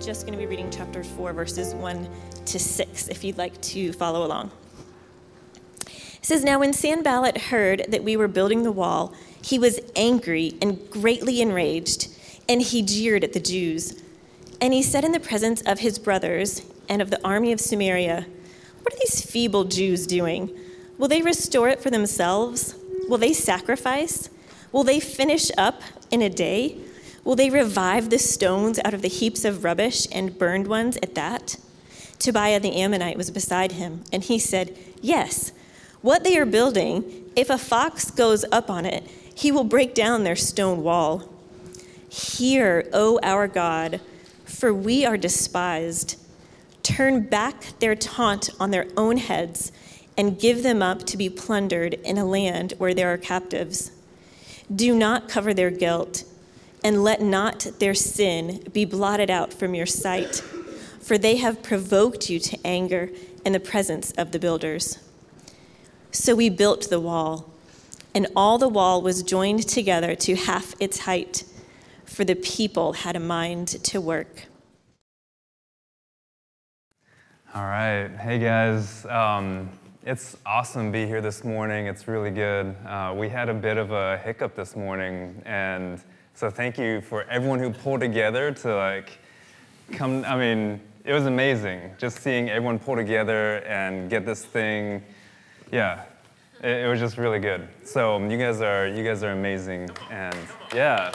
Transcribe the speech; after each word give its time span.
Just 0.00 0.26
going 0.26 0.32
to 0.32 0.38
be 0.38 0.46
reading 0.46 0.70
chapter 0.70 1.02
4, 1.02 1.32
verses 1.32 1.74
1 1.74 2.08
to 2.46 2.58
6, 2.58 3.08
if 3.08 3.24
you'd 3.24 3.36
like 3.36 3.60
to 3.60 3.92
follow 3.92 4.24
along. 4.24 4.50
It 5.86 6.24
says, 6.24 6.44
Now 6.44 6.60
when 6.60 6.72
Sanballat 6.72 7.36
heard 7.36 7.86
that 7.88 8.04
we 8.04 8.16
were 8.16 8.28
building 8.28 8.62
the 8.62 8.70
wall, 8.70 9.12
he 9.42 9.58
was 9.58 9.80
angry 9.96 10.56
and 10.62 10.78
greatly 10.90 11.40
enraged, 11.40 12.08
and 12.48 12.62
he 12.62 12.82
jeered 12.82 13.24
at 13.24 13.32
the 13.32 13.40
Jews. 13.40 14.00
And 14.60 14.72
he 14.72 14.82
said 14.82 15.04
in 15.04 15.12
the 15.12 15.20
presence 15.20 15.62
of 15.62 15.80
his 15.80 15.98
brothers 15.98 16.62
and 16.88 17.02
of 17.02 17.10
the 17.10 17.24
army 17.26 17.50
of 17.50 17.60
Samaria, 17.60 18.26
What 18.82 18.94
are 18.94 18.98
these 18.98 19.28
feeble 19.28 19.64
Jews 19.64 20.06
doing? 20.06 20.56
Will 20.96 21.08
they 21.08 21.22
restore 21.22 21.68
it 21.68 21.80
for 21.80 21.90
themselves? 21.90 22.76
Will 23.08 23.18
they 23.18 23.32
sacrifice? 23.32 24.30
Will 24.70 24.84
they 24.84 25.00
finish 25.00 25.50
up 25.58 25.82
in 26.10 26.22
a 26.22 26.30
day? 26.30 26.78
Will 27.28 27.36
they 27.36 27.50
revive 27.50 28.08
the 28.08 28.18
stones 28.18 28.80
out 28.86 28.94
of 28.94 29.02
the 29.02 29.08
heaps 29.08 29.44
of 29.44 29.62
rubbish 29.62 30.06
and 30.10 30.38
burned 30.38 30.66
ones 30.66 30.96
at 31.02 31.14
that? 31.14 31.58
Tobiah 32.18 32.58
the 32.58 32.80
Ammonite 32.80 33.18
was 33.18 33.30
beside 33.30 33.72
him, 33.72 34.02
and 34.10 34.24
he 34.24 34.38
said, 34.38 34.74
Yes, 35.02 35.52
what 36.00 36.24
they 36.24 36.38
are 36.38 36.46
building, 36.46 37.30
if 37.36 37.50
a 37.50 37.58
fox 37.58 38.10
goes 38.10 38.46
up 38.50 38.70
on 38.70 38.86
it, 38.86 39.06
he 39.34 39.52
will 39.52 39.64
break 39.64 39.94
down 39.94 40.24
their 40.24 40.36
stone 40.36 40.82
wall. 40.82 41.28
Hear, 42.08 42.88
O 42.94 43.20
our 43.22 43.46
God, 43.46 44.00
for 44.46 44.72
we 44.72 45.04
are 45.04 45.18
despised. 45.18 46.18
Turn 46.82 47.28
back 47.28 47.78
their 47.78 47.94
taunt 47.94 48.48
on 48.58 48.70
their 48.70 48.86
own 48.96 49.18
heads 49.18 49.70
and 50.16 50.40
give 50.40 50.62
them 50.62 50.80
up 50.80 51.04
to 51.04 51.18
be 51.18 51.28
plundered 51.28 51.92
in 51.92 52.16
a 52.16 52.24
land 52.24 52.72
where 52.78 52.94
there 52.94 53.12
are 53.12 53.18
captives. 53.18 53.90
Do 54.74 54.96
not 54.96 55.28
cover 55.28 55.52
their 55.52 55.70
guilt 55.70 56.24
and 56.84 57.02
let 57.02 57.20
not 57.20 57.66
their 57.78 57.94
sin 57.94 58.62
be 58.72 58.84
blotted 58.84 59.30
out 59.30 59.52
from 59.52 59.74
your 59.74 59.86
sight, 59.86 60.36
for 61.00 61.18
they 61.18 61.36
have 61.36 61.62
provoked 61.62 62.30
you 62.30 62.38
to 62.38 62.58
anger 62.64 63.10
in 63.44 63.52
the 63.52 63.60
presence 63.60 64.12
of 64.12 64.32
the 64.32 64.38
builders. 64.38 64.98
So 66.10 66.34
we 66.34 66.48
built 66.48 66.88
the 66.88 67.00
wall, 67.00 67.52
and 68.14 68.26
all 68.34 68.58
the 68.58 68.68
wall 68.68 69.02
was 69.02 69.22
joined 69.22 69.68
together 69.68 70.14
to 70.14 70.36
half 70.36 70.74
its 70.80 71.00
height, 71.00 71.44
for 72.04 72.24
the 72.24 72.34
people 72.34 72.94
had 72.94 73.16
a 73.16 73.20
mind 73.20 73.68
to 73.84 74.00
work. 74.00 74.44
All 77.54 77.64
right. 77.64 78.08
Hey, 78.08 78.38
guys. 78.38 79.04
Um, 79.06 79.70
it's 80.04 80.36
awesome 80.46 80.86
to 80.86 80.92
be 80.92 81.06
here 81.06 81.20
this 81.20 81.44
morning. 81.44 81.86
It's 81.86 82.06
really 82.06 82.30
good. 82.30 82.74
Uh, 82.86 83.14
we 83.16 83.28
had 83.28 83.48
a 83.48 83.54
bit 83.54 83.76
of 83.76 83.90
a 83.90 84.18
hiccup 84.18 84.54
this 84.54 84.76
morning, 84.76 85.42
and 85.44 86.00
so 86.38 86.48
thank 86.48 86.78
you 86.78 87.00
for 87.00 87.24
everyone 87.24 87.58
who 87.58 87.70
pulled 87.70 87.98
together 87.98 88.52
to 88.52 88.76
like 88.76 89.18
come. 89.90 90.24
I 90.24 90.36
mean, 90.36 90.80
it 91.04 91.12
was 91.12 91.26
amazing 91.26 91.90
just 91.98 92.20
seeing 92.20 92.48
everyone 92.48 92.78
pull 92.78 92.94
together 92.94 93.56
and 93.64 94.08
get 94.08 94.24
this 94.24 94.44
thing. 94.44 95.02
Yeah, 95.72 96.04
it, 96.62 96.84
it 96.84 96.88
was 96.88 97.00
just 97.00 97.18
really 97.18 97.40
good. 97.40 97.66
So 97.82 98.14
um, 98.14 98.30
you 98.30 98.38
guys 98.38 98.60
are 98.60 98.86
you 98.86 99.02
guys 99.02 99.24
are 99.24 99.32
amazing, 99.32 99.90
and 100.12 100.36
yeah. 100.72 101.12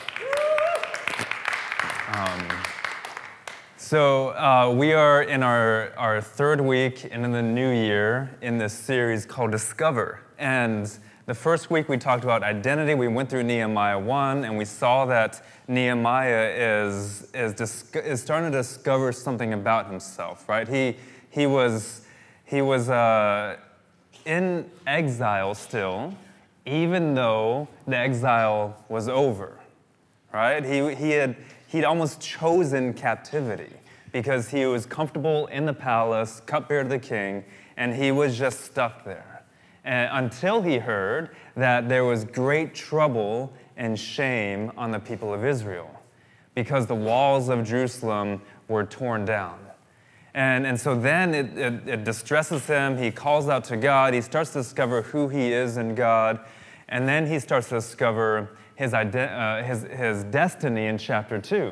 Um, 2.12 2.46
so 3.78 4.32
uh, 4.32 4.74
we 4.76 4.92
are 4.92 5.24
in 5.24 5.42
our, 5.42 5.94
our 5.96 6.20
third 6.20 6.60
week 6.60 7.08
and 7.10 7.24
in 7.24 7.32
the 7.32 7.42
new 7.42 7.72
year 7.72 8.30
in 8.42 8.58
this 8.58 8.74
series 8.74 9.26
called 9.26 9.52
Discover. 9.52 10.20
And 10.38 10.92
the 11.26 11.34
first 11.34 11.72
week 11.72 11.88
we 11.88 11.98
talked 11.98 12.24
about 12.24 12.44
identity. 12.44 12.96
We 12.96 13.08
went 13.08 13.30
through 13.30 13.44
Nehemiah 13.44 14.00
1 14.00 14.44
and 14.44 14.58
we 14.58 14.66
saw 14.66 15.06
that 15.06 15.42
Nehemiah 15.68 16.54
is, 16.58 17.30
is, 17.34 17.54
is 17.96 18.22
starting 18.22 18.52
to 18.52 18.58
discover 18.58 19.12
something 19.14 19.54
about 19.54 19.90
himself, 19.90 20.50
right? 20.50 20.68
He, 20.68 20.98
he 21.30 21.46
was, 21.46 22.02
he 22.44 22.62
was 22.62 22.90
uh, 22.90 23.58
in 24.26 24.70
exile 24.86 25.56
still, 25.56 26.14
even 26.66 27.14
though 27.14 27.70
the 27.88 27.98
exile 27.98 28.84
was 28.90 29.08
over, 29.08 29.58
right? 30.34 30.64
He, 30.64 30.94
he 30.96 31.12
had 31.12 31.38
he'd 31.68 31.86
almost 31.86 32.20
chosen 32.20 32.94
captivity 32.94 33.72
because 34.12 34.50
he 34.50 34.66
was 34.66 34.86
comfortable 34.86 35.48
in 35.48 35.66
the 35.66 35.74
palace, 35.74 36.42
cupbearer 36.46 36.84
to 36.84 36.90
the 36.90 37.00
king, 37.00 37.46
and 37.78 37.96
he 37.96 38.12
was 38.12 38.38
just 38.38 38.62
stuck 38.62 39.06
there 39.06 39.33
until 39.86 40.62
he 40.62 40.78
heard 40.78 41.36
that 41.56 41.90
there 41.90 42.06
was 42.06 42.24
great 42.24 42.74
trouble 42.74 43.52
and 43.78 44.00
shame 44.00 44.72
on 44.78 44.92
the 44.92 45.00
people 45.00 45.34
of 45.34 45.44
Israel 45.44 45.90
because 46.56 46.86
the 46.86 46.96
walls 46.96 47.50
of 47.50 47.66
Jerusalem 47.66 48.42
were 48.68 48.84
torn 48.84 49.26
down. 49.26 49.60
And, 50.36 50.66
and 50.66 50.80
so 50.80 50.96
then 50.96 51.34
it, 51.34 51.58
it, 51.58 51.88
it, 51.88 52.04
distresses 52.04 52.66
him. 52.66 52.98
He 52.98 53.12
calls 53.12 53.48
out 53.50 53.64
to 53.66 53.78
God. 53.78 54.16
He 54.16 54.22
starts 54.22 54.52
to 54.54 54.60
discover 54.60 55.04
who 55.04 55.28
he 55.28 55.54
is 55.54 55.78
in 55.78 55.94
God. 55.94 56.40
And 56.90 57.08
then 57.08 57.28
he 57.28 57.40
starts 57.40 57.70
to 57.70 57.76
discover 57.76 58.50
his, 58.76 58.94
uh, 58.94 59.64
his, 59.66 59.84
his 59.84 60.24
destiny 60.26 60.88
in 60.88 60.98
chapter 60.98 61.40
2. 61.40 61.72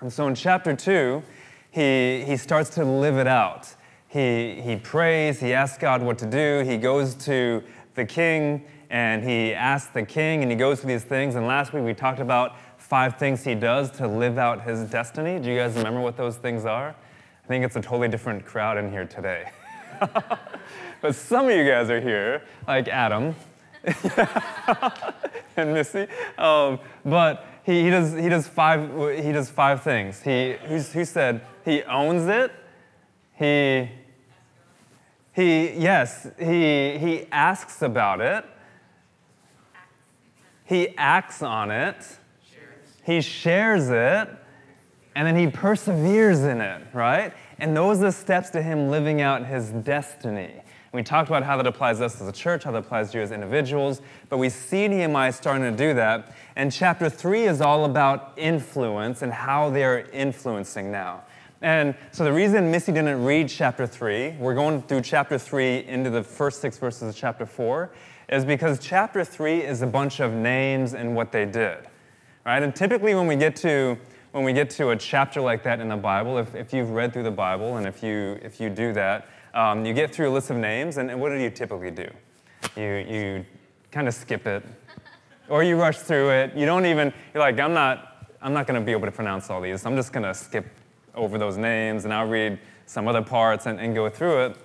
And 0.00 0.12
so 0.12 0.26
in 0.26 0.34
chapter 0.34 0.74
2, 0.74 1.22
he, 1.70 2.24
he 2.26 2.36
starts 2.36 2.70
to 2.70 2.84
live 2.84 3.18
it 3.18 3.28
out 3.28 3.74
he, 4.10 4.60
he 4.60 4.74
prays, 4.74 5.38
he 5.38 5.54
asks 5.54 5.78
God 5.78 6.02
what 6.02 6.18
to 6.18 6.26
do, 6.26 6.64
he 6.68 6.76
goes 6.76 7.14
to 7.26 7.62
the 7.94 8.04
king 8.04 8.64
and 8.90 9.22
he 9.22 9.54
asks 9.54 9.92
the 9.92 10.02
king 10.02 10.42
and 10.42 10.50
he 10.50 10.56
goes 10.56 10.80
through 10.80 10.88
these 10.88 11.04
things. 11.04 11.36
And 11.36 11.46
last 11.46 11.72
week 11.72 11.84
we 11.84 11.94
talked 11.94 12.18
about 12.18 12.56
five 12.76 13.18
things 13.18 13.44
he 13.44 13.54
does 13.54 13.88
to 13.92 14.08
live 14.08 14.36
out 14.36 14.62
his 14.62 14.82
destiny. 14.90 15.38
Do 15.38 15.48
you 15.48 15.56
guys 15.56 15.76
remember 15.76 16.00
what 16.00 16.16
those 16.16 16.36
things 16.36 16.64
are? 16.64 16.88
I 16.88 17.46
think 17.46 17.64
it's 17.64 17.76
a 17.76 17.80
totally 17.80 18.08
different 18.08 18.44
crowd 18.44 18.78
in 18.78 18.90
here 18.90 19.04
today. 19.04 19.48
but 21.00 21.14
some 21.14 21.46
of 21.46 21.52
you 21.52 21.64
guys 21.64 21.88
are 21.88 22.00
here, 22.00 22.42
like 22.66 22.88
Adam 22.88 23.36
and 25.56 25.72
Missy. 25.72 26.08
Um, 26.36 26.80
but 27.04 27.46
he, 27.62 27.84
he, 27.84 27.90
does, 27.90 28.12
he, 28.14 28.28
does 28.28 28.48
five, 28.48 28.90
he 29.24 29.30
does 29.30 29.50
five 29.50 29.84
things. 29.84 30.20
He, 30.20 30.56
who 30.66 31.04
said 31.04 31.42
he 31.64 31.84
owns 31.84 32.26
it, 32.26 32.50
he 33.38 33.88
he, 35.32 35.70
yes, 35.70 36.26
he, 36.38 36.98
he 36.98 37.26
asks 37.30 37.82
about 37.82 38.20
it. 38.20 38.44
He 40.64 40.96
acts 40.96 41.42
on 41.42 41.70
it. 41.70 41.96
He 43.04 43.20
shares 43.20 43.88
it. 43.88 44.28
And 45.16 45.26
then 45.26 45.36
he 45.36 45.48
perseveres 45.48 46.40
in 46.40 46.60
it, 46.60 46.82
right? 46.92 47.32
And 47.58 47.76
those 47.76 47.98
are 47.98 48.02
the 48.02 48.12
steps 48.12 48.50
to 48.50 48.62
him 48.62 48.88
living 48.88 49.20
out 49.20 49.44
his 49.44 49.70
destiny. 49.70 50.62
We 50.92 51.04
talked 51.04 51.28
about 51.28 51.44
how 51.44 51.56
that 51.56 51.66
applies 51.66 51.98
to 51.98 52.06
us 52.06 52.20
as 52.20 52.26
a 52.26 52.32
church, 52.32 52.64
how 52.64 52.72
that 52.72 52.78
applies 52.78 53.12
to 53.12 53.18
you 53.18 53.22
as 53.22 53.30
individuals, 53.30 54.02
but 54.28 54.38
we 54.38 54.48
see 54.48 54.88
Nehemiah 54.88 55.32
starting 55.32 55.62
to 55.62 55.76
do 55.76 55.94
that. 55.94 56.34
And 56.56 56.72
chapter 56.72 57.08
three 57.08 57.44
is 57.44 57.60
all 57.60 57.84
about 57.84 58.32
influence 58.36 59.22
and 59.22 59.32
how 59.32 59.70
they're 59.70 60.08
influencing 60.10 60.90
now. 60.90 61.22
And 61.62 61.94
so 62.10 62.24
the 62.24 62.32
reason 62.32 62.70
Missy 62.70 62.92
didn't 62.92 63.22
read 63.22 63.48
chapter 63.48 63.86
3, 63.86 64.36
we're 64.38 64.54
going 64.54 64.82
through 64.82 65.02
chapter 65.02 65.38
3 65.38 65.84
into 65.86 66.08
the 66.08 66.22
first 66.22 66.60
six 66.60 66.78
verses 66.78 67.02
of 67.10 67.16
chapter 67.16 67.44
4, 67.44 67.90
is 68.30 68.44
because 68.44 68.78
chapter 68.78 69.24
3 69.24 69.62
is 69.62 69.82
a 69.82 69.86
bunch 69.86 70.20
of 70.20 70.32
names 70.32 70.94
and 70.94 71.14
what 71.14 71.32
they 71.32 71.44
did. 71.44 71.78
Right? 72.46 72.62
And 72.62 72.74
typically 72.74 73.14
when 73.14 73.26
we 73.26 73.36
get 73.36 73.56
to 73.56 73.98
when 74.32 74.44
we 74.44 74.52
get 74.52 74.70
to 74.70 74.90
a 74.90 74.96
chapter 74.96 75.40
like 75.40 75.64
that 75.64 75.80
in 75.80 75.88
the 75.88 75.96
Bible, 75.96 76.38
if, 76.38 76.54
if 76.54 76.72
you've 76.72 76.90
read 76.90 77.12
through 77.12 77.24
the 77.24 77.32
Bible 77.32 77.78
and 77.78 77.86
if 77.86 78.02
you 78.02 78.38
if 78.42 78.60
you 78.60 78.70
do 78.70 78.92
that, 78.92 79.26
um, 79.54 79.84
you 79.84 79.92
get 79.92 80.14
through 80.14 80.30
a 80.30 80.32
list 80.32 80.50
of 80.50 80.56
names, 80.56 80.96
and, 80.96 81.10
and 81.10 81.20
what 81.20 81.30
do 81.30 81.36
you 81.36 81.50
typically 81.50 81.90
do? 81.90 82.08
You 82.76 82.84
you 82.84 83.46
kind 83.90 84.08
of 84.08 84.14
skip 84.14 84.46
it. 84.46 84.64
Or 85.48 85.64
you 85.64 85.76
rush 85.76 85.98
through 85.98 86.30
it. 86.30 86.54
You 86.54 86.64
don't 86.64 86.86
even, 86.86 87.12
you're 87.34 87.42
like, 87.42 87.58
I'm 87.58 87.74
not, 87.74 88.28
I'm 88.40 88.52
not 88.52 88.66
going 88.68 88.78
to 88.78 88.86
be 88.86 88.92
able 88.92 89.06
to 89.06 89.12
pronounce 89.12 89.50
all 89.50 89.60
these. 89.60 89.84
I'm 89.84 89.96
just 89.96 90.12
going 90.12 90.22
to 90.22 90.32
skip 90.32 90.64
over 91.14 91.38
those 91.38 91.56
names, 91.56 92.04
and 92.04 92.14
I'll 92.14 92.28
read 92.28 92.58
some 92.86 93.08
other 93.08 93.22
parts 93.22 93.66
and, 93.66 93.78
and 93.80 93.94
go 93.94 94.08
through 94.08 94.46
it. 94.46 94.56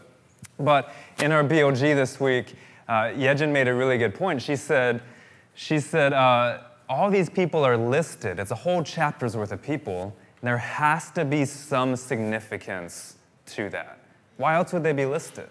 But 0.60 0.94
in 1.22 1.32
our 1.32 1.44
BOG 1.44 1.78
this 1.78 2.20
week, 2.20 2.56
uh, 2.88 3.12
Yejin 3.14 3.52
made 3.52 3.68
a 3.68 3.74
really 3.74 3.98
good 3.98 4.16
point. 4.16 4.42
She 4.42 4.56
said, 4.56 5.02
she 5.54 5.80
said 5.80 6.14
uh, 6.14 6.60
all 6.88 7.10
these 7.10 7.30
people 7.30 7.66
are 7.66 7.78
listed. 7.78 8.40
It's 8.40 8.52
a 8.52 8.56
whole 8.56 8.84
chapter's 8.84 9.36
worth 9.36 9.52
of 9.52 9.62
people 9.62 10.16
There 10.42 10.58
has 10.58 11.10
to 11.12 11.26
be 11.26 11.46
some 11.46 11.96
significance 11.96 13.16
to 13.48 13.70
that. 13.72 14.00
Why 14.38 14.56
else 14.56 14.74
would 14.74 14.84
they 14.84 14.94
be 14.94 15.06
listed? 15.06 15.48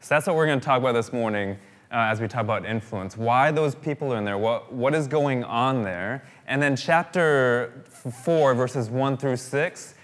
So 0.00 0.14
that's 0.14 0.26
what 0.26 0.36
we're 0.36 0.46
going 0.46 0.60
to 0.60 0.64
talk 0.64 0.80
about 0.80 0.92
this 0.92 1.12
morning 1.12 1.58
uh, 1.90 2.08
as 2.10 2.20
we 2.20 2.28
talk 2.28 2.42
about 2.42 2.64
influence. 2.64 3.16
Why 3.16 3.50
those 3.50 3.74
people 3.74 4.12
are 4.12 4.18
in 4.18 4.24
there, 4.24 4.38
what, 4.38 4.72
what 4.72 4.94
is 4.94 5.06
going 5.06 5.44
on 5.44 5.82
there. 5.82 6.24
And 6.46 6.62
then 6.62 6.76
chapter 6.76 7.84
4, 8.24 8.54
verses 8.54 8.90
1 8.90 9.16
through 9.16 9.36
6, 9.36 9.94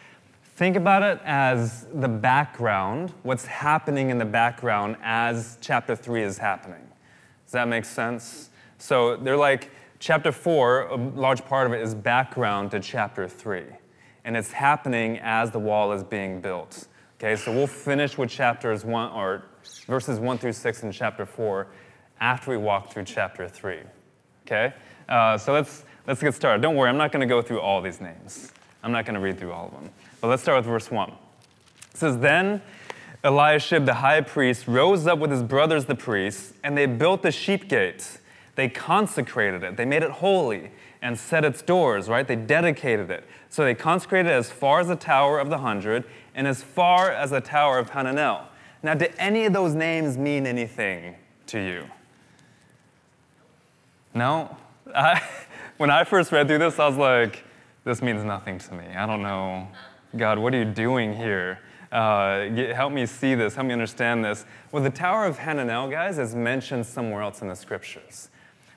think 0.58 0.74
about 0.74 1.04
it 1.04 1.20
as 1.24 1.86
the 1.94 2.08
background, 2.08 3.12
what's 3.22 3.46
happening 3.46 4.10
in 4.10 4.18
the 4.18 4.24
background 4.24 4.96
as 5.04 5.56
chapter 5.60 5.94
3 5.94 6.24
is 6.24 6.36
happening. 6.36 6.84
Does 7.44 7.52
that 7.52 7.68
make 7.68 7.84
sense? 7.84 8.50
So 8.76 9.14
they're 9.14 9.36
like, 9.36 9.70
chapter 10.00 10.32
4, 10.32 10.80
a 10.80 10.96
large 10.96 11.44
part 11.44 11.68
of 11.68 11.72
it 11.74 11.80
is 11.80 11.94
background 11.94 12.72
to 12.72 12.80
chapter 12.80 13.28
3. 13.28 13.66
And 14.24 14.36
it's 14.36 14.50
happening 14.50 15.20
as 15.22 15.52
the 15.52 15.60
wall 15.60 15.92
is 15.92 16.02
being 16.02 16.40
built. 16.40 16.88
Okay, 17.20 17.36
so 17.36 17.52
we'll 17.52 17.68
finish 17.68 18.18
with 18.18 18.28
chapters 18.28 18.84
1 18.84 19.12
or 19.12 19.44
verses 19.86 20.18
1 20.18 20.38
through 20.38 20.54
6 20.54 20.82
in 20.82 20.90
chapter 20.90 21.24
4 21.24 21.68
after 22.20 22.50
we 22.50 22.56
walk 22.56 22.92
through 22.92 23.04
chapter 23.04 23.48
3. 23.48 23.78
Okay? 24.44 24.74
Uh, 25.08 25.38
so 25.38 25.52
let's, 25.52 25.84
let's 26.08 26.20
get 26.20 26.34
started. 26.34 26.62
Don't 26.62 26.74
worry, 26.74 26.88
I'm 26.88 26.98
not 26.98 27.12
going 27.12 27.20
to 27.20 27.32
go 27.32 27.42
through 27.42 27.60
all 27.60 27.80
these 27.80 28.00
names. 28.00 28.52
I'm 28.82 28.90
not 28.90 29.04
going 29.04 29.14
to 29.14 29.20
read 29.20 29.38
through 29.38 29.52
all 29.52 29.66
of 29.66 29.72
them. 29.72 29.90
But 30.20 30.28
let's 30.28 30.42
start 30.42 30.58
with 30.58 30.66
verse 30.66 30.90
1. 30.90 31.10
It 31.10 31.96
says, 31.96 32.18
Then 32.18 32.62
Eliashib 33.24 33.86
the 33.86 33.94
high 33.94 34.20
priest 34.20 34.66
rose 34.66 35.06
up 35.06 35.18
with 35.18 35.30
his 35.30 35.42
brothers 35.42 35.84
the 35.84 35.94
priests, 35.94 36.52
and 36.62 36.76
they 36.76 36.86
built 36.86 37.22
the 37.22 37.32
sheep 37.32 37.68
gate. 37.68 38.18
They 38.54 38.68
consecrated 38.68 39.62
it, 39.62 39.76
they 39.76 39.84
made 39.84 40.02
it 40.02 40.10
holy, 40.10 40.70
and 41.00 41.18
set 41.18 41.44
its 41.44 41.62
doors, 41.62 42.08
right? 42.08 42.26
They 42.26 42.36
dedicated 42.36 43.10
it. 43.10 43.24
So 43.48 43.64
they 43.64 43.74
consecrated 43.74 44.30
it 44.30 44.34
as 44.34 44.50
far 44.50 44.80
as 44.80 44.88
the 44.88 44.96
Tower 44.96 45.38
of 45.38 45.48
the 45.48 45.58
Hundred 45.58 46.04
and 46.34 46.46
as 46.46 46.62
far 46.62 47.10
as 47.10 47.30
the 47.30 47.40
Tower 47.40 47.78
of 47.78 47.90
Hananel. 47.90 48.42
Now, 48.82 48.94
do 48.94 49.06
any 49.18 49.44
of 49.44 49.52
those 49.52 49.74
names 49.74 50.16
mean 50.16 50.46
anything 50.46 51.16
to 51.46 51.58
you? 51.60 51.84
No? 54.14 54.56
I, 54.94 55.22
when 55.76 55.90
I 55.90 56.04
first 56.04 56.32
read 56.32 56.48
through 56.48 56.58
this, 56.58 56.78
I 56.78 56.88
was 56.88 56.96
like, 56.96 57.44
this 57.84 58.02
means 58.02 58.24
nothing 58.24 58.58
to 58.58 58.74
me. 58.74 58.84
I 58.96 59.06
don't 59.06 59.22
know. 59.22 59.68
God, 60.16 60.38
what 60.38 60.54
are 60.54 60.58
you 60.58 60.64
doing 60.64 61.14
here? 61.14 61.58
Uh, 61.92 62.48
get, 62.48 62.74
help 62.74 62.92
me 62.92 63.04
see 63.04 63.34
this, 63.34 63.54
help 63.54 63.66
me 63.66 63.72
understand 63.72 64.24
this. 64.24 64.46
Well, 64.72 64.82
the 64.82 64.90
Tower 64.90 65.26
of 65.26 65.38
Hananel, 65.38 65.90
guys, 65.90 66.18
is 66.18 66.34
mentioned 66.34 66.86
somewhere 66.86 67.22
else 67.22 67.42
in 67.42 67.48
the 67.48 67.54
scriptures. 67.54 68.30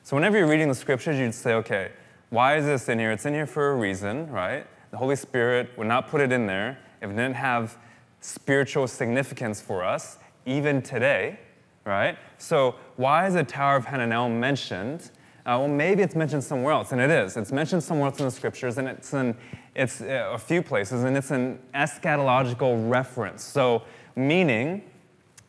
So, 0.04 0.16
whenever 0.16 0.38
you're 0.38 0.48
reading 0.48 0.68
the 0.68 0.76
scriptures, 0.76 1.18
you'd 1.18 1.34
say, 1.34 1.54
okay, 1.54 1.92
why 2.32 2.58
is 2.58 2.66
this 2.66 2.90
in 2.90 3.00
here? 3.00 3.12
It's 3.12 3.26
in 3.26 3.34
here 3.34 3.46
for 3.46 3.72
a 3.72 3.76
reason, 3.76 4.30
right? 4.30 4.66
The 4.92 4.98
Holy 4.98 5.16
Spirit 5.16 5.70
would 5.78 5.88
not 5.88 6.10
put 6.10 6.20
it 6.20 6.32
in 6.32 6.48
there 6.48 6.78
if 7.02 7.10
it 7.10 7.14
didn't 7.14 7.36
have 7.36 7.78
spiritual 8.20 8.88
significance 8.88 9.62
for 9.62 9.84
us, 9.86 10.18
even 10.46 10.82
today, 10.82 11.40
right? 11.86 12.18
So, 12.38 12.76
why 12.98 13.28
is 13.28 13.36
the 13.36 13.44
Tower 13.44 13.78
of 13.78 13.86
Hananel 13.86 14.30
mentioned? 14.30 15.12
Uh, 15.46 15.58
well, 15.58 15.68
maybe 15.68 16.04
it's 16.04 16.16
mentioned 16.16 16.44
somewhere 16.44 16.74
else, 16.74 16.92
and 16.92 17.02
it 17.02 17.10
is. 17.10 17.36
It's 17.36 17.52
mentioned 17.52 17.84
somewhere 17.84 18.10
else 18.10 18.20
in 18.20 18.26
the 18.26 18.32
scriptures, 18.32 18.78
and 18.78 18.88
it's 18.88 19.14
in 19.14 19.36
it's 19.76 20.02
uh, 20.02 20.32
a 20.34 20.38
few 20.38 20.62
places, 20.62 21.04
and 21.04 21.16
it's 21.16 21.32
an 21.32 21.60
eschatological 21.74 22.90
reference. 22.90 23.44
So, 23.44 23.84
meaning 24.16 24.84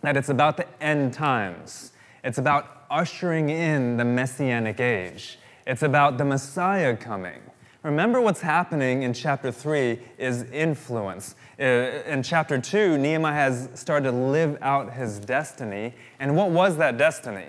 that 0.02 0.16
it's 0.16 0.28
about 0.28 0.56
the 0.56 0.66
end 0.82 1.12
times. 1.12 1.92
It's 2.22 2.38
about 2.38 2.84
ushering 2.90 3.48
in 3.48 3.96
the 3.96 4.04
messianic 4.04 4.80
age. 4.80 5.38
It's 5.66 5.82
about 5.82 6.18
the 6.18 6.24
Messiah 6.24 6.96
coming. 6.96 7.40
Remember 7.82 8.20
what's 8.20 8.40
happening 8.40 9.02
in 9.02 9.12
chapter 9.12 9.50
3 9.50 9.98
is 10.18 10.44
influence. 10.44 11.34
Uh, 11.58 11.64
in 12.06 12.22
chapter 12.22 12.60
2, 12.60 12.96
Nehemiah 12.98 13.32
has 13.32 13.68
started 13.74 14.10
to 14.10 14.16
live 14.16 14.56
out 14.62 14.92
his 14.92 15.18
destiny. 15.18 15.94
And 16.20 16.36
what 16.36 16.50
was 16.50 16.76
that 16.76 16.96
destiny? 16.96 17.48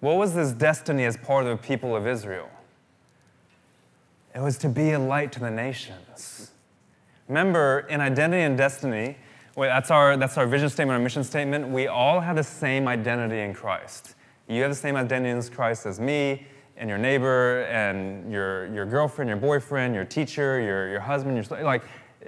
What 0.00 0.16
was 0.16 0.34
this 0.34 0.52
destiny 0.52 1.04
as 1.04 1.16
part 1.16 1.46
of 1.46 1.58
the 1.58 1.66
people 1.66 1.96
of 1.96 2.06
Israel? 2.06 2.50
It 4.36 4.42
was 4.42 4.58
to 4.58 4.68
be 4.68 4.90
a 4.90 4.98
light 4.98 5.32
to 5.32 5.40
the 5.40 5.50
nations. 5.50 6.50
Remember, 7.26 7.86
in 7.88 8.02
identity 8.02 8.42
and 8.42 8.54
destiny, 8.54 9.16
that's 9.56 9.90
our, 9.90 10.18
that's 10.18 10.36
our 10.36 10.46
vision 10.46 10.68
statement, 10.68 10.98
our 10.98 11.02
mission 11.02 11.24
statement. 11.24 11.68
We 11.68 11.86
all 11.86 12.20
have 12.20 12.36
the 12.36 12.44
same 12.44 12.86
identity 12.86 13.40
in 13.40 13.54
Christ. 13.54 14.14
You 14.46 14.60
have 14.60 14.70
the 14.70 14.76
same 14.76 14.94
identity 14.94 15.30
in 15.30 15.42
Christ 15.54 15.86
as 15.86 15.98
me, 15.98 16.46
and 16.76 16.86
your 16.86 16.98
neighbor, 16.98 17.62
and 17.62 18.30
your, 18.30 18.66
your 18.74 18.84
girlfriend, 18.84 19.30
your 19.30 19.38
boyfriend, 19.38 19.94
your 19.94 20.04
teacher, 20.04 20.60
your, 20.60 20.90
your 20.90 21.00
husband, 21.00 21.34
your 21.34 21.64
like, 21.64 21.82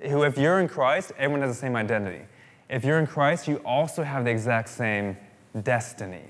who, 0.04 0.22
if 0.22 0.38
you're 0.38 0.60
in 0.60 0.68
Christ, 0.68 1.12
everyone 1.18 1.42
has 1.42 1.54
the 1.54 1.60
same 1.60 1.76
identity. 1.76 2.24
If 2.70 2.86
you're 2.86 3.00
in 3.00 3.06
Christ, 3.06 3.46
you 3.46 3.56
also 3.66 4.02
have 4.02 4.24
the 4.24 4.30
exact 4.30 4.70
same 4.70 5.14
destiny. 5.62 6.24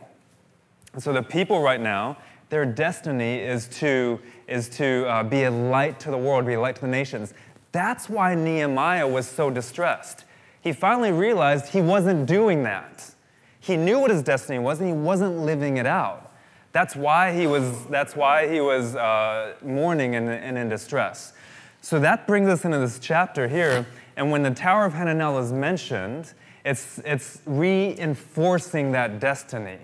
And 0.93 1.01
so 1.01 1.13
the 1.13 1.23
people 1.23 1.63
right 1.63 1.81
now, 1.81 2.17
their 2.51 2.65
destiny 2.65 3.41
is 3.41 3.69
to, 3.69 4.19
is 4.47 4.69
to 4.71 5.07
uh, 5.07 5.23
be 5.23 5.45
a 5.45 5.51
light 5.51 6.01
to 6.01 6.11
the 6.11 6.19
world, 6.19 6.47
be 6.47 6.55
a 6.55 6.61
light 6.61 6.77
to 6.77 6.81
the 6.83 6.89
nations. 6.89 7.35
That's 7.73 8.09
why 8.09 8.35
Nehemiah 8.35 9.07
was 9.07 9.29
so 9.29 9.51
distressed. 9.51 10.25
He 10.61 10.73
finally 10.73 11.13
realized 11.13 11.69
he 11.69 11.81
wasn't 11.81 12.27
doing 12.27 12.63
that. 12.65 13.15
He 13.61 13.77
knew 13.77 13.99
what 13.99 14.11
his 14.11 14.23
destiny 14.23 14.59
was, 14.59 14.81
and 14.81 14.89
he 14.89 14.95
wasn't 14.95 15.39
living 15.41 15.77
it 15.77 15.87
out. 15.87 16.33
That's 16.73 16.97
why 16.97 17.33
he 17.33 17.47
was, 17.47 17.87
that's 17.87 18.17
why 18.17 18.49
he 18.49 18.61
was 18.61 18.97
uh, 18.97 19.55
mourning 19.63 20.15
and, 20.15 20.29
and 20.29 20.57
in 20.57 20.69
distress. 20.69 21.33
So 21.81 22.01
that 22.01 22.27
brings 22.27 22.49
us 22.49 22.65
into 22.65 22.79
this 22.79 22.99
chapter 22.99 23.49
here. 23.49 23.87
And 24.17 24.31
when 24.31 24.43
the 24.43 24.51
Tower 24.51 24.85
of 24.85 24.95
Hananel 24.95 25.43
is 25.43 25.53
mentioned, 25.53 26.33
it's, 26.65 26.99
it's 27.05 27.41
reinforcing 27.47 28.93
that 28.93 29.21
destiny 29.21 29.79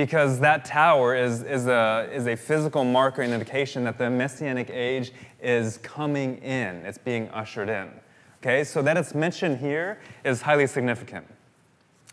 because 0.00 0.40
that 0.40 0.64
tower 0.64 1.14
is, 1.14 1.42
is, 1.42 1.66
a, 1.66 2.08
is 2.10 2.26
a 2.26 2.34
physical 2.34 2.84
marker 2.84 3.20
and 3.20 3.34
indication 3.34 3.84
that 3.84 3.98
the 3.98 4.08
messianic 4.08 4.70
age 4.70 5.12
is 5.42 5.76
coming 5.82 6.38
in, 6.38 6.76
it's 6.86 6.96
being 6.96 7.28
ushered 7.28 7.68
in. 7.68 7.90
Okay, 8.38 8.64
so 8.64 8.80
that 8.80 8.96
it's 8.96 9.14
mentioned 9.14 9.58
here 9.58 10.00
is 10.24 10.40
highly 10.40 10.66
significant. 10.66 11.26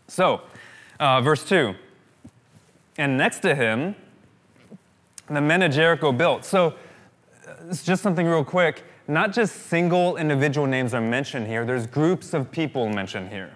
So, 0.09 0.41
uh, 0.99 1.21
verse 1.21 1.47
2 1.47 1.75
And 2.97 3.17
next 3.17 3.39
to 3.39 3.55
him, 3.55 3.95
the 5.29 5.39
men 5.39 5.61
of 5.61 5.71
Jericho 5.71 6.11
built. 6.11 6.43
So, 6.43 6.73
uh, 7.47 7.53
it's 7.69 7.85
just 7.85 8.03
something 8.03 8.27
real 8.27 8.43
quick. 8.43 8.83
Not 9.07 9.31
just 9.31 9.67
single 9.67 10.17
individual 10.17 10.67
names 10.67 10.93
are 10.93 10.99
mentioned 10.99 11.47
here, 11.47 11.63
there's 11.63 11.87
groups 11.87 12.33
of 12.33 12.51
people 12.51 12.89
mentioned 12.89 13.29
here. 13.29 13.55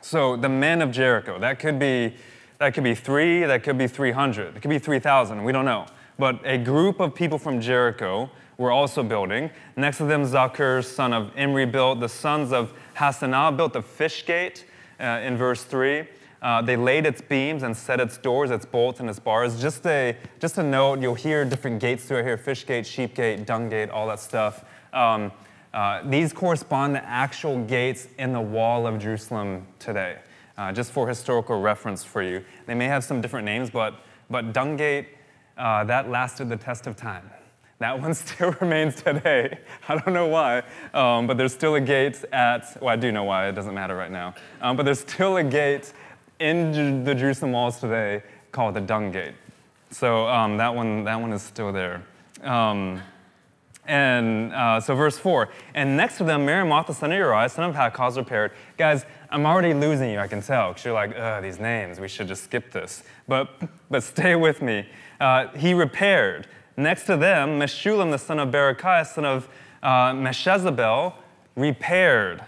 So, 0.00 0.36
the 0.36 0.48
men 0.48 0.80
of 0.80 0.92
Jericho, 0.92 1.40
that 1.40 1.58
could 1.58 1.80
be 1.80 2.14
that 2.62 2.74
could 2.74 2.84
be 2.84 2.94
three, 2.94 3.42
that 3.42 3.64
could 3.64 3.76
be 3.76 3.88
300, 3.88 4.56
it 4.56 4.62
could 4.62 4.70
be 4.70 4.78
3,000, 4.78 5.42
we 5.42 5.50
don't 5.50 5.64
know. 5.64 5.84
But 6.16 6.38
a 6.44 6.56
group 6.56 7.00
of 7.00 7.12
people 7.12 7.36
from 7.36 7.60
Jericho 7.60 8.30
were 8.56 8.70
also 8.70 9.02
building. 9.02 9.50
Next 9.76 9.98
to 9.98 10.04
them, 10.04 10.22
Zaccur, 10.22 10.84
son 10.84 11.12
of 11.12 11.36
Imri, 11.36 11.66
built. 11.66 11.98
The 11.98 12.08
sons 12.08 12.52
of 12.52 12.72
Hassenaah 12.94 13.56
built 13.56 13.72
the 13.72 13.82
fish 13.82 14.24
gate 14.26 14.64
uh, 15.00 15.22
in 15.24 15.36
verse 15.36 15.64
3. 15.64 16.04
Uh, 16.40 16.62
they 16.62 16.76
laid 16.76 17.04
its 17.04 17.20
beams 17.20 17.64
and 17.64 17.76
set 17.76 17.98
its 17.98 18.16
doors, 18.16 18.52
its 18.52 18.64
bolts, 18.64 19.00
and 19.00 19.10
its 19.10 19.18
bars. 19.18 19.60
Just 19.60 19.84
a, 19.86 20.16
just 20.38 20.56
a 20.58 20.62
note, 20.62 21.00
you'll 21.00 21.16
hear 21.16 21.44
different 21.44 21.80
gates 21.80 22.04
through 22.04 22.22
here 22.22 22.38
fish 22.38 22.64
gate, 22.64 22.86
sheep 22.86 23.16
gate, 23.16 23.44
dung 23.44 23.70
gate, 23.70 23.90
all 23.90 24.06
that 24.06 24.20
stuff. 24.20 24.64
Um, 24.92 25.32
uh, 25.74 26.02
these 26.08 26.32
correspond 26.32 26.94
to 26.94 27.04
actual 27.04 27.64
gates 27.64 28.06
in 28.20 28.32
the 28.32 28.40
wall 28.40 28.86
of 28.86 29.00
Jerusalem 29.00 29.66
today 29.80 30.18
uh, 30.58 30.72
just 30.72 30.92
for 30.92 31.08
historical 31.08 31.60
reference 31.60 32.04
for 32.04 32.22
you. 32.22 32.44
They 32.66 32.74
may 32.74 32.86
have 32.86 33.04
some 33.04 33.20
different 33.20 33.44
names, 33.44 33.70
but, 33.70 33.94
but 34.30 34.52
Dungate, 34.52 35.06
uh, 35.56 35.84
that 35.84 36.10
lasted 36.10 36.48
the 36.48 36.56
test 36.56 36.86
of 36.86 36.96
time. 36.96 37.30
That 37.78 38.00
one 38.00 38.14
still 38.14 38.52
remains 38.60 39.02
today. 39.02 39.58
I 39.88 39.96
don't 39.96 40.14
know 40.14 40.28
why, 40.28 40.62
um, 40.94 41.26
but 41.26 41.36
there's 41.36 41.52
still 41.52 41.74
a 41.74 41.80
gate 41.80 42.24
at, 42.32 42.80
well, 42.80 42.90
I 42.90 42.96
do 42.96 43.10
know 43.10 43.24
why, 43.24 43.48
it 43.48 43.52
doesn't 43.52 43.74
matter 43.74 43.96
right 43.96 44.10
now. 44.10 44.34
Um, 44.60 44.76
but 44.76 44.84
there's 44.84 45.00
still 45.00 45.36
a 45.36 45.44
gate 45.44 45.92
in 46.38 47.02
the 47.04 47.14
Jerusalem 47.14 47.52
walls 47.52 47.80
today 47.80 48.22
called 48.50 48.74
the 48.74 48.80
Dung 48.80 49.10
Gate. 49.10 49.34
So 49.90 50.26
um, 50.28 50.56
that, 50.56 50.74
one, 50.74 51.04
that 51.04 51.20
one 51.20 51.32
is 51.32 51.42
still 51.42 51.72
there. 51.72 52.02
Um, 52.42 53.00
and 53.84 54.52
uh, 54.52 54.80
so, 54.80 54.94
verse 54.94 55.18
4 55.18 55.48
And 55.74 55.96
next 55.96 56.18
to 56.18 56.24
them, 56.24 56.46
Mary 56.46 56.64
Meremoth, 56.64 56.86
the 56.86 56.94
son 56.94 57.10
of 57.10 57.18
Uriah, 57.18 57.48
son 57.48 57.68
of 57.68 57.74
Hakkoz, 57.74 58.16
repaired. 58.16 58.52
Guys, 58.76 59.04
I'm 59.30 59.44
already 59.44 59.74
losing 59.74 60.10
you, 60.10 60.18
I 60.18 60.28
can 60.28 60.40
tell, 60.40 60.68
because 60.68 60.84
you're 60.84 60.94
like, 60.94 61.16
ugh, 61.16 61.42
these 61.42 61.58
names, 61.58 61.98
we 61.98 62.06
should 62.06 62.28
just 62.28 62.44
skip 62.44 62.70
this. 62.70 63.02
But, 63.26 63.48
but 63.90 64.04
stay 64.04 64.36
with 64.36 64.62
me. 64.62 64.86
Uh, 65.20 65.48
he 65.56 65.74
repaired. 65.74 66.46
Next 66.76 67.04
to 67.06 67.16
them, 67.16 67.58
Meshullam, 67.58 68.10
the 68.10 68.18
son 68.18 68.38
of 68.38 68.50
Berechiah, 68.50 69.06
son 69.06 69.24
of 69.24 69.48
uh, 69.82 70.12
Meshezabel, 70.12 71.14
repaired. 71.56 72.44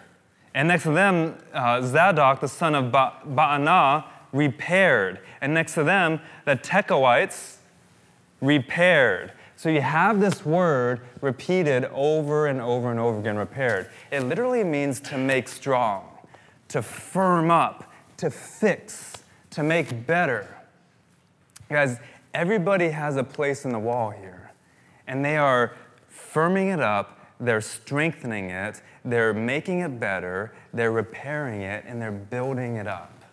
And 0.54 0.68
next 0.68 0.84
to 0.84 0.92
them, 0.92 1.36
uh, 1.52 1.82
Zadok, 1.82 2.40
the 2.40 2.48
son 2.48 2.76
of 2.76 2.92
ba- 2.92 3.14
Baanah, 3.26 4.04
repaired. 4.32 5.20
And 5.40 5.52
next 5.52 5.74
to 5.74 5.82
them, 5.82 6.20
the 6.44 6.56
Tekoites 6.56 7.56
repaired. 8.40 9.32
So 9.64 9.70
you 9.70 9.80
have 9.80 10.20
this 10.20 10.44
word 10.44 11.00
repeated 11.22 11.86
over 11.86 12.48
and 12.48 12.60
over 12.60 12.90
and 12.90 13.00
over 13.00 13.18
again, 13.18 13.38
repaired. 13.38 13.88
It 14.10 14.20
literally 14.20 14.62
means 14.62 15.00
to 15.00 15.16
make 15.16 15.48
strong, 15.48 16.06
to 16.68 16.82
firm 16.82 17.50
up, 17.50 17.90
to 18.18 18.28
fix, 18.28 19.22
to 19.52 19.62
make 19.62 20.06
better. 20.06 20.54
Guys, 21.70 21.98
everybody 22.34 22.90
has 22.90 23.16
a 23.16 23.24
place 23.24 23.64
in 23.64 23.72
the 23.72 23.78
wall 23.78 24.10
here, 24.10 24.52
and 25.06 25.24
they 25.24 25.38
are 25.38 25.74
firming 26.12 26.74
it 26.74 26.80
up, 26.80 27.18
they're 27.40 27.62
strengthening 27.62 28.50
it, 28.50 28.82
they're 29.02 29.32
making 29.32 29.80
it 29.80 29.98
better, 29.98 30.54
they're 30.74 30.92
repairing 30.92 31.62
it, 31.62 31.86
and 31.88 32.02
they're 32.02 32.12
building 32.12 32.76
it 32.76 32.86
up. 32.86 33.24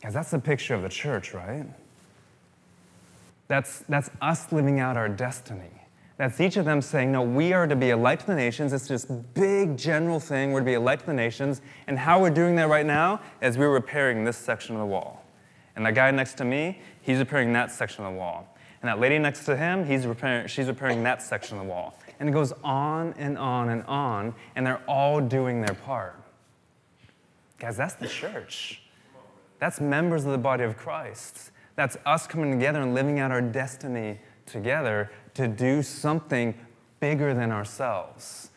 Guys, 0.00 0.14
that's 0.14 0.30
the 0.30 0.38
picture 0.38 0.76
of 0.76 0.82
the 0.82 0.88
church, 0.88 1.34
right? 1.34 1.66
That's, 3.50 3.80
that's 3.88 4.08
us 4.22 4.52
living 4.52 4.78
out 4.78 4.96
our 4.96 5.08
destiny. 5.08 5.72
That's 6.18 6.40
each 6.40 6.56
of 6.56 6.64
them 6.64 6.80
saying, 6.80 7.10
No, 7.10 7.22
we 7.22 7.52
are 7.52 7.66
to 7.66 7.74
be 7.74 7.90
a 7.90 7.96
light 7.96 8.20
to 8.20 8.26
the 8.28 8.36
nations. 8.36 8.72
It's 8.72 8.86
this 8.86 9.06
big 9.06 9.76
general 9.76 10.20
thing. 10.20 10.52
We're 10.52 10.60
to 10.60 10.64
be 10.64 10.74
a 10.74 10.80
light 10.80 11.00
to 11.00 11.06
the 11.06 11.14
nations. 11.14 11.60
And 11.88 11.98
how 11.98 12.20
we're 12.20 12.30
doing 12.30 12.54
that 12.56 12.68
right 12.68 12.86
now 12.86 13.20
is 13.42 13.58
we're 13.58 13.72
repairing 13.72 14.22
this 14.22 14.36
section 14.36 14.76
of 14.76 14.80
the 14.80 14.86
wall. 14.86 15.24
And 15.74 15.84
that 15.84 15.96
guy 15.96 16.12
next 16.12 16.34
to 16.34 16.44
me, 16.44 16.80
he's 17.02 17.18
repairing 17.18 17.52
that 17.54 17.72
section 17.72 18.04
of 18.04 18.12
the 18.12 18.18
wall. 18.20 18.56
And 18.82 18.88
that 18.88 19.00
lady 19.00 19.18
next 19.18 19.46
to 19.46 19.56
him, 19.56 19.84
he's 19.84 20.06
repairing, 20.06 20.46
she's 20.46 20.68
repairing 20.68 21.02
that 21.02 21.20
section 21.20 21.58
of 21.58 21.64
the 21.64 21.70
wall. 21.70 21.98
And 22.20 22.28
it 22.28 22.32
goes 22.32 22.52
on 22.62 23.14
and 23.18 23.36
on 23.36 23.70
and 23.70 23.82
on, 23.86 24.32
and 24.54 24.64
they're 24.64 24.82
all 24.86 25.20
doing 25.20 25.60
their 25.60 25.74
part. 25.74 26.14
Guys, 27.58 27.76
that's 27.76 27.94
the 27.94 28.06
church. 28.06 28.80
That's 29.58 29.80
members 29.80 30.24
of 30.24 30.30
the 30.30 30.38
body 30.38 30.62
of 30.62 30.76
Christ. 30.76 31.50
That's 31.76 31.96
us 32.04 32.26
coming 32.26 32.50
together 32.50 32.80
and 32.80 32.94
living 32.94 33.20
out 33.20 33.30
our 33.30 33.40
destiny 33.40 34.18
together 34.46 35.10
to 35.34 35.48
do 35.48 35.82
something 35.82 36.54
bigger 36.98 37.32
than 37.34 37.52
ourselves. 37.52 38.50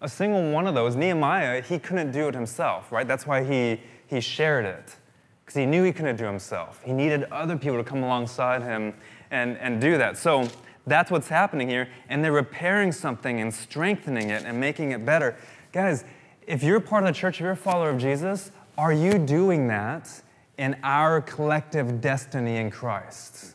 A 0.00 0.08
single 0.08 0.50
one 0.52 0.66
of 0.66 0.74
those, 0.74 0.96
Nehemiah, 0.96 1.62
he 1.62 1.78
couldn't 1.78 2.12
do 2.12 2.28
it 2.28 2.34
himself, 2.34 2.92
right? 2.92 3.08
That's 3.08 3.26
why 3.26 3.42
he, 3.42 3.80
he 4.06 4.20
shared 4.20 4.66
it, 4.66 4.96
because 5.44 5.56
he 5.56 5.66
knew 5.66 5.82
he 5.82 5.92
couldn't 5.92 6.16
do 6.16 6.24
it 6.24 6.30
himself. 6.30 6.82
He 6.84 6.92
needed 6.92 7.24
other 7.32 7.56
people 7.56 7.78
to 7.78 7.84
come 7.84 8.02
alongside 8.02 8.62
him 8.62 8.94
and, 9.30 9.56
and 9.58 9.80
do 9.80 9.96
that. 9.96 10.18
So 10.18 10.48
that's 10.86 11.10
what's 11.10 11.28
happening 11.28 11.68
here, 11.68 11.88
and 12.08 12.22
they're 12.22 12.32
repairing 12.32 12.92
something 12.92 13.40
and 13.40 13.52
strengthening 13.52 14.28
it 14.28 14.44
and 14.44 14.60
making 14.60 14.92
it 14.92 15.06
better. 15.06 15.36
Guys, 15.72 16.04
if 16.46 16.62
you're 16.62 16.80
part 16.80 17.04
of 17.04 17.08
the 17.08 17.18
church, 17.18 17.36
if 17.36 17.40
you're 17.40 17.52
a 17.52 17.56
follower 17.56 17.88
of 17.88 17.98
Jesus, 17.98 18.52
are 18.76 18.92
you 18.92 19.18
doing 19.18 19.68
that 19.68 20.22
in 20.58 20.76
our 20.82 21.20
collective 21.20 22.00
destiny 22.00 22.56
in 22.56 22.70
Christ? 22.70 23.54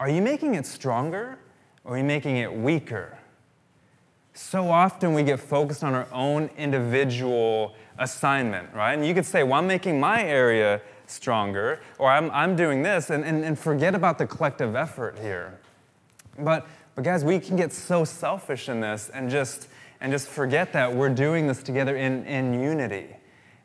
Are 0.00 0.08
you 0.08 0.22
making 0.22 0.54
it 0.54 0.66
stronger 0.66 1.38
or 1.84 1.94
are 1.94 1.98
you 1.98 2.04
making 2.04 2.38
it 2.38 2.52
weaker? 2.52 3.18
So 4.32 4.70
often 4.70 5.14
we 5.14 5.22
get 5.22 5.38
focused 5.38 5.84
on 5.84 5.94
our 5.94 6.08
own 6.12 6.50
individual 6.56 7.74
assignment, 7.98 8.74
right? 8.74 8.94
And 8.94 9.06
you 9.06 9.14
could 9.14 9.26
say, 9.26 9.44
well, 9.44 9.60
I'm 9.60 9.66
making 9.66 10.00
my 10.00 10.24
area 10.24 10.80
stronger, 11.06 11.80
or 11.98 12.10
I'm, 12.10 12.30
I'm 12.32 12.56
doing 12.56 12.82
this, 12.82 13.10
and, 13.10 13.24
and, 13.24 13.44
and 13.44 13.56
forget 13.58 13.94
about 13.94 14.18
the 14.18 14.26
collective 14.26 14.74
effort 14.74 15.18
here. 15.20 15.60
But, 16.38 16.66
but 16.96 17.04
guys, 17.04 17.24
we 17.24 17.38
can 17.38 17.56
get 17.56 17.72
so 17.72 18.04
selfish 18.04 18.68
in 18.68 18.80
this 18.80 19.10
and 19.14 19.30
just, 19.30 19.68
and 20.00 20.10
just 20.10 20.28
forget 20.28 20.72
that 20.72 20.92
we're 20.92 21.10
doing 21.10 21.46
this 21.46 21.62
together 21.62 21.96
in, 21.96 22.24
in 22.26 22.60
unity. 22.60 23.16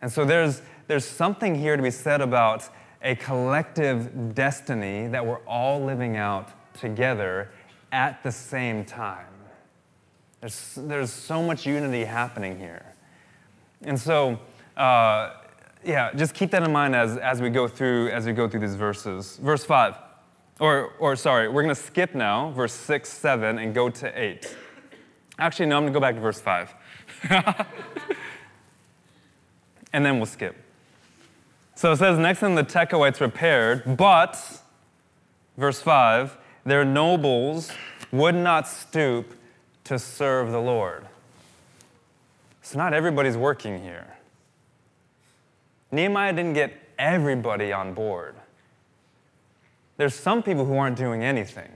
And 0.02 0.12
so 0.12 0.24
there's, 0.24 0.62
there's 0.90 1.06
something 1.06 1.54
here 1.54 1.78
to 1.78 1.84
be 1.84 1.92
said 1.92 2.20
about 2.20 2.68
a 3.04 3.14
collective 3.14 4.34
destiny 4.34 5.06
that 5.06 5.24
we're 5.24 5.46
all 5.46 5.80
living 5.86 6.18
out 6.18 6.50
together 6.74 7.52
at 7.92 8.24
the 8.24 8.32
same 8.32 8.84
time. 8.84 9.28
There's, 10.42 10.74
there's 10.82 11.12
so 11.12 11.44
much 11.44 11.68
unity 11.68 12.04
happening 12.06 12.58
here. 12.58 12.96
And 13.84 14.00
so, 14.00 14.40
uh, 14.78 15.34
yeah, 15.86 16.12
just 16.14 16.34
keep 16.34 16.50
that 16.52 16.64
in 16.64 16.72
mind 16.72 16.96
as, 16.96 17.18
as 17.18 17.40
we 17.40 17.52
go 17.52 17.68
through 17.68 18.10
as 18.10 18.26
we 18.26 18.34
go 18.34 18.50
through 18.50 18.62
these 18.62 18.76
verses. 18.76 19.38
Verse 19.44 19.64
5. 19.64 19.96
Or, 20.60 20.94
or 20.98 21.16
sorry, 21.16 21.50
we're 21.50 21.62
going 21.62 21.76
to 21.76 21.80
skip 21.80 22.16
now, 22.16 22.50
verse 22.50 22.74
6, 22.74 23.08
7, 23.08 23.60
and 23.60 23.76
go 23.76 23.90
to 23.92 24.20
8. 24.20 24.58
Actually, 25.38 25.68
no, 25.68 25.78
I'm 25.78 25.84
going 25.84 25.94
to 25.94 26.00
go 26.00 26.02
back 26.02 26.16
to 26.16 26.22
verse 26.22 26.42
5. 26.42 26.74
and 29.94 30.04
then 30.04 30.18
we'll 30.18 30.26
skip. 30.26 30.56
So 31.80 31.94
it 31.94 31.96
says, 31.96 32.20
Next 32.20 32.40
thing 32.40 32.56
the 32.56 32.64
Tekoites 32.66 33.22
repaired, 33.22 33.96
but, 33.96 34.38
verse 35.56 35.80
5, 35.80 36.36
their 36.66 36.84
nobles 36.84 37.72
would 38.12 38.36
not 38.36 38.68
stoop 38.68 39.34
to 39.86 39.98
serve 39.98 40.52
the 40.52 40.60
Lord. 40.60 41.08
So 42.62 42.78
not 42.78 42.94
everybody's 42.94 43.38
working 43.38 43.82
here. 43.82 44.18
Nehemiah 45.90 46.34
didn't 46.34 46.52
get 46.52 46.74
everybody 46.98 47.72
on 47.72 47.94
board. 47.94 48.36
There's 49.96 50.16
some 50.16 50.44
people 50.44 50.66
who 50.66 50.76
aren't 50.76 50.98
doing 50.98 51.24
anything. 51.24 51.72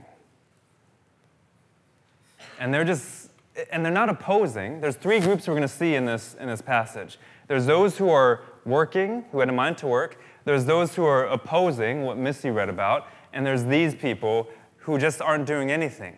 And 2.60 2.74
they're 2.74 2.84
just, 2.84 3.30
and 3.72 3.82
they're 3.82 3.90
not 3.90 4.10
opposing. 4.10 4.82
There's 4.82 4.96
three 4.96 5.20
groups 5.20 5.48
we're 5.48 5.54
going 5.54 5.62
to 5.62 5.74
see 5.74 5.94
in 5.94 6.04
this, 6.04 6.36
in 6.38 6.48
this 6.48 6.60
passage. 6.60 7.18
There's 7.48 7.64
those 7.64 7.96
who 7.96 8.10
are 8.10 8.42
working, 8.64 9.24
who 9.32 9.40
had 9.40 9.48
a 9.48 9.52
mind 9.52 9.78
to 9.78 9.86
work. 9.86 10.20
There's 10.44 10.64
those 10.64 10.94
who 10.94 11.04
are 11.04 11.26
opposing, 11.26 12.02
what 12.02 12.16
Missy 12.16 12.50
read 12.50 12.68
about. 12.68 13.06
And 13.32 13.44
there's 13.44 13.64
these 13.64 13.94
people 13.94 14.48
who 14.78 14.98
just 14.98 15.20
aren't 15.20 15.46
doing 15.46 15.70
anything. 15.70 16.16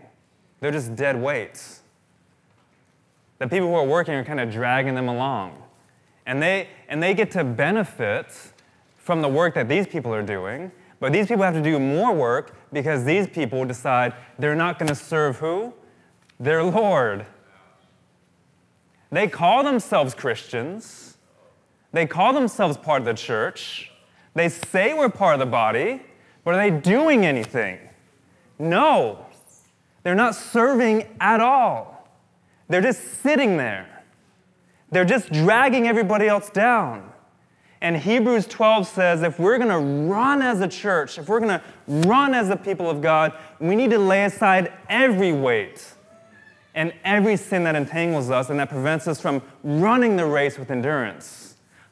They're 0.60 0.72
just 0.72 0.96
dead 0.96 1.20
weights. 1.20 1.82
The 3.38 3.48
people 3.48 3.68
who 3.68 3.74
are 3.74 3.86
working 3.86 4.14
are 4.14 4.24
kind 4.24 4.40
of 4.40 4.50
dragging 4.50 4.94
them 4.94 5.08
along. 5.08 5.62
And 6.24 6.42
they, 6.42 6.68
and 6.88 7.02
they 7.02 7.14
get 7.14 7.30
to 7.32 7.44
benefit 7.44 8.34
from 8.96 9.22
the 9.22 9.28
work 9.28 9.54
that 9.54 9.68
these 9.68 9.86
people 9.86 10.12
are 10.12 10.22
doing, 10.22 10.72
but 10.98 11.12
these 11.12 11.28
people 11.28 11.44
have 11.44 11.54
to 11.54 11.62
do 11.62 11.78
more 11.78 12.12
work 12.12 12.56
because 12.72 13.04
these 13.04 13.28
people 13.28 13.64
decide 13.64 14.14
they're 14.38 14.56
not 14.56 14.78
going 14.78 14.88
to 14.88 14.94
serve 14.94 15.36
who? 15.38 15.72
Their 16.40 16.64
Lord. 16.64 17.26
They 19.12 19.28
call 19.28 19.62
themselves 19.62 20.14
Christians. 20.14 21.15
They 21.96 22.04
call 22.04 22.34
themselves 22.34 22.76
part 22.76 23.00
of 23.00 23.06
the 23.06 23.14
church. 23.14 23.90
They 24.34 24.50
say 24.50 24.92
we're 24.92 25.08
part 25.08 25.32
of 25.32 25.40
the 25.40 25.46
body, 25.46 26.02
but 26.44 26.52
are 26.52 26.58
they 26.58 26.70
doing 26.70 27.24
anything? 27.24 27.78
No. 28.58 29.24
They're 30.02 30.14
not 30.14 30.34
serving 30.34 31.08
at 31.22 31.40
all. 31.40 32.06
They're 32.68 32.82
just 32.82 33.22
sitting 33.22 33.56
there. 33.56 34.04
They're 34.90 35.06
just 35.06 35.32
dragging 35.32 35.88
everybody 35.88 36.28
else 36.28 36.50
down. 36.50 37.10
And 37.80 37.96
Hebrews 37.96 38.46
12 38.46 38.86
says 38.86 39.22
if 39.22 39.38
we're 39.38 39.56
going 39.56 39.70
to 39.70 40.12
run 40.12 40.42
as 40.42 40.60
a 40.60 40.68
church, 40.68 41.16
if 41.16 41.30
we're 41.30 41.40
going 41.40 41.58
to 41.58 41.62
run 42.06 42.34
as 42.34 42.50
a 42.50 42.56
people 42.56 42.90
of 42.90 43.00
God, 43.00 43.32
we 43.58 43.74
need 43.74 43.88
to 43.92 43.98
lay 43.98 44.24
aside 44.24 44.70
every 44.90 45.32
weight 45.32 45.94
and 46.74 46.92
every 47.04 47.38
sin 47.38 47.64
that 47.64 47.74
entangles 47.74 48.28
us 48.28 48.50
and 48.50 48.60
that 48.60 48.68
prevents 48.68 49.08
us 49.08 49.18
from 49.18 49.40
running 49.64 50.16
the 50.16 50.26
race 50.26 50.58
with 50.58 50.70
endurance. 50.70 51.45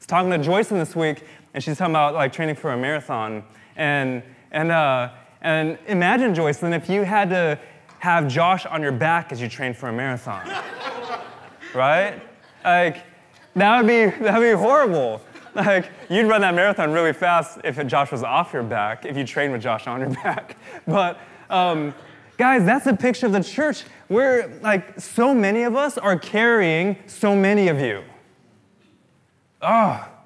Was 0.05 0.09
talking 0.09 0.29
to 0.29 0.37
Joyce 0.37 0.67
this 0.67 0.95
week, 0.95 1.23
and 1.55 1.63
she's 1.63 1.79
talking 1.79 1.93
about 1.93 2.13
like 2.13 2.31
training 2.31 2.53
for 2.53 2.71
a 2.71 2.77
marathon. 2.77 3.43
And, 3.75 4.21
and, 4.51 4.71
uh, 4.71 5.09
and 5.41 5.79
imagine, 5.87 6.35
Joycelyn, 6.35 6.77
if 6.77 6.87
you 6.87 7.01
had 7.01 7.31
to 7.31 7.57
have 7.97 8.27
Josh 8.27 8.67
on 8.67 8.83
your 8.83 8.91
back 8.91 9.31
as 9.31 9.41
you 9.41 9.49
train 9.49 9.73
for 9.73 9.89
a 9.89 9.91
marathon, 9.91 10.47
right? 11.73 12.21
Like, 12.63 13.03
that 13.55 13.77
would 13.77 13.87
be, 13.87 14.23
that 14.23 14.37
would 14.37 14.45
be 14.45 14.55
horrible. 14.55 15.21
Like, 15.55 15.89
you'd 16.07 16.27
run 16.27 16.41
that 16.41 16.53
marathon 16.53 16.91
really 16.91 17.13
fast 17.13 17.57
if 17.63 17.83
Josh 17.87 18.11
was 18.11 18.21
off 18.21 18.53
your 18.53 18.61
back, 18.61 19.07
if 19.07 19.17
you 19.17 19.25
trained 19.25 19.53
with 19.53 19.63
Josh 19.63 19.87
on 19.87 20.01
your 20.01 20.09
back. 20.23 20.55
But, 20.85 21.17
um, 21.49 21.95
guys, 22.37 22.63
that's 22.63 22.85
a 22.85 22.95
picture 22.95 23.25
of 23.25 23.31
the 23.31 23.43
church. 23.43 23.85
Where, 24.07 24.59
like, 24.61 24.99
so 24.99 25.33
many 25.33 25.63
of 25.63 25.75
us 25.75 25.97
are 25.97 26.19
carrying 26.19 26.97
so 27.07 27.35
many 27.35 27.69
of 27.69 27.79
you. 27.79 28.03
Ah, 29.67 30.07
oh, 30.07 30.25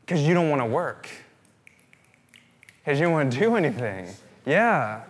because 0.00 0.26
you 0.26 0.34
don't 0.34 0.50
want 0.50 0.60
to 0.60 0.66
work, 0.66 1.08
because 2.78 2.98
you 2.98 3.04
don't 3.04 3.12
want 3.12 3.32
to 3.32 3.38
do 3.38 3.54
anything. 3.54 4.08
Yeah. 4.44 5.04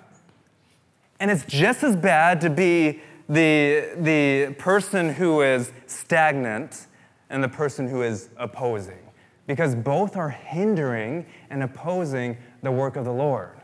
And 1.20 1.30
it's 1.30 1.46
just 1.46 1.82
as 1.82 1.96
bad 1.96 2.42
to 2.42 2.50
be 2.50 3.00
the, 3.30 3.94
the 3.96 4.54
person 4.58 5.14
who 5.14 5.40
is 5.40 5.72
stagnant 5.86 6.86
and 7.30 7.42
the 7.42 7.48
person 7.48 7.88
who 7.88 8.02
is 8.02 8.28
opposing, 8.36 8.98
because 9.46 9.75
both 9.75 10.16
are 10.16 10.28
hindering 10.28 11.25
and 11.48 11.62
opposing 11.62 12.36
the 12.62 12.70
work 12.70 12.96
of 12.96 13.06
the 13.06 13.12
Lord. 13.12 13.58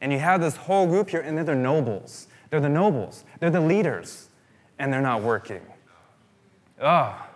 And 0.00 0.12
you 0.12 0.20
have 0.20 0.40
this 0.40 0.54
whole 0.54 0.86
group 0.86 1.10
here, 1.10 1.20
and 1.20 1.36
they're 1.36 1.44
the 1.44 1.56
nobles. 1.56 2.28
They're 2.50 2.60
the 2.60 2.68
nobles. 2.68 3.24
They're 3.40 3.50
the 3.50 3.60
leaders, 3.60 4.28
and 4.78 4.92
they're 4.92 5.02
not 5.02 5.22
working. 5.22 5.62
Ah. 6.80 7.27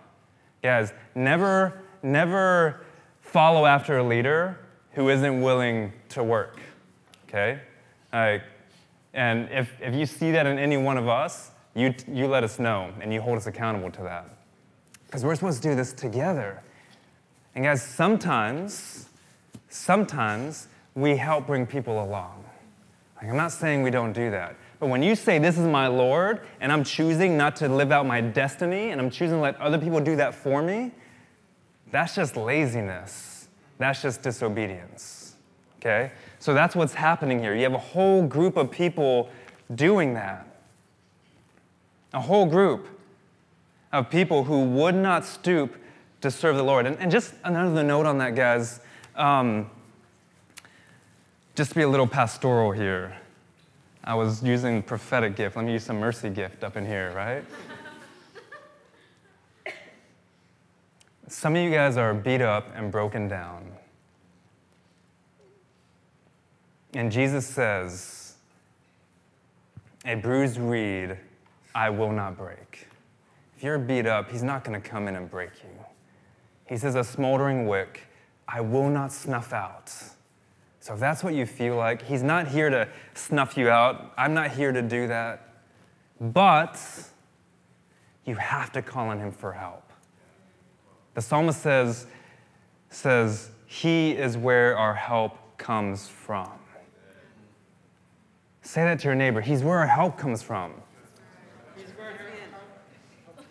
Guys, 0.63 0.93
never, 1.13 1.83
never 2.01 2.85
follow 3.21 3.65
after 3.65 3.97
a 3.97 4.03
leader 4.03 4.57
who 4.93 5.09
isn't 5.09 5.41
willing 5.41 5.91
to 6.09 6.23
work. 6.23 6.59
Okay? 7.27 7.59
Like, 8.13 8.43
And 9.13 9.49
if, 9.51 9.71
if 9.81 9.93
you 9.93 10.05
see 10.05 10.31
that 10.31 10.45
in 10.45 10.57
any 10.57 10.77
one 10.77 10.97
of 10.97 11.07
us, 11.07 11.51
you, 11.75 11.93
you 12.07 12.27
let 12.27 12.43
us 12.43 12.59
know 12.59 12.91
and 13.01 13.13
you 13.13 13.21
hold 13.21 13.37
us 13.37 13.45
accountable 13.45 13.91
to 13.91 14.03
that. 14.03 14.37
Because 15.05 15.25
we're 15.25 15.35
supposed 15.35 15.61
to 15.61 15.69
do 15.69 15.75
this 15.75 15.93
together. 15.93 16.63
And 17.55 17.65
guys, 17.65 17.83
sometimes, 17.83 19.09
sometimes 19.69 20.67
we 20.95 21.17
help 21.17 21.45
bring 21.45 21.67
people 21.67 22.03
along. 22.03 22.45
Like, 23.17 23.29
I'm 23.29 23.37
not 23.37 23.51
saying 23.51 23.83
we 23.83 23.91
don't 23.91 24.13
do 24.13 24.31
that. 24.31 24.55
But 24.83 24.89
when 24.89 25.01
you 25.01 25.15
say, 25.15 25.39
This 25.39 25.57
is 25.57 25.65
my 25.65 25.87
Lord, 25.87 26.41
and 26.59 26.69
I'm 26.69 26.83
choosing 26.83 27.37
not 27.37 27.55
to 27.55 27.69
live 27.69 27.93
out 27.93 28.05
my 28.05 28.19
destiny, 28.19 28.89
and 28.89 28.99
I'm 28.99 29.09
choosing 29.09 29.37
to 29.37 29.41
let 29.41 29.57
other 29.61 29.77
people 29.77 30.01
do 30.01 30.17
that 30.17 30.35
for 30.35 30.61
me, 30.61 30.91
that's 31.89 32.15
just 32.15 32.35
laziness. 32.35 33.47
That's 33.77 34.01
just 34.01 34.23
disobedience. 34.23 35.35
Okay? 35.79 36.11
So 36.39 36.53
that's 36.53 36.75
what's 36.75 36.93
happening 36.93 37.39
here. 37.39 37.55
You 37.55 37.63
have 37.63 37.75
a 37.75 37.77
whole 37.77 38.27
group 38.27 38.57
of 38.57 38.71
people 38.71 39.29
doing 39.73 40.15
that. 40.15 40.45
A 42.11 42.19
whole 42.19 42.45
group 42.45 42.85
of 43.93 44.09
people 44.09 44.43
who 44.43 44.65
would 44.65 44.95
not 44.95 45.23
stoop 45.23 45.77
to 46.19 46.29
serve 46.29 46.57
the 46.57 46.63
Lord. 46.63 46.87
And, 46.87 46.97
and 46.97 47.09
just 47.09 47.35
another 47.45 47.83
note 47.83 48.05
on 48.05 48.17
that, 48.17 48.35
guys. 48.35 48.81
Um, 49.15 49.71
just 51.55 51.69
to 51.69 51.75
be 51.77 51.83
a 51.83 51.87
little 51.87 52.05
pastoral 52.05 52.73
here. 52.73 53.17
I 54.03 54.15
was 54.15 54.43
using 54.43 54.83
prophetic 54.83 55.35
gift. 55.35 55.55
Let 55.55 55.65
me 55.65 55.73
use 55.73 55.83
some 55.83 55.99
mercy 55.99 56.29
gift 56.29 56.63
up 56.63 56.75
in 56.75 56.85
here, 56.85 57.13
right? 57.15 57.45
Some 61.27 61.55
of 61.55 61.61
you 61.61 61.71
guys 61.71 61.95
are 61.97 62.13
beat 62.13 62.41
up 62.41 62.67
and 62.75 62.91
broken 62.91 63.27
down. 63.27 63.71
And 66.93 67.11
Jesus 67.11 67.47
says, 67.47 68.35
A 70.05 70.15
bruised 70.15 70.57
reed 70.57 71.17
I 71.73 71.89
will 71.89 72.11
not 72.11 72.37
break. 72.37 72.87
If 73.57 73.63
you're 73.63 73.79
beat 73.79 74.05
up, 74.05 74.29
He's 74.29 74.43
not 74.43 74.63
going 74.63 74.79
to 74.79 74.87
come 74.87 75.07
in 75.07 75.15
and 75.15 75.31
break 75.31 75.51
you. 75.63 75.85
He 76.67 76.77
says, 76.77 76.95
A 76.95 77.03
smoldering 77.03 77.67
wick 77.67 78.01
I 78.47 78.61
will 78.61 78.89
not 78.89 79.11
snuff 79.11 79.53
out. 79.53 79.91
So 80.83 80.95
if 80.95 80.99
that's 80.99 81.23
what 81.23 81.33
you 81.33 81.45
feel 81.45 81.77
like, 81.77 82.01
He's 82.01 82.23
not 82.23 82.45
here 82.45 82.69
to 82.69 82.89
snuff 83.13 83.55
you 83.55 83.69
out. 83.69 84.11
I'm 84.17 84.33
not 84.33 84.51
here 84.51 84.73
to 84.73 84.81
do 84.81 85.07
that. 85.07 85.47
But 86.19 86.77
you 88.25 88.35
have 88.35 88.69
to 88.73 88.81
call 88.81 89.07
on 89.07 89.17
Him 89.17 89.31
for 89.31 89.53
help. 89.53 89.89
The 91.13 91.21
psalmist 91.21 91.61
says, 91.61 92.05
says 92.89 93.49
He 93.65 94.11
is 94.11 94.35
where 94.35 94.77
our 94.77 94.93
help 94.93 95.37
comes 95.57 96.09
from. 96.09 96.51
Say 98.61 98.83
that 98.83 98.99
to 98.99 99.05
your 99.05 99.15
neighbor. 99.15 99.39
He's 99.39 99.63
where 99.63 99.77
our 99.77 99.87
help 99.87 100.17
comes 100.17 100.43
from. 100.43 100.73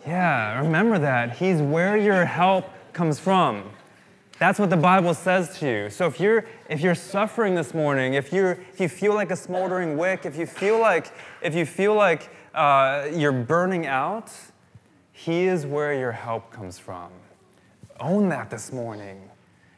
Yeah, 0.06 0.60
remember 0.60 0.98
that. 0.98 1.38
He's 1.38 1.62
where 1.62 1.96
your 1.96 2.26
help 2.26 2.66
comes 2.92 3.18
from. 3.18 3.70
That's 4.42 4.58
what 4.58 4.70
the 4.70 4.76
Bible 4.76 5.14
says 5.14 5.56
to 5.60 5.68
you. 5.68 5.88
So 5.88 6.08
if 6.08 6.18
you're 6.18 6.44
if 6.68 6.80
you're 6.80 6.96
suffering 6.96 7.54
this 7.54 7.74
morning, 7.74 8.14
if 8.14 8.32
you 8.32 8.56
if 8.72 8.80
you 8.80 8.88
feel 8.88 9.14
like 9.14 9.30
a 9.30 9.36
smoldering 9.36 9.96
wick, 9.96 10.26
if 10.26 10.36
you 10.36 10.46
feel 10.46 10.80
like 10.80 11.12
if 11.42 11.54
you 11.54 11.64
feel 11.64 11.94
like 11.94 12.28
uh, 12.52 13.06
you're 13.14 13.30
burning 13.30 13.86
out, 13.86 14.32
He 15.12 15.44
is 15.44 15.64
where 15.64 15.94
your 15.94 16.10
help 16.10 16.50
comes 16.50 16.76
from. 16.76 17.12
Own 18.00 18.30
that 18.30 18.50
this 18.50 18.72
morning. 18.72 19.30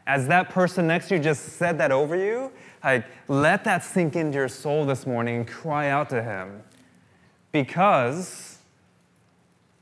As 0.07 0.29
that 0.29 0.49
person 0.49 0.87
next 0.87 1.09
to 1.09 1.17
you 1.17 1.23
just 1.23 1.45
said 1.59 1.77
that 1.77 1.93
over 1.93 2.17
you, 2.17 2.51
like 2.83 3.05
let 3.29 3.65
that 3.65 3.85
sink 3.85 4.17
into 4.17 4.39
your 4.39 4.49
soul 4.49 4.87
this 4.87 5.07
morning 5.07 5.37
and 5.37 5.47
cry 5.47 5.91
out 5.91 6.09
to 6.09 6.23
Him, 6.23 6.63
because 7.53 8.61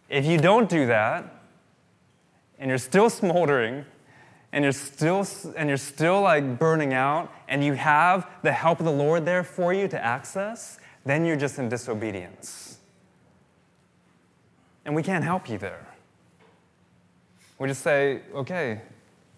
if 0.09 0.27
you 0.27 0.39
don't 0.39 0.69
do 0.69 0.87
that, 0.87 1.25
and 2.59 2.69
you're 2.69 2.79
still 2.79 3.09
smoldering 3.23 3.85
and 4.53 4.65
you're 4.65 4.73
still 4.73 5.27
and 5.57 5.69
you're 5.69 5.79
still 5.79 6.21
like 6.21 6.59
burning 6.59 6.93
out 6.93 7.33
and 7.49 7.65
you 7.65 7.73
have 7.73 8.29
the 8.43 8.53
help 8.53 8.79
of 8.79 8.85
the 8.85 8.93
Lord 8.93 9.25
there 9.25 9.43
for 9.43 9.73
you 9.73 9.89
to 9.89 10.05
access, 10.05 10.79
then 11.05 11.25
you're 11.25 11.37
just 11.37 11.59
in 11.59 11.69
disobedience. 11.69 12.79
And 14.85 14.95
we 14.95 15.03
can't 15.03 15.25
help 15.25 15.49
you 15.49 15.59
there. 15.59 15.87
We 17.59 17.69
just 17.69 17.83
say, 17.83 18.23
okay, 18.35 18.81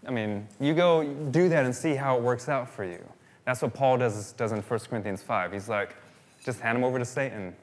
I 0.07 0.11
mean, 0.11 0.49
you 0.59 0.75
go 0.75 1.05
do 1.05 1.49
that 1.51 1.65
and 1.65 1.75
see 1.75 1.95
how 1.95 2.17
it 2.17 2.23
works 2.23 2.49
out 2.49 2.69
for 2.69 2.85
you. 2.85 3.05
That's 3.45 3.61
what 3.61 3.75
Paul 3.75 3.99
does, 3.99 4.33
does 4.33 4.53
in 4.53 4.63
1 4.63 4.81
Corinthians 4.89 5.23
5. 5.23 5.53
He's 5.53 5.69
like, 5.69 5.95
just 6.43 6.61
hand 6.61 6.79
him 6.79 6.85
over 6.85 6.99
to 6.99 7.05
Satan. 7.05 7.55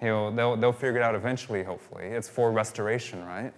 He'll, 0.00 0.32
they'll, 0.32 0.56
they'll 0.56 0.72
figure 0.72 0.96
it 0.96 1.02
out 1.02 1.14
eventually, 1.14 1.62
hopefully. 1.62 2.06
It's 2.06 2.28
for 2.28 2.50
restoration, 2.50 3.24
right? 3.24 3.52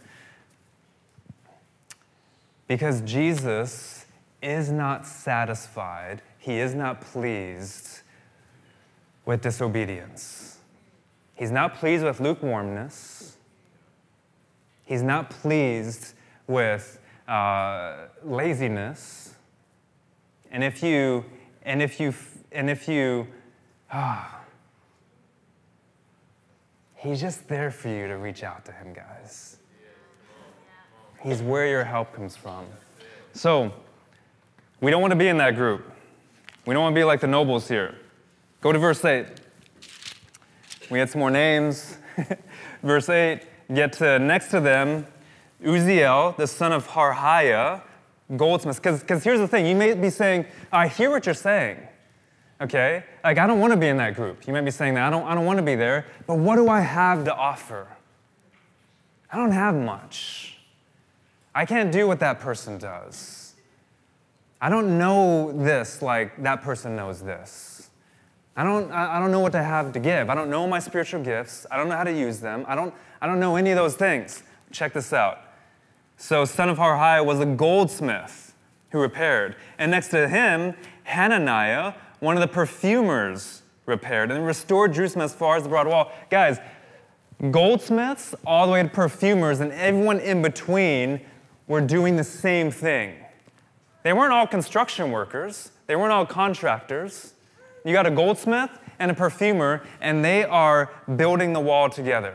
Because 2.68 3.00
Jesus 3.02 4.07
is 4.42 4.70
not 4.70 5.07
satisfied, 5.07 6.22
he 6.38 6.59
is 6.59 6.74
not 6.74 7.00
pleased 7.00 8.00
with 9.24 9.42
disobedience. 9.42 10.59
He's 11.35 11.50
not 11.50 11.74
pleased 11.74 12.05
with 12.05 12.20
lukewarmness. 12.20 13.37
He's 14.85 15.02
not 15.02 15.31
pleased 15.31 16.14
with 16.46 16.98
uh, 17.29 18.07
laziness. 18.22 19.35
And 20.50 20.62
if 20.64 20.83
you, 20.83 21.24
and 21.62 21.83
if 21.83 22.00
you, 22.00 22.14
and 22.52 22.70
if 22.70 22.88
you, 22.88 23.26
ah, 23.92 24.40
he's 26.94 27.20
just 27.20 27.48
there 27.48 27.70
for 27.70 27.88
you 27.88 28.07
to 28.07 28.16
reach 28.16 28.42
out 28.42 28.64
to 28.66 28.72
him, 28.72 28.92
guys. 28.92 29.56
He's 31.27 31.43
where 31.43 31.67
your 31.67 31.83
help 31.83 32.12
comes 32.12 32.37
from. 32.37 32.67
So, 33.33 33.73
we 34.81 34.93
don't 34.93 35.01
want 35.01 35.11
to 35.11 35.19
be 35.19 35.27
in 35.27 35.39
that 35.39 35.57
group. 35.57 35.91
We 36.67 36.73
don't 36.73 36.85
want 36.85 36.95
to 36.95 37.01
be 37.01 37.03
like 37.03 37.21
the 37.21 37.27
nobles 37.27 37.67
here. 37.67 37.97
Go 38.61 38.71
to 38.71 38.79
verse 38.79 39.05
8. 39.05 39.27
We 40.89 41.01
had 41.01 41.11
some 41.11 41.19
more 41.19 41.33
names. 41.33 41.99
verse 42.83 43.09
8 43.09 43.41
get 43.75 43.93
to 43.95 44.15
uh, 44.15 44.19
next 44.19 44.53
to 44.53 44.61
them 44.61 45.05
Uzziel, 45.61 46.37
the 46.37 46.47
son 46.47 46.71
of 46.71 46.87
Harhaiah, 46.87 47.83
goldsmith. 48.37 48.81
Because 48.81 49.25
here's 49.25 49.41
the 49.41 49.49
thing 49.49 49.67
you 49.67 49.75
may 49.75 49.95
be 49.95 50.11
saying, 50.11 50.47
I 50.73 50.87
hear 50.87 51.11
what 51.11 51.27
you're 51.27 51.35
saying. 51.35 51.79
Okay? 52.61 53.03
Like, 53.25 53.39
I 53.39 53.49
don't 53.49 53.59
want 53.59 53.73
to 53.73 53.77
be 53.77 53.89
in 53.89 53.97
that 53.97 54.15
group. 54.15 54.47
You 54.47 54.53
might 54.53 54.61
be 54.61 54.71
saying 54.71 54.95
that. 54.95 55.09
I 55.09 55.11
don't, 55.11 55.27
I 55.27 55.35
don't 55.35 55.45
want 55.45 55.59
to 55.59 55.65
be 55.65 55.75
there. 55.75 56.07
But 56.29 56.39
what 56.39 56.55
do 56.55 56.69
I 56.69 56.83
have 56.83 57.25
to 57.25 57.35
offer? 57.35 57.89
I 59.33 59.39
don't 59.39 59.51
have 59.51 59.75
much. 59.75 60.56
I 61.57 61.64
can't 61.64 61.90
do 61.90 62.07
what 62.07 62.21
that 62.21 62.38
person 62.38 62.77
does. 62.77 63.55
I 64.61 64.69
don't 64.69 64.99
know 64.99 65.53
this 65.53 66.03
like 66.03 66.42
that 66.42 66.61
person 66.61 66.95
knows 66.95 67.23
this. 67.23 67.88
I 68.55 68.62
don't, 68.62 68.92
I 68.92 69.19
don't 69.19 69.33
know 69.33 69.40
what 69.40 69.53
to 69.53 69.62
have 69.62 69.90
to 69.92 69.99
give. 69.99 70.29
I 70.29 70.35
don't 70.35 70.51
know 70.51 70.66
my 70.66 70.81
spiritual 70.81 71.23
gifts. 71.23 71.66
I 71.71 71.79
don't 71.79 71.88
know 71.88 71.97
how 71.97 72.05
to 72.05 72.12
use 72.12 72.40
them. 72.40 72.66
I 72.69 72.75
don't, 72.75 72.92
I 73.23 73.27
don't 73.27 73.40
know 73.40 73.57
any 73.57 73.71
of 73.71 73.77
those 73.77 73.95
things. 73.95 74.42
Check 74.71 74.92
this 74.92 75.14
out. 75.14 75.38
So, 76.19 76.45
son 76.45 76.69
of 76.69 76.77
Harhaiah 76.77 77.25
was 77.25 77.40
a 77.40 77.47
goldsmith 77.47 78.55
who 78.90 79.01
repaired. 79.01 79.57
And 79.79 79.90
next 79.90 80.09
to 80.09 80.29
him, 80.29 80.75
Hananiah, 81.05 81.95
one 82.21 82.37
of 82.37 82.42
the 82.42 82.49
perfumers, 82.49 83.62
repaired 83.87 84.31
and 84.31 84.45
restored 84.45 84.92
Jerusalem 84.92 85.25
as 85.25 85.33
far 85.33 85.57
as 85.57 85.62
the 85.62 85.71
broad 85.71 85.87
wall. 85.87 86.12
Guys, 86.31 86.59
goldsmiths 87.51 88.35
all 88.47 88.66
the 88.66 88.73
way 88.75 88.83
to 88.83 88.88
perfumers 88.90 89.61
and 89.61 89.73
everyone 89.73 90.21
in 90.21 90.42
between 90.42 91.23
were 91.66 91.81
doing 91.81 92.16
the 92.16 92.24
same 92.24 92.70
thing. 92.70 93.14
They 94.02 94.12
weren't 94.12 94.33
all 94.33 94.46
construction 94.46 95.11
workers, 95.11 95.72
they 95.87 95.96
weren't 95.96 96.12
all 96.12 96.26
contractors. 96.26 97.35
You 97.85 97.92
got 97.92 98.07
a 98.07 98.11
goldsmith 98.11 98.70
and 98.98 99.12
a 99.12 99.14
perfumer, 99.14 99.85
and 100.00 100.24
they 100.24 100.42
are 100.42 100.90
building 101.14 101.52
the 101.52 101.61
wall 101.61 101.88
together. 101.88 102.35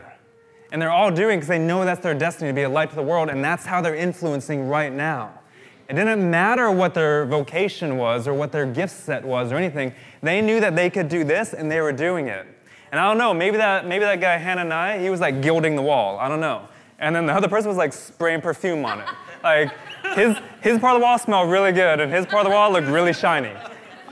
And 0.72 0.82
they're 0.82 0.92
all 0.92 1.12
doing 1.12 1.40
because 1.40 1.50
they 1.50 1.60
know 1.60 1.84
that's 1.84 2.02
their 2.02 2.14
destiny 2.14 2.52
to 2.52 2.54
be 2.54 2.62
a 2.62 2.70
light 2.70 2.90
to 2.92 2.96
the 2.96 3.04
world, 3.04 3.30
and 3.30 3.44
that's 3.44 3.66
how 3.66 3.82
they're 3.82 3.96
influencing 3.96 4.70
right 4.70 4.94
now. 4.94 5.34
It 5.90 5.96
didn't 5.96 6.30
matter 6.30 6.72
what 6.72 6.94
their 6.94 7.26
vocation 7.26 7.98
was 7.98 8.30
or 8.30 8.34
what 8.34 8.54
their 8.54 8.66
gift 8.66 8.96
set 8.96 9.26
was 9.26 9.52
or 9.52 9.58
anything. 9.58 9.94
They 10.22 10.40
knew 10.42 10.62
that 10.62 10.74
they 10.74 10.90
could 10.90 11.10
do 11.10 11.26
this, 11.26 11.54
and 11.54 11.70
they 11.70 11.82
were 11.82 11.92
doing 11.92 12.28
it. 12.28 12.48
And 12.92 13.00
I 13.00 13.10
don't 13.10 13.18
know, 13.18 13.34
maybe 13.34 13.58
that, 13.58 13.86
maybe 13.86 14.06
that 14.06 14.22
guy 14.22 14.38
Hananiah, 14.38 15.02
he 15.02 15.10
was 15.10 15.20
like 15.20 15.42
gilding 15.42 15.76
the 15.76 15.82
wall. 15.82 16.18
I 16.18 16.30
don't 16.30 16.40
know. 16.40 16.70
And 17.02 17.16
then 17.16 17.26
the 17.26 17.34
other 17.34 17.48
person 17.48 17.68
was 17.68 17.78
like 17.78 17.94
spraying 17.94 18.42
perfume 18.42 18.86
on 18.86 19.00
it. 19.02 19.10
Like 19.44 19.72
his, 20.16 20.38
his 20.62 20.80
part 20.80 20.96
of 20.96 21.02
the 21.02 21.04
wall 21.04 21.18
smelled 21.18 21.50
really 21.50 21.72
good 21.72 22.00
and 22.00 22.14
his 22.14 22.28
part 22.28 22.46
of 22.46 22.52
the 22.52 22.56
wall 22.56 22.72
looked 22.72 22.88
really 22.88 23.12
shiny. 23.12 23.54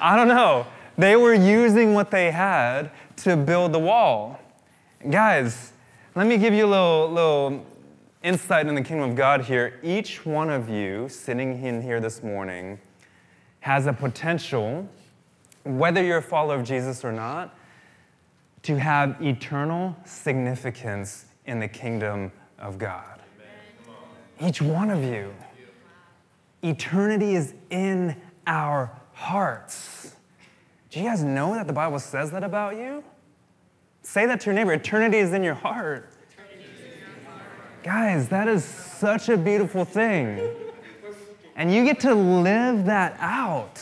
I 0.01 0.15
don't 0.15 0.27
know. 0.27 0.65
They 0.97 1.15
were 1.15 1.35
using 1.35 1.93
what 1.93 2.09
they 2.09 2.31
had 2.31 2.91
to 3.17 3.37
build 3.37 3.73
the 3.73 3.79
wall. 3.79 4.41
Guys, 5.09 5.71
let 6.15 6.25
me 6.25 6.37
give 6.37 6.53
you 6.53 6.65
a 6.65 6.67
little, 6.67 7.09
little 7.11 7.65
insight 8.23 8.65
in 8.65 8.73
the 8.73 8.81
kingdom 8.81 9.11
of 9.11 9.15
God 9.15 9.41
here. 9.41 9.79
Each 9.83 10.25
one 10.25 10.49
of 10.49 10.67
you 10.67 11.07
sitting 11.09 11.63
in 11.63 11.81
here 11.81 11.99
this 11.99 12.23
morning 12.23 12.79
has 13.59 13.85
a 13.85 13.93
potential, 13.93 14.89
whether 15.63 16.03
you're 16.03 16.17
a 16.17 16.23
follower 16.23 16.55
of 16.55 16.63
Jesus 16.63 17.05
or 17.05 17.11
not, 17.11 17.55
to 18.63 18.77
have 18.77 19.21
eternal 19.21 19.95
significance 20.05 21.25
in 21.45 21.59
the 21.59 21.67
kingdom 21.67 22.31
of 22.59 22.77
God. 22.77 23.19
Each 24.41 24.61
one 24.61 24.89
of 24.89 25.03
you. 25.03 25.33
Eternity 26.61 27.35
is 27.35 27.53
in 27.69 28.15
our 28.45 28.91
hearts. 29.13 30.15
Do 30.89 30.99
you 30.99 31.05
guys 31.05 31.23
know 31.23 31.53
that 31.53 31.67
the 31.67 31.73
Bible 31.73 31.99
says 31.99 32.31
that 32.31 32.43
about 32.43 32.75
you? 32.75 33.03
Say 34.01 34.25
that 34.25 34.41
to 34.41 34.45
your 34.47 34.55
neighbor. 34.55 34.73
Eternity 34.73 35.17
is 35.17 35.33
in 35.33 35.43
your 35.43 35.53
heart. 35.53 36.13
Guys, 37.83 38.27
that 38.29 38.47
is 38.47 38.65
such 38.65 39.29
a 39.29 39.37
beautiful 39.37 39.85
thing. 39.85 40.39
And 41.55 41.73
you 41.73 41.83
get 41.83 41.99
to 42.01 42.13
live 42.13 42.85
that 42.85 43.17
out. 43.19 43.81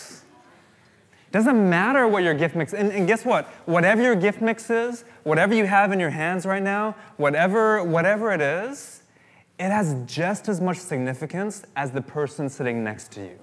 Doesn't 1.31 1.69
matter 1.69 2.07
what 2.07 2.23
your 2.23 2.33
gift 2.33 2.55
mix 2.55 2.73
and, 2.73 2.91
and 2.91 3.07
guess 3.07 3.25
what? 3.25 3.47
Whatever 3.65 4.01
your 4.01 4.15
gift 4.15 4.41
mix 4.41 4.69
is, 4.69 5.03
whatever 5.23 5.53
you 5.53 5.65
have 5.65 5.91
in 5.91 5.99
your 5.99 6.09
hands 6.09 6.45
right 6.45 6.63
now, 6.63 6.95
whatever, 7.17 7.83
whatever 7.83 8.31
it 8.31 8.41
is, 8.41 9.03
it 9.59 9.69
has 9.69 9.95
just 10.05 10.47
as 10.47 10.61
much 10.61 10.77
significance 10.77 11.63
as 11.75 11.91
the 11.91 12.01
person 12.01 12.47
sitting 12.47 12.83
next 12.83 13.11
to 13.13 13.21
you. 13.21 13.39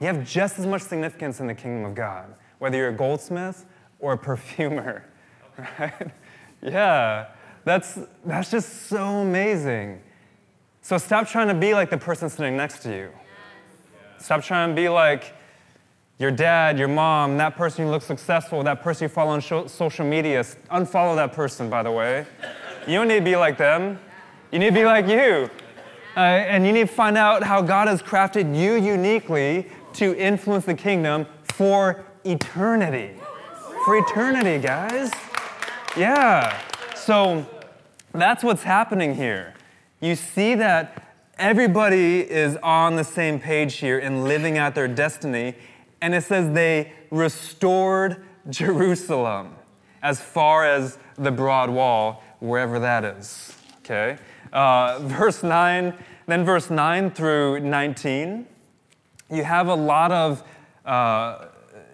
You 0.00 0.06
have 0.06 0.26
just 0.26 0.58
as 0.58 0.66
much 0.66 0.82
significance 0.82 1.40
in 1.40 1.46
the 1.46 1.54
kingdom 1.54 1.84
of 1.84 1.94
God, 1.94 2.34
whether 2.58 2.76
you're 2.76 2.90
a 2.90 2.96
goldsmith 2.96 3.66
or 3.98 4.12
a 4.12 4.18
perfumer, 4.18 5.04
right? 5.78 6.10
Yeah, 6.62 7.26
that's, 7.64 7.98
that's 8.24 8.50
just 8.50 8.86
so 8.86 9.04
amazing. 9.04 10.02
So 10.82 10.98
stop 10.98 11.28
trying 11.28 11.48
to 11.48 11.54
be 11.54 11.74
like 11.74 11.90
the 11.90 11.98
person 11.98 12.28
sitting 12.30 12.56
next 12.56 12.80
to 12.84 12.90
you. 12.90 13.10
Stop 14.18 14.42
trying 14.42 14.70
to 14.70 14.74
be 14.74 14.88
like 14.88 15.34
your 16.18 16.30
dad, 16.30 16.78
your 16.78 16.88
mom, 16.88 17.36
that 17.36 17.56
person 17.56 17.84
who 17.84 17.90
looks 17.90 18.06
successful, 18.06 18.62
that 18.62 18.82
person 18.82 19.04
you 19.04 19.08
follow 19.08 19.32
on 19.32 19.68
social 19.68 20.06
media. 20.06 20.42
Unfollow 20.70 21.14
that 21.16 21.32
person, 21.32 21.68
by 21.68 21.82
the 21.82 21.92
way. 21.92 22.26
You 22.86 22.94
don't 22.94 23.08
need 23.08 23.18
to 23.18 23.24
be 23.24 23.36
like 23.36 23.58
them. 23.58 23.98
You 24.50 24.58
need 24.58 24.70
to 24.70 24.74
be 24.74 24.84
like 24.84 25.06
you. 25.06 25.50
Uh, 26.16 26.20
and 26.20 26.64
you 26.64 26.72
need 26.72 26.88
to 26.88 26.94
find 26.94 27.18
out 27.18 27.42
how 27.42 27.60
God 27.60 27.88
has 27.88 28.02
crafted 28.02 28.56
you 28.56 28.74
uniquely 28.74 29.68
to 29.94 30.16
influence 30.16 30.64
the 30.64 30.74
kingdom 30.74 31.26
for 31.52 32.06
eternity. 32.24 33.10
For 33.84 33.98
eternity, 33.98 34.58
guys. 34.58 35.10
Yeah. 35.96 36.58
So 36.94 37.46
that's 38.12 38.42
what's 38.42 38.62
happening 38.62 39.14
here. 39.14 39.54
You 40.00 40.14
see 40.16 40.54
that 40.54 41.14
everybody 41.38 42.20
is 42.20 42.56
on 42.62 42.96
the 42.96 43.04
same 43.04 43.38
page 43.38 43.76
here 43.76 43.98
and 43.98 44.24
living 44.24 44.56
out 44.56 44.74
their 44.74 44.88
destiny. 44.88 45.54
And 46.00 46.14
it 46.14 46.24
says 46.24 46.52
they 46.52 46.92
restored 47.10 48.24
Jerusalem 48.48 49.54
as 50.02 50.20
far 50.20 50.64
as 50.64 50.98
the 51.16 51.30
broad 51.30 51.70
wall, 51.70 52.22
wherever 52.40 52.78
that 52.78 53.04
is. 53.04 53.54
Okay? 53.78 54.18
Uh, 54.52 54.98
verse 55.02 55.42
9, 55.42 55.94
then 56.26 56.44
verse 56.44 56.70
9 56.70 57.10
through 57.10 57.60
19 57.60 58.46
you 59.30 59.44
have 59.44 59.68
a 59.68 59.74
lot 59.74 60.12
of, 60.12 60.42
uh, 60.84 61.46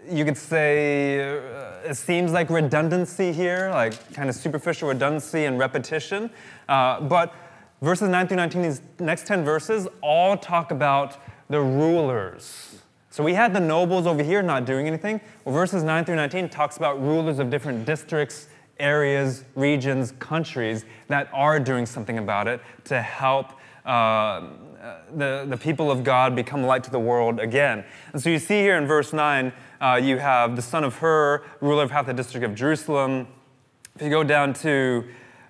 you 0.08 0.24
could 0.24 0.36
say, 0.36 1.38
uh, 1.38 1.88
it 1.88 1.96
seems 1.96 2.32
like 2.32 2.50
redundancy 2.50 3.32
here, 3.32 3.70
like 3.70 4.12
kind 4.14 4.28
of 4.28 4.34
superficial 4.34 4.88
redundancy 4.88 5.44
and 5.44 5.58
repetition. 5.58 6.30
Uh, 6.68 7.00
but 7.00 7.34
verses 7.80 8.08
9 8.08 8.28
through 8.28 8.36
19, 8.36 8.62
these 8.62 8.82
next 8.98 9.26
10 9.26 9.44
verses, 9.44 9.88
all 10.02 10.36
talk 10.36 10.70
about 10.70 11.16
the 11.48 11.60
rulers. 11.60 12.81
So 13.12 13.22
we 13.22 13.34
had 13.34 13.52
the 13.52 13.60
nobles 13.60 14.06
over 14.06 14.22
here 14.22 14.40
not 14.40 14.64
doing 14.64 14.86
anything. 14.86 15.20
Well, 15.44 15.54
verses 15.54 15.82
9 15.82 16.06
through 16.06 16.16
19 16.16 16.48
talks 16.48 16.78
about 16.78 16.98
rulers 16.98 17.38
of 17.38 17.50
different 17.50 17.84
districts, 17.84 18.48
areas, 18.80 19.44
regions, 19.54 20.14
countries 20.18 20.86
that 21.08 21.28
are 21.34 21.60
doing 21.60 21.84
something 21.84 22.16
about 22.16 22.48
it 22.48 22.62
to 22.84 23.02
help 23.02 23.52
uh, 23.84 24.46
the, 25.14 25.44
the 25.46 25.58
people 25.58 25.90
of 25.90 26.04
God 26.04 26.34
become 26.34 26.62
light 26.62 26.82
to 26.84 26.90
the 26.90 26.98
world 26.98 27.38
again. 27.38 27.84
And 28.14 28.22
so 28.22 28.30
you 28.30 28.38
see 28.38 28.62
here 28.62 28.78
in 28.78 28.86
verse 28.86 29.12
9, 29.12 29.52
uh, 29.82 30.00
you 30.02 30.16
have 30.16 30.56
the 30.56 30.62
son 30.62 30.82
of 30.82 30.96
Hur, 30.96 31.42
ruler 31.60 31.82
of 31.82 31.90
half 31.90 32.06
the 32.06 32.14
district 32.14 32.46
of 32.46 32.54
Jerusalem. 32.54 33.28
If 33.94 34.00
you 34.00 34.08
go 34.08 34.24
down 34.24 34.54
to 34.54 35.04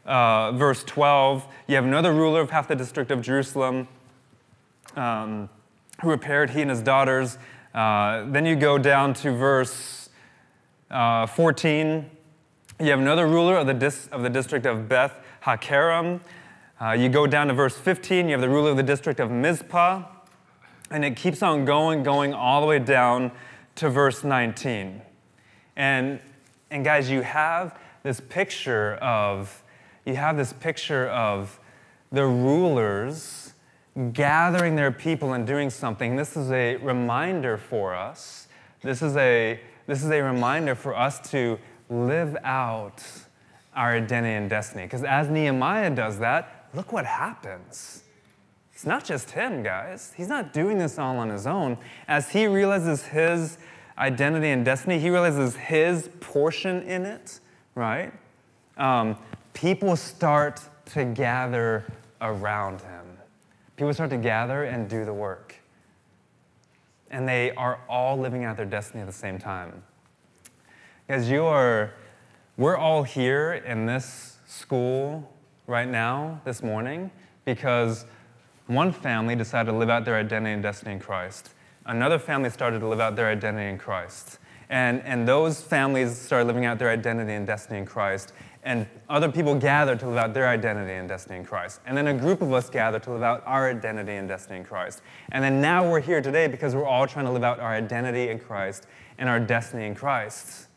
uh, 0.05 0.51
verse 0.51 0.83
12, 0.83 1.46
you 1.68 1.77
have 1.77 1.85
another 1.85 2.12
ruler 2.12 2.40
of 2.40 2.51
half 2.51 2.66
the 2.66 2.75
district 2.75 3.12
of 3.12 3.22
Jerusalem 3.22 3.87
um, 4.96 5.48
who 6.03 6.11
repaired 6.11 6.51
he 6.51 6.61
and 6.61 6.70
his 6.70 6.83
daughters. 6.83 7.38
Uh, 7.74 8.24
then 8.30 8.44
you 8.44 8.54
go 8.54 8.78
down 8.78 9.14
to 9.14 9.32
verse 9.32 10.11
uh, 10.90 11.26
14. 11.26 12.11
You 12.80 12.87
have 12.87 13.00
another 13.00 13.26
ruler 13.26 13.56
of 13.56 13.66
the, 13.66 13.74
dis- 13.74 14.08
of 14.12 14.22
the 14.22 14.30
district 14.30 14.66
of 14.66 14.88
Beth 14.88 15.14
Hakerem. 15.44 16.20
Uh, 16.80 16.92
you 16.92 17.08
go 17.08 17.26
down 17.26 17.46
to 17.46 17.54
verse 17.54 17.76
15, 17.76 18.26
you 18.26 18.32
have 18.32 18.40
the 18.40 18.48
ruler 18.48 18.72
of 18.72 18.76
the 18.76 18.82
district 18.82 19.20
of 19.20 19.30
Mizpah, 19.30 20.02
and 20.90 21.04
it 21.04 21.14
keeps 21.14 21.42
on 21.42 21.64
going, 21.64 22.02
going 22.02 22.35
all 22.35 22.61
the 22.61 22.66
way 22.66 22.78
down 22.78 23.30
to 23.76 23.88
verse 23.88 24.24
19. 24.24 25.00
And, 25.76 26.20
and 26.70 26.85
guys, 26.85 27.08
you 27.08 27.22
have 27.22 27.78
this 28.02 28.20
picture 28.20 28.96
of, 28.96 29.62
you 30.04 30.16
have 30.16 30.37
this 30.37 30.52
picture 30.52 31.08
of 31.08 31.61
the 32.11 32.26
rulers 32.26 33.41
gathering 34.12 34.76
their 34.76 34.90
people 34.90 35.35
and 35.35 35.46
doing 35.46 35.70
something. 35.70 36.16
This 36.16 36.37
is 36.37 36.50
a 36.50 36.76
reminder 36.76 37.59
for 37.59 37.94
us. 37.94 38.48
This 38.81 39.02
is 39.02 39.16
a, 39.16 39.61
this 39.87 40.02
is 40.02 40.11
a 40.11 40.22
reminder 40.22 40.74
for 40.74 40.96
us 40.96 41.31
to 41.31 41.59
live 41.88 42.37
out 42.42 43.02
our 43.74 43.96
identity 43.96 44.35
and 44.35 44.48
destiny. 44.48 44.85
Because 44.85 45.05
as 45.05 45.28
Nehemiah 45.28 45.90
does 45.90 46.18
that, 46.18 46.68
look 46.74 46.92
what 46.92 47.05
happens. 47.05 48.02
It's 48.72 48.87
not 48.87 49.05
just 49.05 49.31
him, 49.31 49.62
guys. 49.62 50.12
He's 50.16 50.28
not 50.28 50.52
doing 50.52 50.78
this 50.78 50.98
all 50.98 51.18
on 51.18 51.28
his 51.28 51.46
own. 51.46 51.78
As 52.09 52.31
he 52.31 52.46
realizes 52.46 53.05
his 53.05 53.59
identity 53.98 54.48
and 54.48 54.64
destiny, 54.64 54.98
he 54.98 55.11
realizes 55.11 55.55
his 55.55 56.09
portion 56.20 56.83
in 56.83 57.05
it, 57.05 57.40
right? 57.74 58.12
Um, 58.76 59.16
people 59.52 59.94
start 59.96 60.62
to 60.87 61.05
gather 61.05 61.85
around 62.20 62.81
him. 62.81 63.02
People 63.76 63.92
start 63.94 64.11
to 64.11 64.16
gather 64.16 64.64
and 64.64 64.88
do 64.88 65.04
the 65.04 65.14
work. 65.14 65.56
And 67.11 67.28
they 67.28 67.52
are 67.52 67.80
all 67.88 68.18
living 68.18 68.44
out 68.44 68.56
their 68.56 68.66
destiny 68.66 69.00
at 69.00 69.06
the 69.06 69.12
same 69.12 69.38
time. 69.38 69.82
Guys, 71.08 71.28
you 71.28 71.44
are, 71.44 71.92
we're 72.56 72.76
all 72.76 73.02
here 73.02 73.54
in 73.66 73.87
this 73.87 74.38
school 74.46 75.30
right 75.66 75.88
now, 75.88 76.40
this 76.44 76.62
morning, 76.62 77.11
because 77.44 78.06
one 78.66 78.92
family 78.92 79.35
decided 79.35 79.72
to 79.72 79.76
live 79.76 79.90
out 79.90 80.04
their 80.04 80.16
identity 80.16 80.52
and 80.52 80.62
destiny 80.62 80.92
in 80.92 81.00
Christ. 81.00 81.50
Another 81.85 82.18
family 82.18 82.50
started 82.50 82.80
to 82.80 82.88
live 82.88 83.00
out 83.00 83.16
their 83.16 83.28
identity 83.28 83.68
in 83.68 83.78
Christ. 83.78 84.38
And, 84.70 85.02
and 85.02 85.28
those 85.28 85.61
families 85.61 86.16
started 86.16 86.46
living 86.46 86.64
out 86.64 86.78
their 86.78 86.88
identity 86.88 87.32
and 87.32 87.46
destiny 87.46 87.80
in 87.80 87.85
Christ. 87.85 88.32
And 88.64 88.87
other 89.09 89.31
people 89.31 89.57
gather 89.57 89.96
to 89.96 90.09
live 90.09 90.18
out 90.18 90.35
their 90.35 90.48
identity 90.48 90.92
and 90.92 91.09
destiny 91.09 91.38
in 91.38 91.44
Christ. 91.44 91.81
And 91.85 91.96
then 91.96 92.07
a 92.07 92.14
group 92.14 92.42
of 92.42 92.53
us 92.53 92.70
gather 92.70 93.01
to 93.01 93.12
live 93.12 93.22
out 93.22 93.42
our 93.44 93.68
identity 93.68 94.12
and 94.12 94.29
destiny 94.29 94.59
in 94.59 94.64
Christ. 94.64 95.03
And 95.33 95.42
then 95.42 95.61
now 95.61 95.90
we're 95.90 96.01
here 96.01 96.22
today 96.22 96.46
because 96.46 96.75
we're 96.77 96.87
all 96.87 97.07
trying 97.07 97.25
to 97.25 97.33
live 97.33 97.42
out 97.42 97.59
our 97.59 97.72
identity 97.72 98.29
in 98.29 98.38
Christ 98.38 98.87
and 99.18 99.29
our 99.29 99.40
destiny 99.40 99.87
in 99.87 99.96
Christ. 99.96 100.68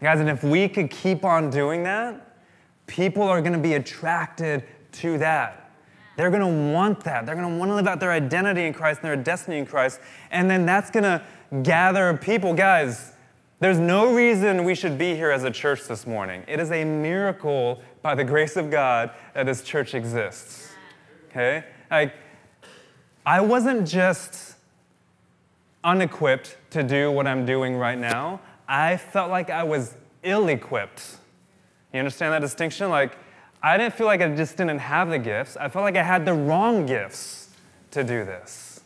Guys, 0.00 0.18
and 0.18 0.28
if 0.28 0.42
we 0.42 0.68
could 0.68 0.90
keep 0.90 1.24
on 1.24 1.48
doing 1.48 1.84
that, 1.84 2.38
people 2.88 3.22
are 3.22 3.40
going 3.40 3.52
to 3.52 3.58
be 3.58 3.74
attracted 3.74 4.64
to 4.90 5.18
that. 5.18 5.70
They're 6.16 6.30
going 6.30 6.42
to 6.42 6.72
want 6.72 7.04
that. 7.04 7.24
They're 7.24 7.36
going 7.36 7.50
to 7.50 7.56
want 7.56 7.70
to 7.70 7.74
live 7.76 7.86
out 7.86 8.00
their 8.00 8.10
identity 8.10 8.66
in 8.66 8.74
Christ 8.74 9.00
and 9.00 9.08
their 9.08 9.16
destiny 9.16 9.58
in 9.58 9.66
Christ. 9.66 10.00
And 10.30 10.50
then 10.50 10.66
that's 10.66 10.90
going 10.90 11.04
to 11.04 11.22
gather 11.62 12.16
people. 12.16 12.52
Guys, 12.52 13.11
there's 13.62 13.78
no 13.78 14.14
reason 14.14 14.64
we 14.64 14.74
should 14.74 14.98
be 14.98 15.14
here 15.14 15.30
as 15.30 15.44
a 15.44 15.50
church 15.50 15.84
this 15.84 16.06
morning. 16.06 16.44
It 16.46 16.60
is 16.60 16.70
a 16.70 16.84
miracle 16.84 17.82
by 18.02 18.14
the 18.14 18.24
grace 18.24 18.56
of 18.56 18.70
God 18.70 19.10
that 19.34 19.46
this 19.46 19.62
church 19.62 19.94
exists. 19.94 20.70
Okay? 21.30 21.64
Like, 21.90 22.14
I 23.24 23.40
wasn't 23.40 23.88
just 23.88 24.56
unequipped 25.82 26.56
to 26.70 26.82
do 26.82 27.10
what 27.10 27.26
I'm 27.26 27.46
doing 27.46 27.76
right 27.76 27.98
now, 27.98 28.40
I 28.68 28.96
felt 28.96 29.30
like 29.30 29.50
I 29.50 29.64
was 29.64 29.94
ill 30.22 30.48
equipped 30.48 31.18
you 31.92 31.98
understand 31.98 32.32
that 32.32 32.40
distinction? 32.40 32.88
Like, 32.88 33.16
I 33.62 33.76
didn't 33.76 33.94
feel 33.94 34.06
like 34.06 34.20
I 34.20 34.34
just 34.34 34.56
didn't 34.56 34.78
have 34.78 35.10
the 35.10 35.18
gifts. 35.18 35.56
I 35.56 35.68
felt 35.68 35.82
like 35.82 35.96
I 35.96 36.02
had 36.02 36.24
the 36.24 36.32
wrong 36.32 36.86
gifts 36.86 37.50
to 37.90 38.02
do 38.02 38.24
this. 38.24 38.80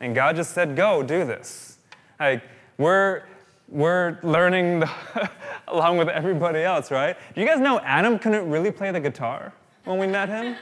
And 0.00 0.14
God 0.14 0.36
just 0.36 0.52
said, 0.52 0.76
go, 0.76 1.02
do 1.02 1.24
this. 1.24 1.78
Like, 2.20 2.42
we're, 2.76 3.22
we're 3.68 4.18
learning 4.22 4.80
the 4.80 4.90
along 5.68 5.96
with 5.98 6.08
everybody 6.08 6.60
else, 6.60 6.90
right? 6.90 7.16
Do 7.34 7.40
you 7.40 7.46
guys 7.46 7.60
know 7.60 7.80
Adam 7.80 8.18
couldn't 8.18 8.48
really 8.48 8.70
play 8.70 8.90
the 8.90 9.00
guitar 9.00 9.52
when 9.84 9.98
we 9.98 10.06
met 10.06 10.28
him? 10.28 10.56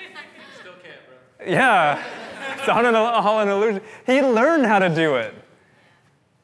Still 0.61 0.73
can't, 0.83 1.38
bro. 1.38 1.47
Yeah. 1.47 2.03
It's 2.59 2.69
all 2.69 2.85
an, 2.85 2.95
all 2.95 3.41
an 3.41 3.49
illusion. 3.49 3.83
He 4.07 4.23
learned 4.23 4.67
how 4.67 4.79
to 4.79 4.88
do 4.88 5.17
it. 5.17 5.35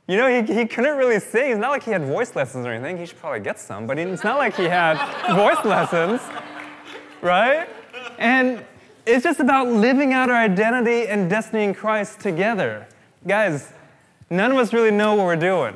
You 0.08 0.16
know, 0.16 0.42
he, 0.42 0.52
he 0.52 0.66
couldn't 0.66 0.96
really 0.96 1.20
sing. 1.20 1.52
It's 1.52 1.60
not 1.60 1.70
like 1.70 1.82
he 1.82 1.90
had 1.90 2.02
voice 2.02 2.34
lessons 2.34 2.64
or 2.66 2.72
anything. 2.72 2.96
He 2.96 3.06
should 3.06 3.18
probably 3.18 3.40
get 3.40 3.58
some, 3.58 3.86
but 3.86 3.98
it's 3.98 4.24
not 4.24 4.38
like 4.38 4.56
he 4.56 4.64
had 4.64 4.96
voice 5.36 5.62
lessons, 5.64 6.22
right? 7.20 7.68
And 8.18 8.64
it's 9.04 9.22
just 9.22 9.38
about 9.38 9.68
living 9.68 10.14
out 10.14 10.30
our 10.30 10.36
identity 10.36 11.06
and 11.08 11.28
destiny 11.28 11.64
in 11.64 11.74
Christ 11.74 12.20
together. 12.20 12.88
Guys, 13.26 13.70
none 14.30 14.50
of 14.50 14.56
us 14.56 14.72
really 14.72 14.90
know 14.90 15.14
what 15.14 15.26
we're 15.26 15.36
doing. 15.36 15.74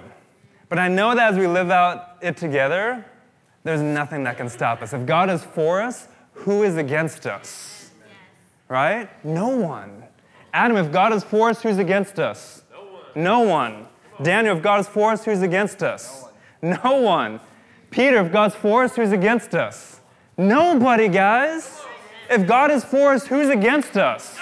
But 0.73 0.79
I 0.79 0.89
know 0.89 1.15
that 1.15 1.35
as 1.35 1.39
we 1.39 1.47
live 1.47 1.71
out 1.71 2.17
it 2.23 2.39
together, 2.39 3.05
there's 3.63 3.83
nothing 3.83 4.25
that 4.25 4.39
can 4.39 4.49
stop 4.49 4.81
us. 4.81 4.95
If 4.95 5.05
God 5.05 5.29
is 5.29 5.45
for 5.45 5.83
us, 5.83 6.09
who 6.33 6.63
is 6.63 6.79
against 6.79 7.27
us? 7.27 7.91
Right? 8.71 9.11
No 9.23 9.49
one. 9.49 10.05
Adam, 10.55 10.79
if 10.79 10.91
God 10.91 11.13
is 11.13 11.23
for 11.25 11.51
us, 11.51 11.61
who's 11.61 11.77
against 11.77 12.19
us? 12.19 12.65
No 13.15 13.41
one. 13.41 13.87
Daniel, 14.23 14.57
if 14.57 14.63
God 14.63 14.81
is 14.81 14.89
for 14.89 15.13
us, 15.13 15.27
who's 15.27 15.43
against 15.43 15.83
us? 15.83 16.25
No 16.63 16.71
one. 16.71 16.83
no 16.83 17.01
one. 17.03 17.41
Peter, 17.91 18.17
if 18.25 18.33
God's 18.33 18.55
for 18.55 18.85
us, 18.85 18.97
who's 18.97 19.13
against 19.13 19.55
us? 19.55 20.01
Nobody, 20.39 21.09
guys. 21.09 21.83
If 22.31 22.47
God 22.47 22.71
is 22.71 22.83
for 22.83 23.13
us, 23.13 23.27
who's 23.27 23.51
against 23.51 23.99
us? 23.99 24.39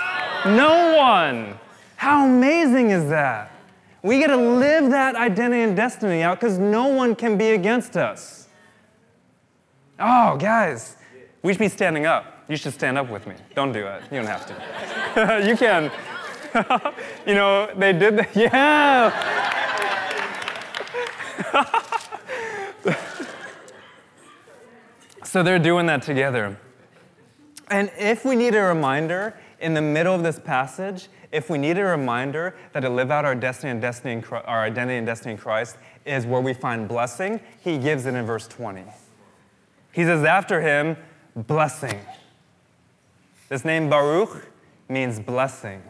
No 0.47 0.97
one. 0.97 1.59
How 1.97 2.25
amazing 2.25 2.91
is 2.91 3.09
that? 3.11 3.51
We 4.03 4.19
get 4.19 4.29
to 4.29 4.37
live 4.37 4.91
that 4.91 5.15
identity 5.15 5.63
and 5.63 5.77
destiny 5.77 6.23
out 6.23 6.41
because 6.41 6.59
no 6.59 6.87
one 6.87 7.15
can 7.15 7.37
be 7.37 7.51
against 7.51 7.97
us. 7.97 8.49
Oh, 9.99 10.37
guys, 10.39 10.97
we 11.43 11.53
should 11.53 11.59
be 11.59 11.69
standing 11.69 12.07
up. 12.07 12.45
You 12.49 12.57
should 12.57 12.73
stand 12.73 12.97
up 12.97 13.11
with 13.11 13.27
me. 13.27 13.35
Don't 13.55 13.73
do 13.73 13.87
it. 13.87 14.03
You 14.11 14.23
don't 14.23 14.27
have 14.27 14.47
to. 14.47 15.47
you 15.47 15.57
can. 15.57 15.93
you 17.27 17.35
know, 17.35 17.71
they 17.77 17.93
did 17.93 18.17
that. 18.17 18.35
Yeah. 18.37 19.11
so 25.23 25.43
they're 25.43 25.59
doing 25.59 25.87
that 25.87 26.03
together. 26.03 26.59
And 27.69 27.91
if 27.99 28.25
we 28.25 28.35
need 28.35 28.55
a 28.55 28.63
reminder 28.63 29.39
in 29.61 29.75
the 29.75 29.83
middle 29.83 30.15
of 30.15 30.23
this 30.23 30.39
passage, 30.39 31.09
if 31.33 31.49
we 31.49 31.59
need 31.59 31.79
a 31.79 31.85
reminder 31.85 32.57
that 32.73 32.81
to 32.81 32.91
live 32.91 33.11
out 33.11 33.25
our 33.25 33.35
destiny 33.35 33.71
and 33.71 33.81
destiny 33.81 34.15
in, 34.15 34.25
our 34.25 34.63
identity 34.63 34.99
and 34.99 35.07
destiny 35.07 35.33
in 35.33 35.39
Christ 35.39 35.77
is 36.05 36.27
where 36.27 36.41
we 36.41 36.55
find 36.55 36.89
blessing, 36.89 37.41
he 37.61 37.79
gives 37.79 38.07
it 38.07 38.15
in 38.15 38.27
verse 38.27 38.49
20. 38.49 38.85
He 39.93 40.05
says, 40.05 40.25
after 40.25 40.61
him, 40.61 40.97
blessing. 41.37 42.01
This 43.49 43.65
name 43.65 43.89
Baruch 43.89 44.49
means 44.89 45.21
blessing. 45.21 45.83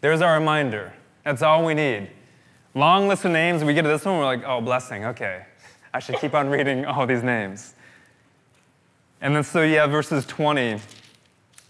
There's 0.00 0.20
our 0.20 0.38
reminder. 0.38 0.92
That's 1.24 1.42
all 1.42 1.64
we 1.64 1.74
need. 1.74 2.10
Long 2.74 3.08
list 3.08 3.24
of 3.24 3.32
names, 3.32 3.64
we 3.64 3.74
get 3.74 3.82
to 3.82 3.88
this 3.88 4.04
one, 4.04 4.18
we're 4.18 4.24
like, 4.24 4.42
oh, 4.44 4.60
blessing, 4.60 5.04
okay. 5.06 5.46
I 5.92 6.00
should 6.00 6.16
keep 6.16 6.34
on 6.34 6.48
reading 6.48 6.84
all 6.86 7.06
these 7.06 7.22
names. 7.22 7.74
And 9.20 9.34
then 9.34 9.44
so 9.44 9.66
have 9.66 9.90
verses 9.90 10.26
20 10.26 10.80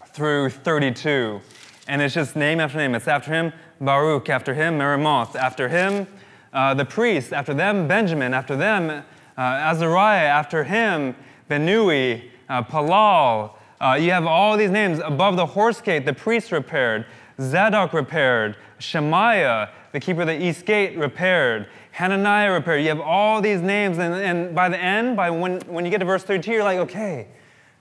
through 0.07 0.49
32. 0.49 1.41
And 1.87 2.01
it's 2.01 2.13
just 2.13 2.35
name 2.35 2.59
after 2.59 2.77
name. 2.77 2.95
It's 2.95 3.07
after 3.07 3.31
him, 3.31 3.53
Baruch, 3.79 4.29
after 4.29 4.53
him, 4.53 4.79
Meremoth, 4.79 5.35
after 5.35 5.69
him, 5.69 6.07
uh, 6.53 6.73
the 6.73 6.85
priest, 6.85 7.33
after 7.33 7.53
them, 7.53 7.87
Benjamin, 7.87 8.33
after 8.33 8.55
them, 8.55 8.89
uh, 8.89 9.03
Azariah, 9.41 10.25
after 10.25 10.63
him, 10.63 11.15
Binnui, 11.49 12.29
uh, 12.49 12.63
Palal. 12.63 13.57
Uh, 13.79 13.97
you 13.99 14.11
have 14.11 14.25
all 14.25 14.57
these 14.57 14.71
names. 14.71 14.99
Above 14.99 15.35
the 15.35 15.45
horse 15.45 15.81
gate, 15.81 16.05
the 16.05 16.13
priest 16.13 16.51
repaired, 16.51 17.05
Zadok 17.39 17.93
repaired, 17.93 18.57
Shemaiah, 18.79 19.69
the 19.91 19.99
keeper 19.99 20.21
of 20.21 20.27
the 20.27 20.43
east 20.43 20.65
gate, 20.65 20.97
repaired. 20.97 21.67
Hananiah 21.91 22.51
repaired. 22.51 22.81
You 22.81 22.89
have 22.89 23.01
all 23.01 23.41
these 23.41 23.61
names, 23.61 23.97
and, 23.97 24.13
and 24.15 24.55
by 24.55 24.69
the 24.69 24.77
end, 24.77 25.15
by 25.15 25.29
when, 25.29 25.61
when 25.61 25.85
you 25.85 25.91
get 25.91 25.99
to 25.99 26.05
verse 26.05 26.23
32, 26.23 26.51
you're 26.51 26.63
like, 26.63 26.79
okay, 26.79 27.27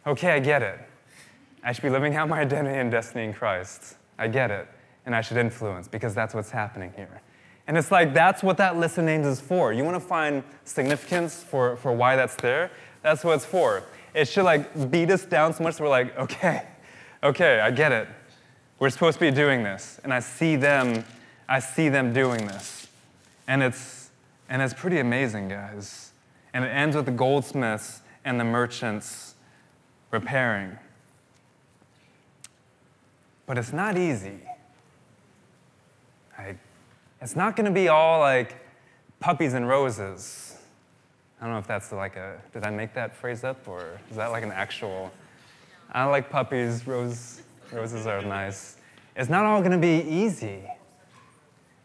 okay, 0.07 0.33
I 0.33 0.41
get 0.41 0.63
it. 0.63 0.79
I 1.65 1.73
should 1.73 1.83
be 1.83 1.91
living 1.91 2.15
out 2.15 2.29
my 2.29 2.41
identity 2.41 2.79
and 2.79 2.91
destiny 2.91 3.25
in 3.25 3.33
Christ. 3.33 3.97
I 4.19 4.29
get 4.29 4.51
it. 4.51 4.69
And 5.07 5.15
I 5.15 5.21
should 5.21 5.37
influence 5.37 5.89
because 5.89 6.15
that's 6.15 6.35
what's 6.35 6.51
happening 6.51 6.93
here. 6.97 7.21
And 7.67 7.77
it's 7.77 7.91
like 7.91 8.15
that's 8.15 8.43
what 8.43 8.59
that 8.59 8.77
list 8.77 8.99
of 8.99 9.05
names 9.05 9.27
is 9.27 9.41
for. 9.41 9.73
You 9.73 9.85
want 9.85 9.97
to 9.97 10.07
find 10.07 10.43
significance 10.65 11.43
for, 11.43 11.77
for 11.77 11.93
why 11.93 12.17
that's 12.17 12.37
there? 12.37 12.71
That's 13.03 13.25
what 13.25 13.37
it's 13.37 13.45
for. 13.45 13.83
It 14.15 14.29
should 14.29 14.45
like 14.45 14.91
beat 14.91 15.11
us 15.11 15.25
down 15.25 15.55
so 15.55 15.65
much 15.65 15.77
that 15.77 15.83
we're 15.83 15.89
like, 15.89 16.17
okay, 16.19 16.67
okay, 17.23 17.61
I 17.61 17.71
get 17.71 17.93
it. 17.93 18.09
We're 18.79 18.91
supposed 18.91 19.19
to 19.19 19.25
be 19.25 19.31
doing 19.31 19.63
this. 19.63 20.01
And 20.05 20.13
I 20.13 20.21
see 20.21 20.57
them 20.57 21.05
I 21.49 21.59
see 21.59 21.89
them 21.89 22.13
doing 22.13 22.47
this. 22.47 22.89
And 23.47 23.63
it's, 23.63 24.11
and 24.49 24.63
it's 24.63 24.75
pretty 24.75 24.99
amazing, 24.99 25.49
guys. 25.49 26.13
And 26.53 26.65
it 26.65 26.69
ends 26.69 26.97
with 26.97 27.07
the 27.07 27.13
goldsmiths 27.13 28.01
and 28.25 28.41
the 28.41 28.45
merchants 28.45 29.35
repairing. 30.11 30.79
But 33.47 33.59
it's 33.59 33.73
not 33.73 33.99
easy. 33.99 34.41
It's 37.25 37.37
not 37.37 37.57
going 37.57 37.65
to 37.65 37.73
be 37.73 37.89
all 37.89 38.21
like 38.21 38.55
puppies 39.19 39.55
and 39.55 39.67
roses. 39.67 40.59
I 41.41 41.45
don't 41.45 41.55
know 41.55 41.59
if 41.59 41.67
that's 41.67 41.91
like 41.91 42.17
a, 42.17 42.39
did 42.53 42.65
I 42.65 42.71
make 42.71 42.93
that 42.93 43.17
phrase 43.17 43.45
up 43.45 43.67
or 43.67 43.99
is 44.11 44.17
that 44.17 44.27
like 44.27 44.43
an 44.43 44.53
actual? 44.53 45.11
I 45.91 46.05
like 46.05 46.29
puppies, 46.29 46.87
rose, 46.87 47.41
roses 47.73 48.07
are 48.07 48.21
nice. 48.21 48.77
It's 49.17 49.31
not 49.31 49.47
all 49.47 49.61
going 49.61 49.73
to 49.73 49.79
be 49.79 50.07
easy. 50.07 50.65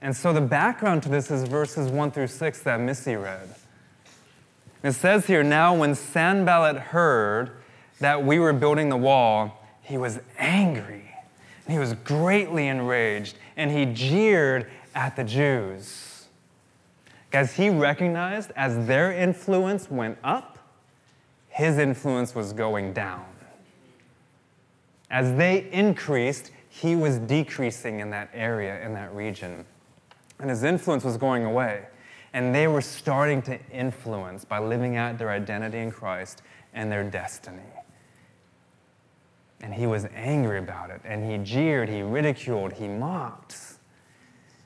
And 0.01 0.13
so 0.13 0.33
the 0.33 0.41
background 0.41 1.03
to 1.03 1.09
this 1.09 1.31
is 1.31 1.47
verses 1.47 1.89
1 1.89 2.11
through 2.11 2.27
6 2.27 2.61
that 2.63 2.81
Missy 2.81 3.15
read. 3.15 3.55
It 4.83 4.91
says 4.91 5.25
here, 5.25 5.41
now 5.41 5.73
when 5.73 5.95
Sanballat 5.95 6.75
heard 6.77 7.51
that 8.01 8.25
we 8.25 8.39
were 8.39 8.51
building 8.51 8.89
the 8.89 8.97
wall, 8.97 9.65
he 9.83 9.97
was 9.97 10.19
angry. 10.37 10.98
He 11.69 11.79
was 11.79 11.93
greatly 11.93 12.67
enraged, 12.67 13.37
and 13.57 13.71
he 13.71 13.85
jeered 13.85 14.69
at 14.95 15.15
the 15.15 15.23
Jews. 15.23 16.27
Guys, 17.31 17.53
he 17.53 17.69
recognized 17.69 18.51
as 18.55 18.87
their 18.87 19.11
influence 19.11 19.89
went 19.89 20.17
up, 20.23 20.57
his 21.49 21.77
influence 21.77 22.33
was 22.33 22.53
going 22.53 22.93
down. 22.93 23.25
As 25.11 25.35
they 25.37 25.69
increased, 25.71 26.51
he 26.69 26.95
was 26.95 27.17
decreasing 27.19 27.99
in 27.99 28.09
that 28.11 28.29
area, 28.33 28.83
in 28.85 28.93
that 28.93 29.13
region 29.13 29.65
and 30.39 30.49
his 30.49 30.63
influence 30.63 31.03
was 31.03 31.17
going 31.17 31.43
away. 31.45 31.85
And 32.33 32.53
they 32.53 32.67
were 32.67 32.81
starting 32.81 33.41
to 33.43 33.59
influence 33.71 34.45
by 34.45 34.59
living 34.59 34.95
out 34.95 35.17
their 35.17 35.31
identity 35.31 35.79
in 35.79 35.91
Christ 35.91 36.41
and 36.73 36.91
their 36.91 37.03
destiny. 37.03 37.61
And 39.61 39.73
he 39.73 39.87
was 39.87 40.05
angry 40.15 40.57
about 40.59 40.89
it, 40.89 41.01
and 41.03 41.29
he 41.29 41.37
jeered, 41.37 41.89
he 41.89 42.01
ridiculed, 42.01 42.73
he 42.73 42.87
mocked. 42.87 43.57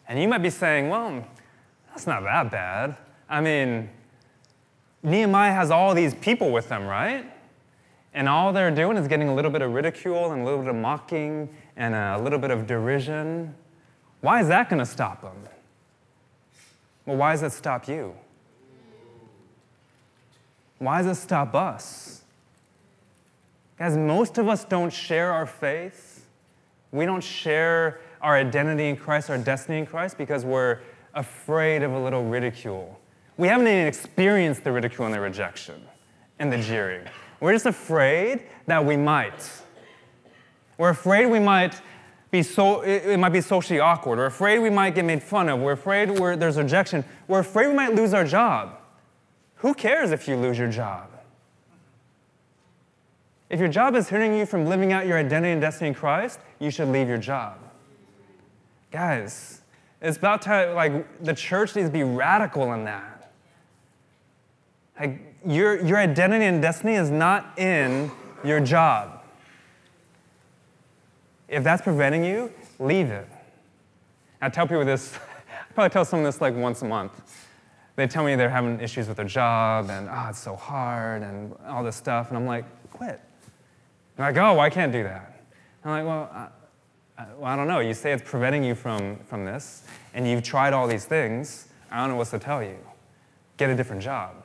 And 0.07 0.21
you 0.21 0.27
might 0.27 0.43
be 0.43 0.49
saying, 0.49 0.89
well, 0.89 1.25
that's 1.89 2.05
not 2.05 2.23
that 2.23 2.51
bad. 2.51 2.97
I 3.29 3.41
mean, 3.41 3.89
Nehemiah 5.01 5.53
has 5.53 5.71
all 5.71 5.95
these 5.95 6.13
people 6.15 6.51
with 6.51 6.69
them, 6.69 6.85
right? 6.85 7.25
And 8.13 8.29
all 8.29 8.53
they're 8.53 8.71
doing 8.71 8.97
is 8.97 9.07
getting 9.07 9.29
a 9.29 9.33
little 9.33 9.49
bit 9.49 9.61
of 9.61 9.71
ridicule 9.71 10.31
and 10.31 10.41
a 10.41 10.45
little 10.45 10.59
bit 10.59 10.69
of 10.69 10.75
mocking 10.75 11.49
and 11.75 11.95
a 11.95 12.21
little 12.21 12.39
bit 12.39 12.51
of 12.51 12.67
derision. 12.67 13.55
Why 14.21 14.41
is 14.41 14.47
that 14.49 14.69
going 14.69 14.79
to 14.79 14.85
stop 14.85 15.21
them? 15.21 15.35
Well, 17.05 17.17
why 17.17 17.31
does 17.31 17.41
that 17.41 17.51
stop 17.51 17.87
you? 17.87 18.15
Why 20.77 21.01
does 21.01 21.17
it 21.17 21.21
stop 21.21 21.55
us? 21.55 22.22
Guys, 23.83 23.97
most 23.97 24.37
of 24.37 24.47
us 24.47 24.63
don't 24.63 24.93
share 24.93 25.33
our 25.33 25.45
faith. 25.45 26.25
We 26.93 27.05
don't 27.05 27.21
share 27.21 27.99
our 28.21 28.37
identity 28.37 28.87
in 28.87 28.95
Christ, 28.95 29.29
our 29.29 29.37
destiny 29.37 29.79
in 29.79 29.85
Christ, 29.85 30.17
because 30.17 30.45
we're 30.45 30.79
afraid 31.13 31.83
of 31.83 31.91
a 31.91 31.99
little 31.99 32.23
ridicule. 32.23 32.97
We 33.35 33.49
haven't 33.49 33.67
even 33.67 33.85
experienced 33.85 34.63
the 34.63 34.71
ridicule 34.71 35.05
and 35.05 35.13
the 35.13 35.19
rejection 35.19 35.81
and 36.39 36.49
the 36.49 36.59
jeering. 36.59 37.05
We're 37.41 37.51
just 37.51 37.65
afraid 37.65 38.43
that 38.67 38.85
we 38.85 38.95
might. 38.95 39.51
We're 40.77 40.91
afraid 40.91 41.25
we 41.25 41.41
might 41.41 41.81
be 42.31 42.41
so, 42.41 42.83
it, 42.83 43.03
it 43.05 43.19
might 43.19 43.33
be 43.33 43.41
socially 43.41 43.81
awkward. 43.81 44.17
We're 44.17 44.27
afraid 44.27 44.59
we 44.59 44.69
might 44.69 44.95
get 44.95 45.03
made 45.03 45.21
fun 45.21 45.49
of. 45.49 45.59
We're 45.59 45.73
afraid 45.73 46.09
we're, 46.09 46.37
there's 46.37 46.55
rejection. 46.55 47.03
We're 47.27 47.39
afraid 47.39 47.67
we 47.67 47.73
might 47.73 47.93
lose 47.93 48.13
our 48.13 48.23
job. 48.23 48.77
Who 49.55 49.73
cares 49.73 50.11
if 50.11 50.25
you 50.25 50.37
lose 50.37 50.57
your 50.57 50.71
job? 50.71 51.12
If 53.53 53.59
your 53.59 53.69
job 53.69 53.95
is 53.95 54.09
hindering 54.09 54.35
you 54.35 54.47
from 54.47 54.65
living 54.65 54.93
out 54.93 55.05
your 55.05 55.15
identity 55.15 55.51
and 55.51 55.61
destiny 55.61 55.89
in 55.89 55.93
Christ, 55.93 56.39
you 56.57 56.71
should 56.71 56.87
leave 56.87 57.07
your 57.07 57.19
job. 57.19 57.59
Guys, 58.89 59.61
it's 60.01 60.17
about 60.17 60.41
time, 60.41 60.73
like, 60.73 61.23
the 61.23 61.35
church 61.35 61.75
needs 61.75 61.87
to 61.87 61.93
be 61.93 62.01
radical 62.01 62.73
in 62.73 62.85
that. 62.85 63.31
Like, 64.99 65.35
your, 65.45 65.79
your 65.85 65.99
identity 65.99 66.45
and 66.45 66.63
destiny 66.63 66.95
is 66.95 67.11
not 67.11 67.59
in 67.59 68.09
your 68.43 68.59
job. 68.59 69.21
If 71.47 71.63
that's 71.63 71.83
preventing 71.83 72.25
you, 72.25 72.51
leave 72.79 73.11
it. 73.11 73.27
I 74.41 74.49
tell 74.49 74.65
people 74.65 74.83
this, 74.83 75.13
I 75.69 75.73
probably 75.75 75.91
tell 75.91 76.05
someone 76.05 76.23
this 76.23 76.41
like 76.41 76.55
once 76.55 76.81
a 76.81 76.85
month. 76.85 77.21
They 77.97 78.07
tell 78.07 78.23
me 78.23 78.35
they're 78.35 78.49
having 78.49 78.79
issues 78.79 79.07
with 79.07 79.17
their 79.17 79.27
job 79.27 79.91
and, 79.91 80.09
oh, 80.09 80.25
it's 80.29 80.39
so 80.39 80.55
hard 80.55 81.21
and 81.21 81.53
all 81.67 81.83
this 81.83 81.95
stuff. 81.95 82.29
And 82.29 82.37
I'm 82.37 82.47
like, 82.47 82.65
quit. 82.89 83.21
They're 84.15 84.27
like, 84.27 84.37
oh, 84.37 84.59
I 84.59 84.69
can't 84.69 84.91
do 84.91 85.03
that. 85.03 85.43
I'm 85.83 85.91
like, 85.91 86.05
well, 86.05 86.29
I, 86.33 87.25
well, 87.37 87.45
I 87.45 87.55
don't 87.55 87.67
know. 87.67 87.79
You 87.79 87.93
say 87.93 88.11
it's 88.11 88.23
preventing 88.23 88.63
you 88.63 88.75
from, 88.75 89.17
from 89.25 89.45
this, 89.45 89.85
and 90.13 90.27
you've 90.27 90.43
tried 90.43 90.73
all 90.73 90.87
these 90.87 91.05
things. 91.05 91.67
I 91.91 91.99
don't 91.99 92.09
know 92.09 92.15
what 92.15 92.27
to 92.29 92.39
tell 92.39 92.63
you. 92.63 92.77
Get 93.57 93.69
a 93.69 93.75
different 93.75 94.01
job. 94.01 94.43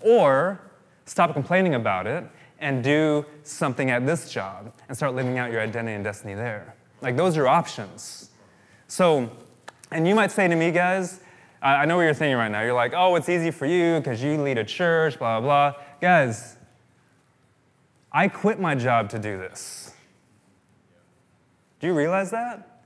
Or 0.00 0.60
stop 1.04 1.32
complaining 1.32 1.74
about 1.74 2.06
it 2.06 2.24
and 2.58 2.82
do 2.82 3.26
something 3.42 3.90
at 3.90 4.06
this 4.06 4.30
job 4.30 4.72
and 4.88 4.96
start 4.96 5.14
living 5.14 5.38
out 5.38 5.50
your 5.50 5.60
identity 5.60 5.94
and 5.94 6.04
destiny 6.04 6.34
there. 6.34 6.74
Like, 7.02 7.16
those 7.16 7.36
are 7.36 7.46
options. 7.46 8.30
So, 8.88 9.30
and 9.90 10.08
you 10.08 10.14
might 10.14 10.30
say 10.30 10.48
to 10.48 10.56
me, 10.56 10.70
guys, 10.70 11.20
I 11.60 11.86
know 11.86 11.96
what 11.96 12.02
you're 12.02 12.14
thinking 12.14 12.36
right 12.36 12.50
now. 12.50 12.62
You're 12.62 12.74
like, 12.74 12.92
oh, 12.94 13.14
it's 13.16 13.28
easy 13.28 13.50
for 13.50 13.64
you 13.64 13.98
because 13.98 14.22
you 14.22 14.40
lead 14.40 14.58
a 14.58 14.64
church, 14.64 15.18
blah, 15.18 15.40
blah. 15.40 15.74
Guys, 16.00 16.53
I 18.14 18.28
quit 18.28 18.60
my 18.60 18.76
job 18.76 19.10
to 19.10 19.18
do 19.18 19.36
this. 19.36 19.92
Do 21.80 21.88
you 21.88 21.94
realize 21.94 22.30
that? 22.30 22.82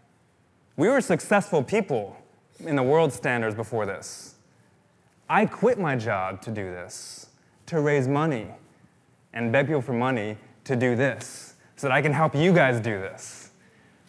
We 0.78 0.88
were 0.88 1.02
successful 1.02 1.62
people 1.62 2.16
in 2.60 2.76
the 2.76 2.82
world 2.82 3.12
standards 3.12 3.54
before 3.54 3.84
this. 3.84 4.36
I 5.28 5.44
quit 5.44 5.78
my 5.78 5.96
job 5.96 6.40
to 6.42 6.50
do 6.50 6.64
this, 6.64 7.26
to 7.66 7.80
raise 7.80 8.08
money 8.08 8.46
and 9.34 9.52
beg 9.52 9.66
people 9.66 9.82
for 9.82 9.92
money 9.92 10.38
to 10.64 10.74
do 10.74 10.96
this 10.96 11.54
so 11.76 11.88
that 11.88 11.94
I 11.94 12.00
can 12.00 12.14
help 12.14 12.34
you 12.34 12.52
guys 12.54 12.80
do 12.80 12.98
this. 12.98 13.50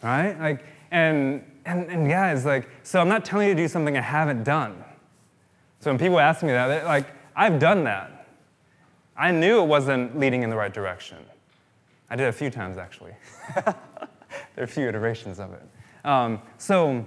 Right? 0.02 0.40
Like, 0.40 0.64
and, 0.90 1.44
and, 1.66 1.90
and 1.90 2.08
guys, 2.08 2.46
like, 2.46 2.66
so 2.82 2.98
I'm 2.98 3.08
not 3.08 3.26
telling 3.26 3.48
you 3.48 3.54
to 3.54 3.62
do 3.62 3.68
something 3.68 3.94
I 3.94 4.00
haven't 4.00 4.44
done. 4.44 4.82
So 5.80 5.90
when 5.90 5.98
people 5.98 6.18
ask 6.18 6.42
me 6.42 6.48
that, 6.48 6.86
like, 6.86 7.08
I've 7.36 7.58
done 7.58 7.84
that. 7.84 8.19
I 9.20 9.32
knew 9.32 9.60
it 9.60 9.66
wasn't 9.66 10.18
leading 10.18 10.44
in 10.44 10.48
the 10.48 10.56
right 10.56 10.72
direction. 10.72 11.18
I 12.08 12.16
did 12.16 12.26
a 12.26 12.32
few 12.32 12.48
times, 12.48 12.78
actually. 12.78 13.12
there 13.54 13.74
are 14.56 14.64
a 14.64 14.66
few 14.66 14.88
iterations 14.88 15.38
of 15.38 15.52
it. 15.52 15.62
Um, 16.06 16.40
so 16.56 17.04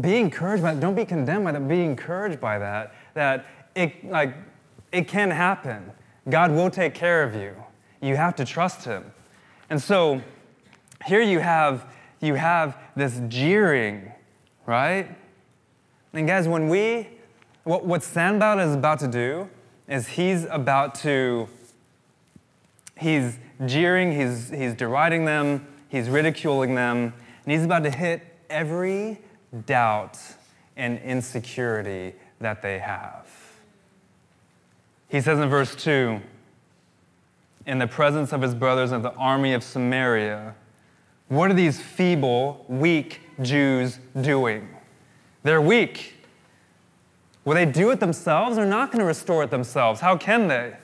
be 0.00 0.18
encouraged 0.18 0.62
by 0.62 0.72
that. 0.72 0.80
Don't 0.80 0.94
be 0.94 1.04
condemned 1.04 1.44
by 1.44 1.50
that. 1.50 1.66
Be 1.66 1.82
encouraged 1.82 2.40
by 2.40 2.60
that, 2.60 2.94
that 3.14 3.44
it, 3.74 4.08
like, 4.08 4.36
it 4.92 5.08
can 5.08 5.32
happen. 5.32 5.90
God 6.30 6.52
will 6.52 6.70
take 6.70 6.94
care 6.94 7.24
of 7.24 7.34
you. 7.34 7.56
You 8.00 8.14
have 8.14 8.36
to 8.36 8.44
trust 8.44 8.84
Him. 8.84 9.12
And 9.68 9.82
so 9.82 10.22
here 11.04 11.22
you 11.22 11.40
have, 11.40 11.92
you 12.20 12.34
have 12.34 12.78
this 12.94 13.20
jeering, 13.26 14.12
right? 14.64 15.08
And 16.12 16.28
guys, 16.28 16.46
when 16.46 16.68
we, 16.68 17.08
what, 17.64 17.84
what 17.84 18.04
Sanballat 18.04 18.68
is 18.68 18.76
about 18.76 19.00
to 19.00 19.08
do 19.08 19.50
is 19.92 20.08
he's 20.08 20.46
about 20.46 20.94
to, 20.94 21.46
he's 22.98 23.38
jeering, 23.66 24.10
he's, 24.18 24.48
he's 24.48 24.72
deriding 24.72 25.26
them, 25.26 25.66
he's 25.90 26.08
ridiculing 26.08 26.74
them, 26.74 27.12
and 27.44 27.52
he's 27.52 27.62
about 27.62 27.82
to 27.82 27.90
hit 27.90 28.22
every 28.48 29.18
doubt 29.66 30.18
and 30.78 30.98
insecurity 31.00 32.14
that 32.40 32.62
they 32.62 32.78
have. 32.78 33.28
He 35.08 35.20
says 35.20 35.38
in 35.38 35.50
verse 35.50 35.74
2 35.74 36.22
In 37.66 37.78
the 37.78 37.86
presence 37.86 38.32
of 38.32 38.40
his 38.40 38.54
brothers 38.54 38.92
of 38.92 39.02
the 39.02 39.12
army 39.12 39.52
of 39.52 39.62
Samaria, 39.62 40.54
what 41.28 41.50
are 41.50 41.54
these 41.54 41.82
feeble, 41.82 42.64
weak 42.66 43.20
Jews 43.42 43.98
doing? 44.18 44.70
They're 45.42 45.60
weak. 45.60 46.14
Will 47.44 47.54
they 47.54 47.66
do 47.66 47.90
it 47.90 48.00
themselves? 48.00 48.56
They're 48.56 48.66
not 48.66 48.90
going 48.90 49.00
to 49.00 49.04
restore 49.04 49.42
it 49.42 49.50
themselves. 49.50 50.00
How 50.00 50.16
can 50.16 50.48
they? 50.48 50.76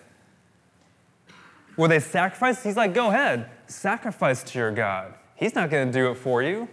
Will 1.76 1.88
they 1.88 2.00
sacrifice? 2.00 2.62
He's 2.62 2.76
like, 2.76 2.92
go 2.92 3.08
ahead, 3.08 3.48
sacrifice 3.68 4.42
to 4.42 4.58
your 4.58 4.72
God. 4.72 5.14
He's 5.36 5.54
not 5.54 5.70
going 5.70 5.86
to 5.86 5.92
do 5.92 6.10
it 6.10 6.16
for 6.16 6.42
you. 6.42 6.68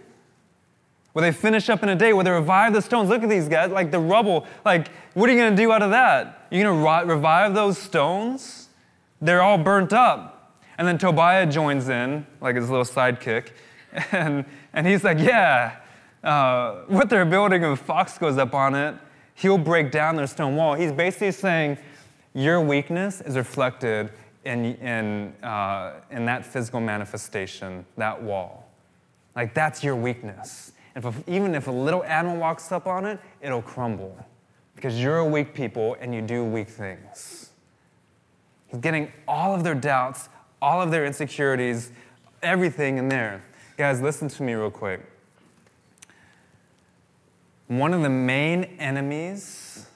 Will 1.14 1.22
they 1.22 1.32
finish 1.32 1.70
up 1.70 1.82
in 1.82 1.88
a 1.88 1.94
day? 1.94 2.12
Will 2.12 2.24
they 2.24 2.30
revive 2.30 2.72
the 2.72 2.82
stones? 2.82 3.08
Look 3.08 3.22
at 3.22 3.30
these 3.30 3.48
guys, 3.48 3.70
like 3.70 3.90
the 3.90 4.00
rubble. 4.00 4.44
Like, 4.64 4.88
what 5.14 5.30
are 5.30 5.32
you 5.32 5.38
going 5.38 5.56
to 5.56 5.62
do 5.62 5.72
out 5.72 5.80
of 5.80 5.90
that? 5.90 6.46
You're 6.50 6.64
going 6.64 7.06
to 7.06 7.14
revive 7.14 7.54
those 7.54 7.78
stones? 7.78 8.68
They're 9.22 9.40
all 9.40 9.56
burnt 9.56 9.92
up. 9.92 10.36
And 10.78 10.86
then 10.86 10.98
Tobiah 10.98 11.46
joins 11.46 11.88
in, 11.88 12.26
like 12.40 12.56
his 12.56 12.68
little 12.68 12.84
sidekick, 12.84 13.52
and, 14.12 14.44
and 14.74 14.86
he's 14.86 15.04
like, 15.04 15.18
Yeah, 15.18 15.76
uh, 16.22 16.82
what 16.86 17.08
they're 17.08 17.24
building, 17.24 17.64
a 17.64 17.76
fox 17.76 18.18
goes 18.18 18.36
up 18.36 18.52
on 18.52 18.74
it, 18.74 18.94
he'll 19.36 19.58
break 19.58 19.92
down 19.92 20.16
their 20.16 20.26
stone 20.26 20.56
wall. 20.56 20.74
He's 20.74 20.92
basically 20.92 21.30
saying, 21.30 21.78
Your 22.34 22.60
weakness 22.60 23.20
is 23.20 23.36
reflected 23.36 24.10
in, 24.44 24.74
in, 24.76 25.32
uh, 25.44 26.00
in 26.10 26.24
that 26.26 26.44
physical 26.44 26.80
manifestation, 26.80 27.86
that 27.96 28.20
wall. 28.20 28.68
Like, 29.36 29.54
that's 29.54 29.84
your 29.84 29.94
weakness. 29.94 30.72
If 30.96 31.28
even 31.28 31.54
if 31.54 31.66
a 31.68 31.70
little 31.70 32.02
animal 32.04 32.38
walks 32.38 32.72
up 32.72 32.86
on 32.86 33.04
it, 33.04 33.20
it'll 33.42 33.62
crumble 33.62 34.16
because 34.74 35.00
you're 35.00 35.18
a 35.18 35.24
weak 35.24 35.52
people 35.52 35.96
and 36.00 36.14
you 36.14 36.22
do 36.22 36.42
weak 36.42 36.68
things. 36.68 37.50
He's 38.68 38.80
getting 38.80 39.12
all 39.28 39.54
of 39.54 39.62
their 39.62 39.74
doubts, 39.74 40.30
all 40.62 40.80
of 40.80 40.90
their 40.90 41.04
insecurities, 41.04 41.92
everything 42.42 42.96
in 42.96 43.08
there. 43.10 43.42
Guys, 43.76 44.00
listen 44.00 44.28
to 44.28 44.42
me 44.42 44.54
real 44.54 44.70
quick. 44.70 45.02
One 47.68 47.92
of 47.92 48.02
the 48.02 48.10
main 48.10 48.64
enemies 48.78 49.86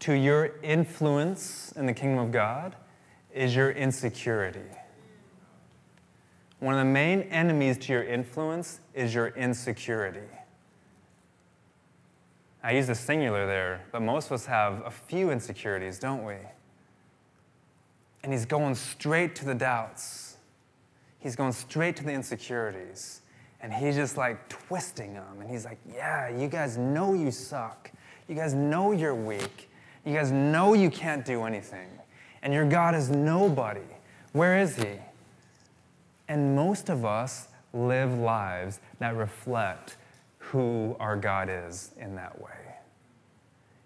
to 0.00 0.12
your 0.12 0.52
influence 0.62 1.72
in 1.72 1.86
the 1.86 1.92
kingdom 1.92 2.18
of 2.18 2.30
God 2.30 2.76
is 3.34 3.56
your 3.56 3.72
insecurity. 3.72 4.60
One 6.60 6.74
of 6.74 6.80
the 6.80 6.92
main 6.92 7.22
enemies 7.22 7.78
to 7.78 7.92
your 7.92 8.04
influence 8.04 8.80
is 8.94 9.14
your 9.14 9.28
insecurity. 9.28 10.28
I 12.62 12.72
use 12.72 12.88
the 12.88 12.94
singular 12.94 13.46
there, 13.46 13.84
but 13.92 14.02
most 14.02 14.26
of 14.26 14.32
us 14.32 14.46
have 14.46 14.82
a 14.84 14.90
few 14.90 15.30
insecurities, 15.30 15.98
don't 15.98 16.24
we? 16.24 16.34
And 18.22 18.32
he's 18.32 18.44
going 18.44 18.74
straight 18.74 19.34
to 19.36 19.44
the 19.44 19.54
doubts. 19.54 20.36
He's 21.18 21.36
going 21.36 21.52
straight 21.52 21.96
to 21.96 22.04
the 22.04 22.12
insecurities. 22.12 23.22
And 23.60 23.72
he's 23.72 23.96
just 23.96 24.16
like 24.16 24.48
twisting 24.48 25.14
them. 25.14 25.40
And 25.40 25.50
he's 25.50 25.64
like, 25.64 25.78
Yeah, 25.92 26.28
you 26.28 26.48
guys 26.48 26.76
know 26.76 27.14
you 27.14 27.30
suck. 27.30 27.90
You 28.28 28.34
guys 28.34 28.54
know 28.54 28.92
you're 28.92 29.14
weak. 29.14 29.70
You 30.04 30.14
guys 30.14 30.30
know 30.30 30.74
you 30.74 30.90
can't 30.90 31.24
do 31.24 31.44
anything. 31.44 31.88
And 32.42 32.52
your 32.52 32.68
God 32.68 32.94
is 32.94 33.10
nobody. 33.10 33.80
Where 34.32 34.58
is 34.58 34.76
he? 34.76 34.98
And 36.28 36.54
most 36.54 36.88
of 36.88 37.04
us 37.04 37.48
live 37.72 38.14
lives 38.18 38.80
that 38.98 39.16
reflect 39.16 39.96
who 40.38 40.96
our 41.00 41.16
God 41.16 41.48
is 41.50 41.90
in 41.98 42.14
that 42.16 42.40
way. 42.40 42.50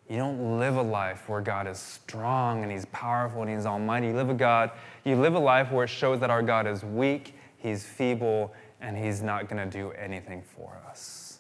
You 0.09 0.19
don't 0.19 0.59
live 0.59 0.77
a 0.77 0.83
life 0.83 1.29
where 1.29 1.41
God 1.41 1.67
is 1.67 1.79
strong 1.79 2.63
and 2.63 2.71
He's 2.71 2.85
powerful 2.87 3.43
and 3.43 3.51
He's 3.51 3.65
almighty. 3.65 4.09
You 4.09 4.15
live 4.15 4.29
a 4.29 4.35
God, 4.35 4.71
you 5.05 5.17
live 5.17 5.35
a 5.35 5.39
life 5.39 5.73
where 5.73 5.85
it 5.85 5.89
shows 5.89 6.21
that 6.21 6.31
our 6.31 6.43
God 6.43 6.67
is 6.67 6.85
weak, 6.85 7.35
He's 7.57 7.85
feeble, 7.85 8.53
and 8.83 8.97
He's 8.97 9.23
not 9.23 9.49
going 9.49 9.71
to 9.71 9.79
do 9.79 9.93
anything 9.93 10.43
for 10.43 10.79
us. 10.87 11.39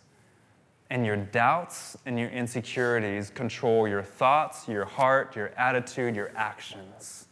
And 0.88 1.04
your 1.04 1.16
doubts 1.16 1.96
and 2.06 2.18
your 2.18 2.30
insecurities 2.30 3.28
control 3.28 3.86
your 3.86 4.02
thoughts, 4.02 4.68
your 4.68 4.86
heart, 4.86 5.36
your 5.36 5.48
attitude, 5.58 6.16
your 6.16 6.30
actions, 6.34 7.26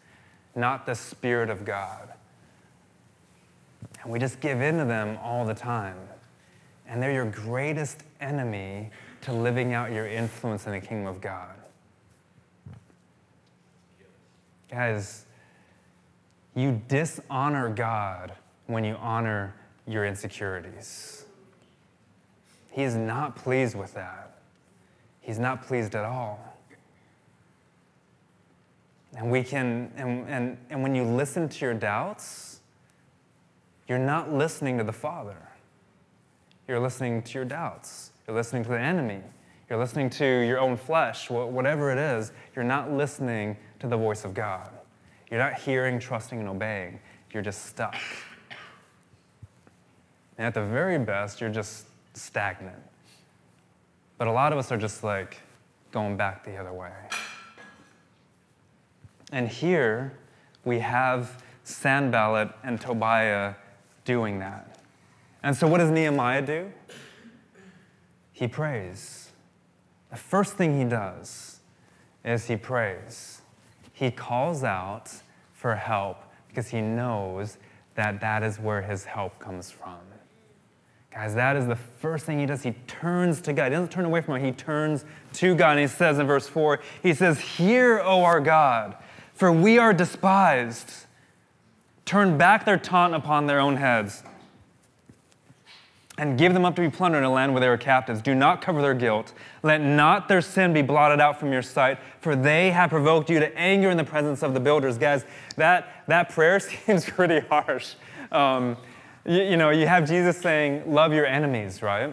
not 0.54 0.84
the 0.84 0.94
Spirit 0.94 1.48
of 1.48 1.64
God. 1.64 2.12
And 4.02 4.12
we 4.12 4.18
just 4.18 4.40
give 4.40 4.60
in 4.60 4.76
to 4.78 4.84
them 4.84 5.18
all 5.22 5.46
the 5.46 5.54
time 5.54 5.96
and 6.90 7.00
they're 7.00 7.12
your 7.12 7.26
greatest 7.26 8.02
enemy 8.20 8.90
to 9.22 9.32
living 9.32 9.72
out 9.72 9.92
your 9.92 10.08
influence 10.08 10.66
in 10.66 10.72
the 10.72 10.80
kingdom 10.80 11.06
of 11.06 11.20
God. 11.20 11.54
Guys, 14.68 15.24
you 16.56 16.82
dishonor 16.88 17.70
God 17.70 18.32
when 18.66 18.82
you 18.82 18.96
honor 18.96 19.54
your 19.90 20.06
insecurities. 20.06 21.24
He 22.70 22.82
is 22.82 22.94
not 22.94 23.36
pleased 23.36 23.76
with 23.76 23.94
that. 23.94 24.38
He's 25.20 25.38
not 25.38 25.66
pleased 25.66 25.94
at 25.94 26.04
all. 26.04 26.38
And 29.16 29.30
we 29.30 29.42
can, 29.42 29.90
and, 29.96 30.28
and, 30.28 30.58
and 30.70 30.82
when 30.82 30.94
you 30.94 31.02
listen 31.04 31.48
to 31.48 31.64
your 31.64 31.74
doubts, 31.74 32.60
you're 33.88 33.98
not 33.98 34.32
listening 34.32 34.78
to 34.78 34.84
the 34.84 34.92
Father. 34.92 35.36
You're 36.68 36.78
listening 36.78 37.22
to 37.22 37.32
your 37.34 37.44
doubts. 37.44 38.12
You're 38.26 38.36
listening 38.36 38.62
to 38.62 38.68
the 38.68 38.78
enemy. 38.78 39.20
You're 39.68 39.80
listening 39.80 40.10
to 40.10 40.24
your 40.24 40.60
own 40.60 40.76
flesh, 40.76 41.28
whatever 41.28 41.90
it 41.90 41.98
is. 41.98 42.30
You're 42.54 42.64
not 42.64 42.92
listening 42.92 43.56
to 43.80 43.88
the 43.88 43.96
voice 43.96 44.24
of 44.24 44.34
God. 44.34 44.70
You're 45.30 45.40
not 45.40 45.54
hearing, 45.54 45.98
trusting, 45.98 46.38
and 46.38 46.48
obeying. 46.48 47.00
You're 47.32 47.42
just 47.42 47.66
stuck. 47.66 47.96
And 50.40 50.46
at 50.46 50.54
the 50.54 50.64
very 50.64 50.98
best, 50.98 51.42
you're 51.42 51.50
just 51.50 51.84
stagnant. 52.14 52.82
But 54.16 54.26
a 54.26 54.32
lot 54.32 54.54
of 54.54 54.58
us 54.58 54.72
are 54.72 54.78
just 54.78 55.04
like 55.04 55.36
going 55.92 56.16
back 56.16 56.44
the 56.44 56.56
other 56.56 56.72
way. 56.72 56.94
And 59.32 59.46
here 59.46 60.14
we 60.64 60.78
have 60.78 61.42
Sanballat 61.64 62.52
and 62.64 62.80
Tobiah 62.80 63.52
doing 64.06 64.38
that. 64.38 64.78
And 65.42 65.54
so, 65.54 65.66
what 65.66 65.76
does 65.76 65.90
Nehemiah 65.90 66.40
do? 66.40 66.72
He 68.32 68.48
prays. 68.48 69.32
The 70.08 70.16
first 70.16 70.54
thing 70.54 70.78
he 70.78 70.86
does 70.86 71.60
is 72.24 72.46
he 72.46 72.56
prays. 72.56 73.42
He 73.92 74.10
calls 74.10 74.64
out 74.64 75.12
for 75.52 75.74
help 75.76 76.16
because 76.48 76.68
he 76.68 76.80
knows 76.80 77.58
that 77.94 78.22
that 78.22 78.42
is 78.42 78.58
where 78.58 78.80
his 78.80 79.04
help 79.04 79.38
comes 79.38 79.70
from. 79.70 79.98
Guys, 81.12 81.34
that 81.34 81.56
is 81.56 81.66
the 81.66 81.76
first 81.76 82.24
thing 82.24 82.38
he 82.38 82.46
does. 82.46 82.62
He 82.62 82.72
turns 82.86 83.40
to 83.42 83.52
God. 83.52 83.64
He 83.64 83.70
doesn't 83.70 83.90
turn 83.90 84.04
away 84.04 84.20
from 84.20 84.36
him, 84.36 84.44
he 84.44 84.52
turns 84.52 85.04
to 85.34 85.54
God. 85.54 85.72
And 85.72 85.80
he 85.80 85.86
says 85.86 86.18
in 86.18 86.26
verse 86.26 86.48
4, 86.48 86.80
he 87.02 87.14
says, 87.14 87.40
Hear, 87.40 88.00
O 88.00 88.22
our 88.22 88.40
God, 88.40 88.96
for 89.34 89.50
we 89.50 89.78
are 89.78 89.92
despised. 89.92 91.06
Turn 92.04 92.38
back 92.38 92.64
their 92.64 92.78
taunt 92.78 93.14
upon 93.14 93.46
their 93.46 93.60
own 93.60 93.76
heads 93.76 94.22
and 96.20 96.36
give 96.36 96.52
them 96.52 96.66
up 96.66 96.76
to 96.76 96.82
be 96.82 96.90
plundered 96.90 97.18
in 97.18 97.24
a 97.24 97.32
land 97.32 97.52
where 97.54 97.60
they 97.60 97.66
are 97.66 97.78
captives. 97.78 98.20
Do 98.20 98.34
not 98.34 98.60
cover 98.60 98.82
their 98.82 98.94
guilt. 98.94 99.32
Let 99.62 99.80
not 99.80 100.28
their 100.28 100.42
sin 100.42 100.74
be 100.74 100.82
blotted 100.82 101.18
out 101.18 101.40
from 101.40 101.50
your 101.50 101.62
sight, 101.62 101.98
for 102.20 102.36
they 102.36 102.72
have 102.72 102.90
provoked 102.90 103.30
you 103.30 103.40
to 103.40 103.56
anger 103.56 103.88
in 103.88 103.96
the 103.96 104.04
presence 104.04 104.42
of 104.42 104.52
the 104.52 104.60
builders. 104.60 104.98
Guys, 104.98 105.24
that, 105.56 106.04
that 106.08 106.28
prayer 106.28 106.60
seems 106.60 107.06
pretty 107.06 107.40
harsh. 107.48 107.94
Um, 108.30 108.76
you, 109.26 109.42
you, 109.42 109.56
know, 109.56 109.70
you 109.70 109.86
have 109.86 110.08
Jesus 110.08 110.36
saying, 110.38 110.92
Love 110.92 111.12
your 111.12 111.26
enemies, 111.26 111.82
right? 111.82 112.10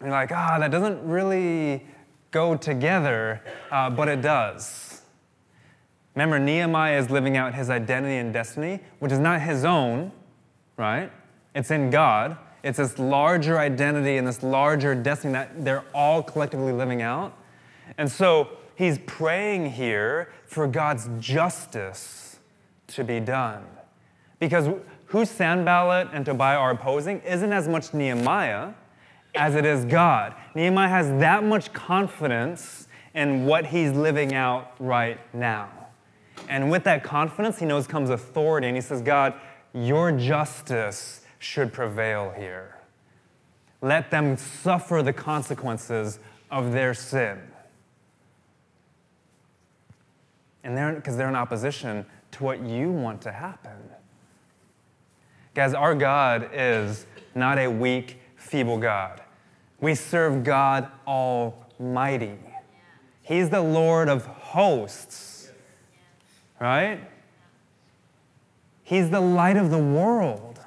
And 0.00 0.08
you're 0.08 0.10
like, 0.10 0.30
ah, 0.32 0.54
oh, 0.54 0.60
that 0.60 0.70
doesn't 0.70 1.06
really 1.06 1.84
go 2.30 2.56
together, 2.56 3.42
uh, 3.70 3.90
but 3.90 4.08
it 4.08 4.22
does. 4.22 5.02
Remember, 6.14 6.38
Nehemiah 6.38 6.98
is 6.98 7.10
living 7.10 7.36
out 7.36 7.54
his 7.54 7.70
identity 7.70 8.16
and 8.16 8.32
destiny, 8.32 8.80
which 9.00 9.12
is 9.12 9.18
not 9.18 9.40
his 9.40 9.64
own, 9.64 10.12
right? 10.76 11.10
It's 11.54 11.70
in 11.70 11.90
God. 11.90 12.36
It's 12.62 12.78
this 12.78 12.98
larger 12.98 13.58
identity 13.58 14.16
and 14.16 14.26
this 14.26 14.42
larger 14.42 14.94
destiny 14.94 15.32
that 15.32 15.64
they're 15.64 15.84
all 15.94 16.22
collectively 16.22 16.72
living 16.72 17.02
out. 17.02 17.36
And 17.96 18.10
so 18.10 18.48
he's 18.74 18.98
praying 18.98 19.70
here 19.72 20.32
for 20.46 20.66
God's 20.66 21.08
justice 21.18 22.38
to 22.88 23.04
be 23.04 23.20
done. 23.20 23.64
Because 24.38 24.68
who 25.08 25.24
Sanballat 25.24 26.08
and 26.12 26.24
Tobiah 26.24 26.58
are 26.58 26.70
opposing 26.70 27.20
isn't 27.22 27.52
as 27.52 27.66
much 27.66 27.94
Nehemiah 27.94 28.72
as 29.34 29.54
it 29.54 29.64
is 29.64 29.84
God. 29.84 30.34
Nehemiah 30.54 30.88
has 30.88 31.08
that 31.20 31.44
much 31.44 31.72
confidence 31.72 32.88
in 33.14 33.46
what 33.46 33.66
he's 33.66 33.92
living 33.92 34.34
out 34.34 34.74
right 34.78 35.18
now. 35.34 35.70
And 36.48 36.70
with 36.70 36.84
that 36.84 37.04
confidence, 37.04 37.58
he 37.58 37.66
knows 37.66 37.86
comes 37.86 38.10
authority. 38.10 38.68
And 38.68 38.76
he 38.76 38.80
says, 38.80 39.02
God, 39.02 39.34
your 39.72 40.12
justice 40.12 41.22
should 41.38 41.72
prevail 41.72 42.32
here. 42.36 42.76
Let 43.80 44.10
them 44.10 44.36
suffer 44.36 45.02
the 45.02 45.12
consequences 45.12 46.18
of 46.50 46.72
their 46.72 46.94
sin. 46.94 47.40
And 50.64 50.76
they're 50.76 50.94
because 50.94 51.16
they're 51.16 51.28
in 51.28 51.36
opposition 51.36 52.04
to 52.32 52.44
what 52.44 52.60
you 52.60 52.90
want 52.92 53.22
to 53.22 53.32
happen. 53.32 53.78
Guys, 55.58 55.74
our 55.74 55.96
God 55.96 56.50
is 56.52 57.04
not 57.34 57.58
a 57.58 57.66
weak, 57.66 58.20
feeble 58.36 58.78
God. 58.78 59.20
We 59.80 59.96
serve 59.96 60.44
God 60.44 60.88
Almighty. 61.04 62.38
He's 63.22 63.50
the 63.50 63.60
Lord 63.60 64.08
of 64.08 64.24
hosts, 64.24 65.50
right? 66.60 67.00
He's 68.84 69.10
the 69.10 69.18
light 69.18 69.56
of 69.56 69.72
the 69.72 69.80
world. 69.80 70.60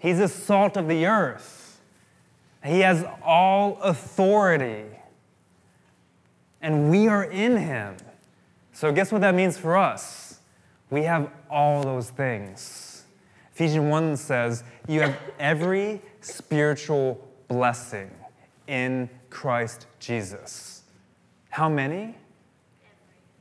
He's 0.00 0.18
the 0.18 0.26
salt 0.26 0.76
of 0.76 0.88
the 0.88 1.06
earth. 1.06 1.80
He 2.64 2.80
has 2.80 3.04
all 3.24 3.80
authority. 3.82 4.86
And 6.60 6.90
we 6.90 7.06
are 7.06 7.22
in 7.22 7.56
him. 7.56 7.98
So, 8.72 8.90
guess 8.90 9.12
what 9.12 9.20
that 9.20 9.36
means 9.36 9.56
for 9.56 9.76
us? 9.76 10.40
We 10.90 11.04
have 11.04 11.30
all 11.48 11.84
those 11.84 12.10
things. 12.10 12.91
Ephesians 13.54 13.90
1 13.90 14.16
says, 14.16 14.64
You 14.88 15.00
have 15.02 15.16
every 15.38 16.00
spiritual 16.20 17.26
blessing 17.48 18.10
in 18.66 19.08
Christ 19.30 19.86
Jesus. 19.98 20.82
How 21.50 21.68
many? 21.68 22.16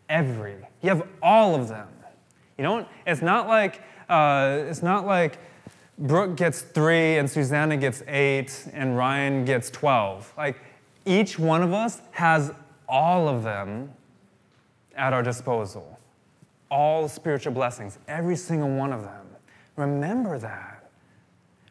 Every. 0.10 0.58
You 0.82 0.90
have 0.90 1.08
all 1.22 1.56
of 1.56 1.68
them. 1.70 1.88
You 2.58 2.64
don't, 2.64 2.88
it's 3.08 3.22
not 3.22 3.48
like, 3.48 3.82
uh, 4.10 4.60
it's 4.68 4.84
not 4.84 5.06
like, 5.06 5.40
Brooke 5.98 6.36
gets 6.36 6.62
three, 6.62 7.18
and 7.18 7.30
Susanna 7.30 7.78
gets 7.78 8.02
eight, 8.08 8.68
and 8.74 8.98
Ryan 8.98 9.46
gets 9.46 9.70
12. 9.70 10.34
Like, 10.36 10.58
each 11.06 11.38
one 11.38 11.62
of 11.62 11.74
us 11.74 12.02
has 12.12 12.52
all 12.90 13.28
of 13.28 13.44
them 13.44 13.92
at 14.96 15.14
our 15.14 15.22
disposal. 15.22 16.00
All 16.70 17.08
spiritual 17.08 17.54
blessings, 17.54 18.00
every 18.08 18.36
single 18.36 18.70
one 18.70 18.94
of 18.94 19.04
them. 19.04 19.21
Remember 19.82 20.38
that. 20.38 20.92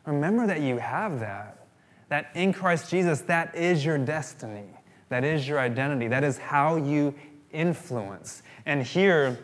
Remember 0.04 0.44
that 0.48 0.60
you 0.60 0.78
have 0.78 1.20
that. 1.20 1.66
That 2.08 2.30
in 2.34 2.52
Christ 2.52 2.90
Jesus, 2.90 3.20
that 3.22 3.54
is 3.54 3.84
your 3.84 3.98
destiny. 3.98 4.66
That 5.10 5.22
is 5.22 5.46
your 5.46 5.60
identity. 5.60 6.08
That 6.08 6.24
is 6.24 6.36
how 6.36 6.74
you 6.74 7.14
influence. 7.52 8.42
And 8.66 8.82
here, 8.82 9.38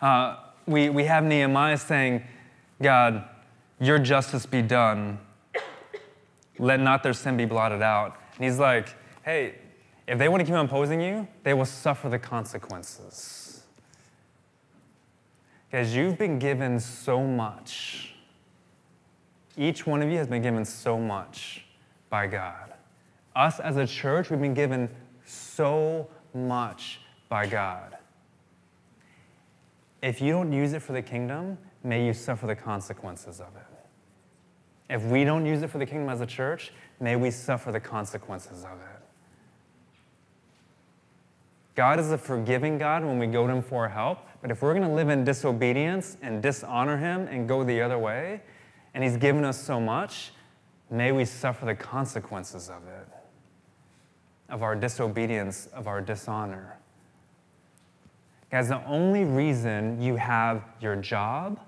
uh, 0.00 0.36
we, 0.66 0.88
we 0.88 1.04
have 1.04 1.24
Nehemiah 1.24 1.76
saying, 1.76 2.24
God, 2.80 3.28
your 3.78 3.98
justice 3.98 4.46
be 4.46 4.62
done. 4.62 5.18
Let 6.58 6.80
not 6.80 7.02
their 7.02 7.12
sin 7.12 7.36
be 7.36 7.44
blotted 7.44 7.82
out. 7.82 8.16
And 8.36 8.44
he's 8.44 8.58
like, 8.58 8.94
Hey, 9.24 9.56
if 10.08 10.18
they 10.18 10.28
want 10.28 10.40
to 10.40 10.46
keep 10.46 10.54
on 10.54 10.64
opposing 10.64 11.02
you, 11.02 11.28
they 11.44 11.52
will 11.52 11.66
suffer 11.66 12.08
the 12.08 12.18
consequences. 12.18 13.41
Guys, 15.72 15.96
you've 15.96 16.18
been 16.18 16.38
given 16.38 16.78
so 16.78 17.26
much. 17.26 18.14
Each 19.56 19.86
one 19.86 20.02
of 20.02 20.10
you 20.10 20.18
has 20.18 20.26
been 20.26 20.42
given 20.42 20.66
so 20.66 20.98
much 20.98 21.64
by 22.10 22.26
God. 22.26 22.74
Us 23.34 23.58
as 23.58 23.78
a 23.78 23.86
church, 23.86 24.28
we've 24.28 24.38
been 24.38 24.52
given 24.52 24.90
so 25.24 26.08
much 26.34 27.00
by 27.30 27.46
God. 27.46 27.96
If 30.02 30.20
you 30.20 30.32
don't 30.32 30.52
use 30.52 30.74
it 30.74 30.82
for 30.82 30.92
the 30.92 31.00
kingdom, 31.00 31.56
may 31.82 32.04
you 32.04 32.12
suffer 32.12 32.46
the 32.46 32.56
consequences 32.56 33.40
of 33.40 33.56
it. 33.56 34.94
If 34.94 35.02
we 35.04 35.24
don't 35.24 35.46
use 35.46 35.62
it 35.62 35.70
for 35.70 35.78
the 35.78 35.86
kingdom 35.86 36.10
as 36.10 36.20
a 36.20 36.26
church, 36.26 36.70
may 37.00 37.16
we 37.16 37.30
suffer 37.30 37.72
the 37.72 37.80
consequences 37.80 38.64
of 38.64 38.72
it. 38.72 38.91
God 41.74 41.98
is 41.98 42.10
a 42.10 42.18
forgiving 42.18 42.78
God 42.78 43.04
when 43.04 43.18
we 43.18 43.26
go 43.26 43.46
to 43.46 43.52
Him 43.54 43.62
for 43.62 43.88
help, 43.88 44.18
but 44.40 44.50
if 44.50 44.60
we're 44.60 44.74
going 44.74 44.88
to 44.88 44.94
live 44.94 45.08
in 45.08 45.24
disobedience 45.24 46.16
and 46.20 46.42
dishonor 46.42 46.98
Him 46.98 47.26
and 47.28 47.48
go 47.48 47.64
the 47.64 47.80
other 47.80 47.98
way, 47.98 48.42
and 48.94 49.02
He's 49.02 49.16
given 49.16 49.44
us 49.44 49.62
so 49.62 49.80
much, 49.80 50.32
may 50.90 51.12
we 51.12 51.24
suffer 51.24 51.64
the 51.64 51.74
consequences 51.74 52.68
of 52.68 52.86
it, 52.86 53.08
of 54.50 54.62
our 54.62 54.76
disobedience, 54.76 55.66
of 55.68 55.86
our 55.86 56.02
dishonor. 56.02 56.76
Guys, 58.50 58.68
the 58.68 58.84
only 58.84 59.24
reason 59.24 60.00
you 60.00 60.16
have 60.16 60.62
your 60.78 60.94
job, 60.94 61.58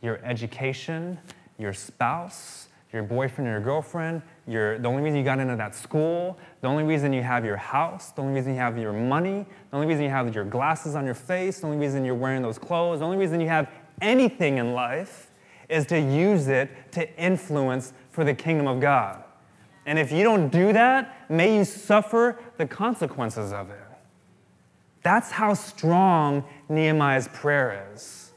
your 0.00 0.20
education, 0.24 1.18
your 1.58 1.72
spouse, 1.72 2.68
your 2.92 3.02
boyfriend 3.02 3.50
your 3.50 3.60
girlfriend, 3.60 4.22
your, 4.50 4.78
the 4.78 4.88
only 4.88 5.02
reason 5.02 5.18
you 5.18 5.24
got 5.24 5.38
into 5.38 5.54
that 5.56 5.74
school, 5.74 6.36
the 6.60 6.66
only 6.66 6.82
reason 6.82 7.12
you 7.12 7.22
have 7.22 7.44
your 7.44 7.56
house, 7.56 8.10
the 8.10 8.20
only 8.20 8.34
reason 8.34 8.52
you 8.54 8.58
have 8.58 8.76
your 8.76 8.92
money, 8.92 9.46
the 9.70 9.76
only 9.76 9.86
reason 9.86 10.02
you 10.02 10.10
have 10.10 10.34
your 10.34 10.44
glasses 10.44 10.94
on 10.96 11.04
your 11.04 11.14
face, 11.14 11.60
the 11.60 11.66
only 11.66 11.78
reason 11.78 12.04
you're 12.04 12.14
wearing 12.14 12.42
those 12.42 12.58
clothes, 12.58 12.98
the 12.98 13.04
only 13.04 13.16
reason 13.16 13.40
you 13.40 13.48
have 13.48 13.70
anything 14.00 14.58
in 14.58 14.72
life 14.72 15.30
is 15.68 15.86
to 15.86 16.00
use 16.00 16.48
it 16.48 16.68
to 16.92 17.16
influence 17.16 17.92
for 18.10 18.24
the 18.24 18.34
kingdom 18.34 18.66
of 18.66 18.80
God. 18.80 19.22
And 19.86 19.98
if 19.98 20.10
you 20.10 20.24
don't 20.24 20.50
do 20.50 20.72
that, 20.72 21.30
may 21.30 21.56
you 21.56 21.64
suffer 21.64 22.38
the 22.58 22.66
consequences 22.66 23.52
of 23.52 23.70
it. 23.70 23.78
That's 25.02 25.30
how 25.30 25.54
strong 25.54 26.44
Nehemiah's 26.68 27.28
prayer 27.28 27.90
is. 27.94 28.32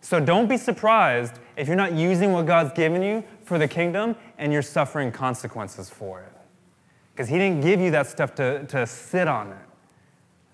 So 0.00 0.18
don't 0.18 0.48
be 0.48 0.56
surprised 0.56 1.34
if 1.56 1.66
you're 1.66 1.76
not 1.76 1.92
using 1.92 2.32
what 2.32 2.46
God's 2.46 2.72
given 2.72 3.02
you 3.02 3.22
for 3.48 3.58
the 3.58 3.66
kingdom 3.66 4.14
and 4.38 4.52
you're 4.52 4.62
suffering 4.62 5.10
consequences 5.10 5.90
for 5.90 6.20
it. 6.20 6.32
Because 7.12 7.28
He 7.28 7.38
didn't 7.38 7.62
give 7.62 7.80
you 7.80 7.90
that 7.90 8.06
stuff 8.06 8.34
to, 8.36 8.64
to 8.66 8.86
sit 8.86 9.26
on 9.26 9.50
it. 9.50 9.58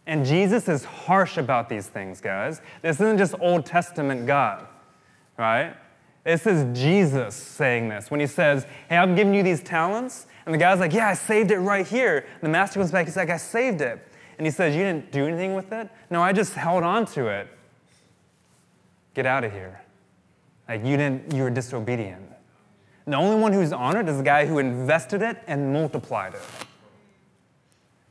And 0.06 0.24
Jesus 0.24 0.68
is 0.68 0.84
harsh 0.84 1.36
about 1.36 1.68
these 1.68 1.86
things, 1.86 2.20
guys. 2.20 2.60
This 2.82 2.96
isn't 3.00 3.18
just 3.18 3.34
Old 3.40 3.66
Testament 3.66 4.26
God, 4.26 4.66
right? 5.38 5.74
This 6.24 6.46
is 6.46 6.78
Jesus 6.78 7.34
saying 7.34 7.88
this 7.88 8.10
when 8.10 8.20
he 8.20 8.26
says, 8.26 8.66
Hey, 8.88 8.96
I'm 8.96 9.14
giving 9.14 9.34
you 9.34 9.42
these 9.42 9.62
talents. 9.62 10.26
And 10.46 10.54
the 10.54 10.58
guy's 10.58 10.80
like, 10.80 10.92
Yeah, 10.92 11.08
I 11.08 11.14
saved 11.14 11.50
it 11.50 11.58
right 11.58 11.86
here. 11.86 12.18
And 12.18 12.42
the 12.42 12.48
master 12.48 12.78
comes 12.78 12.92
back, 12.92 13.06
he's 13.06 13.16
like, 13.16 13.30
I 13.30 13.36
saved 13.36 13.80
it. 13.80 14.06
And 14.38 14.46
he 14.46 14.50
says, 14.50 14.74
You 14.74 14.82
didn't 14.82 15.10
do 15.10 15.26
anything 15.26 15.54
with 15.54 15.72
it? 15.72 15.88
No, 16.10 16.22
I 16.22 16.32
just 16.32 16.54
held 16.54 16.82
on 16.82 17.06
to 17.06 17.26
it. 17.26 17.48
Get 19.14 19.26
out 19.26 19.44
of 19.44 19.52
here. 19.52 19.80
Like 20.68 20.84
you 20.84 20.96
didn't, 20.96 21.32
you 21.32 21.42
were 21.42 21.50
disobedient. 21.50 22.22
And 23.04 23.12
the 23.12 23.18
only 23.18 23.36
one 23.36 23.52
who's 23.52 23.72
honored 23.72 24.08
is 24.08 24.18
the 24.18 24.22
guy 24.22 24.46
who 24.46 24.58
invested 24.58 25.22
it 25.22 25.42
and 25.46 25.72
multiplied 25.72 26.34
it. 26.34 26.40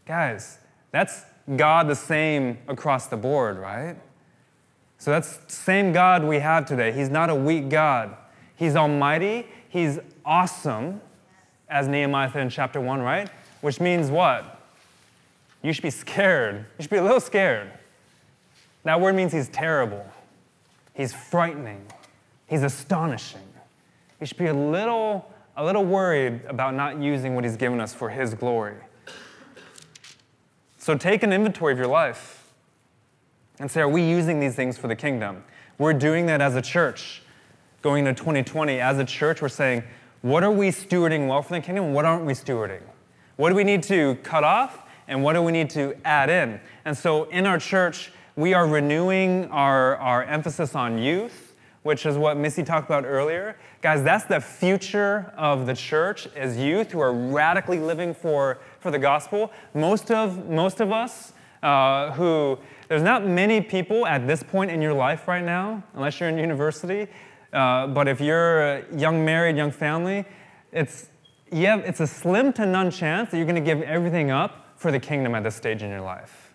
Guys, 0.05 0.59
that's 0.91 1.23
God 1.55 1.87
the 1.87 1.95
same 1.95 2.57
across 2.67 3.07
the 3.07 3.17
board, 3.17 3.57
right? 3.57 3.95
So 4.97 5.11
that's 5.11 5.39
same 5.53 5.91
God 5.91 6.23
we 6.23 6.39
have 6.39 6.65
today. 6.65 6.91
He's 6.91 7.09
not 7.09 7.29
a 7.29 7.35
weak 7.35 7.69
God. 7.69 8.15
He's 8.55 8.75
almighty, 8.75 9.47
he's 9.67 9.99
awesome, 10.23 11.01
as 11.67 11.87
Nehemiah 11.87 12.31
said 12.31 12.43
in 12.43 12.49
chapter 12.49 12.79
1, 12.79 13.01
right? 13.01 13.29
Which 13.61 13.79
means 13.81 14.11
what? 14.11 14.61
You 15.61 15.73
should 15.73 15.83
be 15.83 15.89
scared. 15.89 16.65
You 16.77 16.83
should 16.83 16.91
be 16.91 16.97
a 16.97 17.03
little 17.03 17.19
scared. 17.19 17.71
That 18.83 19.01
word 19.01 19.15
means 19.15 19.33
he's 19.33 19.49
terrible. 19.49 20.05
He's 20.93 21.13
frightening. 21.13 21.85
He's 22.47 22.63
astonishing. 22.63 23.41
You 24.23 24.27
should 24.27 24.37
be 24.37 24.47
a 24.47 24.53
little, 24.53 25.29
a 25.57 25.65
little 25.65 25.83
worried 25.83 26.45
about 26.47 26.75
not 26.75 26.97
using 26.97 27.35
what 27.35 27.43
he's 27.43 27.57
given 27.57 27.81
us 27.81 27.93
for 27.93 28.09
his 28.09 28.33
glory. 28.33 28.77
So 30.77 30.95
take 30.95 31.23
an 31.23 31.33
inventory 31.33 31.73
of 31.73 31.77
your 31.77 31.89
life 31.89 32.53
and 33.59 33.69
say, 33.69 33.81
are 33.81 33.89
we 33.89 34.01
using 34.01 34.39
these 34.39 34.55
things 34.55 34.77
for 34.77 34.87
the 34.87 34.95
kingdom? 34.95 35.43
We're 35.77 35.91
doing 35.91 36.27
that 36.27 36.39
as 36.39 36.55
a 36.55 36.61
church. 36.61 37.21
Going 37.81 38.07
into 38.07 38.17
2020, 38.17 38.79
as 38.79 38.97
a 38.97 39.03
church, 39.03 39.41
we're 39.41 39.49
saying, 39.49 39.83
what 40.21 40.41
are 40.41 40.53
we 40.53 40.69
stewarding 40.69 41.27
well 41.27 41.41
for 41.41 41.55
the 41.55 41.59
kingdom? 41.59 41.93
What 41.93 42.05
aren't 42.05 42.23
we 42.23 42.31
stewarding? 42.31 42.83
What 43.35 43.49
do 43.49 43.55
we 43.55 43.65
need 43.65 43.83
to 43.83 44.15
cut 44.23 44.45
off? 44.45 44.83
And 45.09 45.21
what 45.21 45.33
do 45.33 45.41
we 45.41 45.51
need 45.51 45.69
to 45.71 45.97
add 46.05 46.29
in? 46.29 46.61
And 46.85 46.97
so 46.97 47.25
in 47.25 47.45
our 47.45 47.59
church, 47.59 48.13
we 48.37 48.53
are 48.53 48.67
renewing 48.67 49.51
our, 49.51 49.97
our 49.97 50.23
emphasis 50.23 50.75
on 50.75 50.97
youth, 50.97 51.49
which 51.81 52.05
is 52.05 52.17
what 52.17 52.37
Missy 52.37 52.63
talked 52.63 52.87
about 52.87 53.03
earlier. 53.03 53.57
Guys, 53.83 54.01
that's 54.01 54.23
the 54.23 54.39
future 54.39 55.33
of 55.35 55.65
the 55.65 55.75
church 55.75 56.25
is 56.37 56.55
youth 56.55 56.89
who 56.93 57.01
are 57.01 57.11
radically 57.11 57.81
living 57.81 58.13
for, 58.13 58.59
for 58.79 58.91
the 58.91 58.97
gospel. 58.97 59.51
Most 59.73 60.09
of, 60.09 60.47
most 60.47 60.79
of 60.79 60.93
us 60.93 61.33
uh, 61.61 62.13
who, 62.13 62.57
there's 62.87 63.01
not 63.01 63.25
many 63.25 63.59
people 63.59 64.05
at 64.05 64.25
this 64.25 64.41
point 64.41 64.71
in 64.71 64.81
your 64.81 64.93
life 64.93 65.27
right 65.27 65.43
now, 65.43 65.83
unless 65.95 66.17
you're 66.17 66.29
in 66.29 66.37
university, 66.37 67.09
uh, 67.51 67.87
but 67.87 68.07
if 68.07 68.21
you're 68.21 68.61
a 68.61 68.95
young 68.95 69.25
married, 69.25 69.57
young 69.57 69.69
family, 69.69 70.23
it's, 70.71 71.09
yeah, 71.51 71.79
it's 71.79 71.99
a 71.99 72.07
slim 72.07 72.53
to 72.53 72.65
none 72.65 72.89
chance 72.89 73.31
that 73.31 73.37
you're 73.37 73.45
going 73.45 73.61
to 73.61 73.61
give 73.61 73.81
everything 73.81 74.31
up 74.31 74.65
for 74.77 74.93
the 74.93 74.99
kingdom 74.99 75.35
at 75.35 75.43
this 75.43 75.57
stage 75.57 75.83
in 75.83 75.89
your 75.89 75.99
life. 75.99 76.53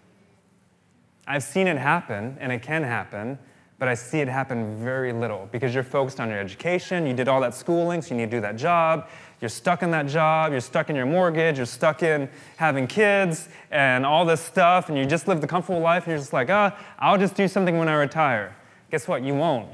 I've 1.27 1.43
seen 1.43 1.67
it 1.67 1.77
happen, 1.77 2.39
and 2.41 2.51
it 2.51 2.63
can 2.63 2.85
happen, 2.85 3.39
but 3.79 3.89
I 3.89 3.95
see 3.95 4.21
it 4.21 4.29
happen 4.29 4.83
very 4.83 5.13
little 5.13 5.49
because 5.53 5.73
you're 5.73 5.85
focused 5.85 6.19
on 6.21 6.29
your 6.29 6.39
education, 6.39 7.07
you 7.07 7.15
did 7.15 7.29
all 7.29 7.41
that 7.41 7.55
schooling, 7.55 8.03
so 8.03 8.15
you 8.15 8.21
need 8.21 8.31
to 8.31 8.37
do 8.37 8.41
that 8.41 8.57
job, 8.57 9.09
you're 9.41 9.49
stuck 9.49 9.83
in 9.83 9.91
that 9.93 10.07
job, 10.07 10.51
you're 10.51 10.61
stuck 10.61 10.91
in 10.91 10.97
your 10.97 11.07
mortgage, 11.07 11.59
you're 11.59 11.67
stuck 11.67 12.03
in 12.03 12.29
having 12.57 12.87
kids 12.89 13.49
and 13.71 14.05
all 14.05 14.25
this 14.25 14.41
stuff, 14.41 14.89
and 14.89 14.99
you 14.99 15.07
just 15.07 15.29
live 15.29 15.41
the 15.41 15.47
comfortable 15.47 15.81
life, 15.81 16.05
and 16.05 16.11
you're 16.11 16.19
just 16.19 16.33
like, 16.33 16.51
ah, 16.51 16.77
I'll 16.99 17.19
just 17.19 17.37
do 17.37 17.47
something 17.47 17.79
when 17.79 17.89
I 17.89 17.95
retire. 17.95 18.57
Guess 18.91 19.07
what? 19.07 19.23
You 19.23 19.35
won't. 19.35 19.69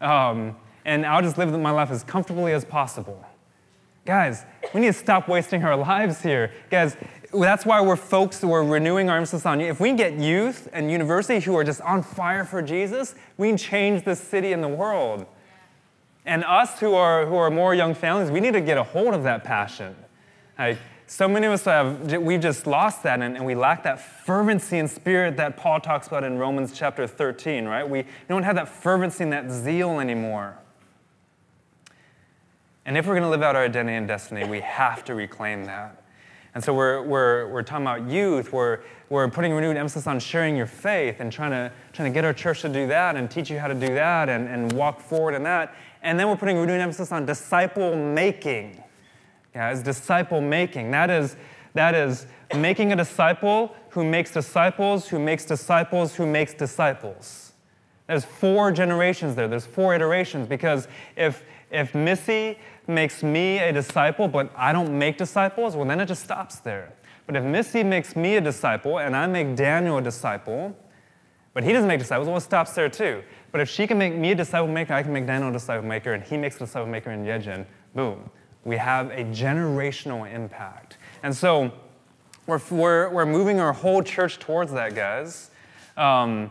Um, 0.00 0.56
and 0.84 1.06
I'll 1.06 1.22
just 1.22 1.38
live 1.38 1.56
my 1.60 1.70
life 1.70 1.90
as 1.90 2.02
comfortably 2.02 2.52
as 2.52 2.64
possible. 2.64 3.24
Guys, 4.04 4.44
we 4.72 4.80
need 4.80 4.88
to 4.88 4.92
stop 4.92 5.28
wasting 5.28 5.62
our 5.64 5.76
lives 5.76 6.22
here. 6.22 6.50
Guys, 6.70 6.96
that's 7.32 7.66
why 7.66 7.80
we're 7.80 7.96
folks 7.96 8.40
who 8.40 8.52
are 8.52 8.64
renewing 8.64 9.10
our 9.10 9.16
emphasis 9.18 9.44
on 9.44 9.60
you. 9.60 9.66
If 9.66 9.80
we 9.80 9.92
get 9.92 10.14
youth 10.14 10.68
and 10.72 10.90
university 10.90 11.40
who 11.40 11.56
are 11.56 11.64
just 11.64 11.80
on 11.82 12.02
fire 12.02 12.44
for 12.44 12.62
Jesus, 12.62 13.14
we 13.36 13.48
can 13.48 13.58
change 13.58 14.04
the 14.04 14.16
city 14.16 14.52
and 14.52 14.62
the 14.62 14.68
world. 14.68 15.26
And 16.24 16.44
us 16.44 16.80
who 16.80 16.94
are 16.94 17.26
who 17.26 17.36
are 17.36 17.50
more 17.50 17.74
young 17.74 17.94
families, 17.94 18.30
we 18.30 18.40
need 18.40 18.52
to 18.52 18.60
get 18.60 18.78
a 18.78 18.82
hold 18.82 19.14
of 19.14 19.22
that 19.24 19.44
passion. 19.44 19.94
Like, 20.58 20.78
so 21.06 21.26
many 21.26 21.46
of 21.46 21.52
us 21.52 21.64
have 21.64 22.12
we've 22.12 22.40
just 22.40 22.66
lost 22.66 23.02
that 23.04 23.20
and, 23.20 23.36
and, 23.36 23.46
we 23.46 23.54
lack 23.54 23.82
that 23.84 23.98
fervency 23.98 24.78
and 24.78 24.90
spirit 24.90 25.38
that 25.38 25.56
Paul 25.56 25.80
talks 25.80 26.06
about 26.06 26.24
in 26.24 26.36
Romans 26.36 26.72
chapter 26.74 27.06
13, 27.06 27.64
right? 27.64 27.88
We 27.88 28.04
don't 28.28 28.42
have 28.42 28.56
that 28.56 28.68
fervency 28.68 29.24
and 29.24 29.32
that 29.32 29.50
zeal 29.50 30.00
anymore. 30.00 30.58
And 32.88 32.96
if 32.96 33.06
we're 33.06 33.12
going 33.12 33.24
to 33.24 33.28
live 33.28 33.42
out 33.42 33.54
our 33.54 33.64
identity 33.64 33.98
and 33.98 34.08
destiny, 34.08 34.46
we 34.48 34.60
have 34.62 35.04
to 35.04 35.14
reclaim 35.14 35.66
that. 35.66 36.02
And 36.54 36.64
so 36.64 36.72
we're, 36.72 37.02
we're, 37.02 37.46
we're 37.48 37.62
talking 37.62 37.84
about 37.84 38.08
youth. 38.08 38.50
We're, 38.50 38.80
we're 39.10 39.28
putting 39.28 39.52
renewed 39.52 39.76
emphasis 39.76 40.06
on 40.06 40.18
sharing 40.18 40.56
your 40.56 40.64
faith 40.64 41.20
and 41.20 41.30
trying 41.30 41.50
to, 41.50 41.70
trying 41.92 42.10
to 42.10 42.14
get 42.14 42.24
our 42.24 42.32
church 42.32 42.62
to 42.62 42.68
do 42.70 42.86
that 42.86 43.14
and 43.14 43.30
teach 43.30 43.50
you 43.50 43.58
how 43.58 43.68
to 43.68 43.74
do 43.74 43.88
that 43.88 44.30
and, 44.30 44.48
and 44.48 44.72
walk 44.72 45.00
forward 45.00 45.34
in 45.34 45.42
that. 45.42 45.74
And 46.00 46.18
then 46.18 46.28
we're 46.28 46.36
putting 46.36 46.56
renewed 46.56 46.80
emphasis 46.80 47.12
on 47.12 47.26
disciple 47.26 47.94
making. 47.94 48.82
Yeah, 49.54 49.70
it's 49.70 49.82
disciple 49.82 50.40
making. 50.40 50.90
That 50.90 51.10
is, 51.10 51.36
that 51.74 51.94
is 51.94 52.24
making 52.56 52.94
a 52.94 52.96
disciple 52.96 53.76
who 53.90 54.02
makes 54.02 54.30
disciples, 54.30 55.08
who 55.08 55.18
makes 55.18 55.44
disciples, 55.44 56.14
who 56.14 56.24
makes 56.24 56.54
disciples. 56.54 57.52
There's 58.06 58.24
four 58.24 58.72
generations 58.72 59.34
there. 59.34 59.46
There's 59.46 59.66
four 59.66 59.94
iterations 59.94 60.46
because 60.48 60.88
if, 61.14 61.44
if 61.70 61.94
Missy 61.94 62.58
makes 62.86 63.22
me 63.22 63.58
a 63.58 63.72
disciple, 63.72 64.28
but 64.28 64.50
I 64.56 64.72
don't 64.72 64.98
make 64.98 65.18
disciples, 65.18 65.76
well, 65.76 65.84
then 65.86 66.00
it 66.00 66.06
just 66.06 66.24
stops 66.24 66.56
there. 66.56 66.92
But 67.26 67.36
if 67.36 67.44
Missy 67.44 67.82
makes 67.82 68.16
me 68.16 68.36
a 68.36 68.40
disciple 68.40 68.98
and 68.98 69.14
I 69.14 69.26
make 69.26 69.54
Daniel 69.54 69.98
a 69.98 70.02
disciple, 70.02 70.74
but 71.52 71.62
he 71.62 71.72
doesn't 71.72 71.88
make 71.88 71.98
disciples, 71.98 72.26
well, 72.26 72.38
it 72.38 72.42
stops 72.42 72.72
there 72.72 72.88
too. 72.88 73.22
But 73.52 73.60
if 73.60 73.68
she 73.68 73.86
can 73.86 73.98
make 73.98 74.14
me 74.14 74.32
a 74.32 74.34
disciple 74.34 74.68
maker, 74.68 74.94
I 74.94 75.02
can 75.02 75.12
make 75.12 75.26
Daniel 75.26 75.50
a 75.50 75.52
disciple 75.52 75.86
maker, 75.86 76.14
and 76.14 76.22
he 76.22 76.36
makes 76.36 76.56
a 76.56 76.60
disciple 76.60 76.88
maker 76.88 77.10
in 77.10 77.24
Yejin, 77.24 77.66
boom. 77.94 78.30
We 78.64 78.76
have 78.76 79.10
a 79.10 79.24
generational 79.24 80.32
impact. 80.32 80.98
And 81.22 81.36
so 81.36 81.72
we're, 82.46 82.60
we're, 82.70 83.10
we're 83.10 83.26
moving 83.26 83.60
our 83.60 83.72
whole 83.74 84.02
church 84.02 84.38
towards 84.38 84.72
that, 84.72 84.94
guys, 84.94 85.50
um, 85.96 86.50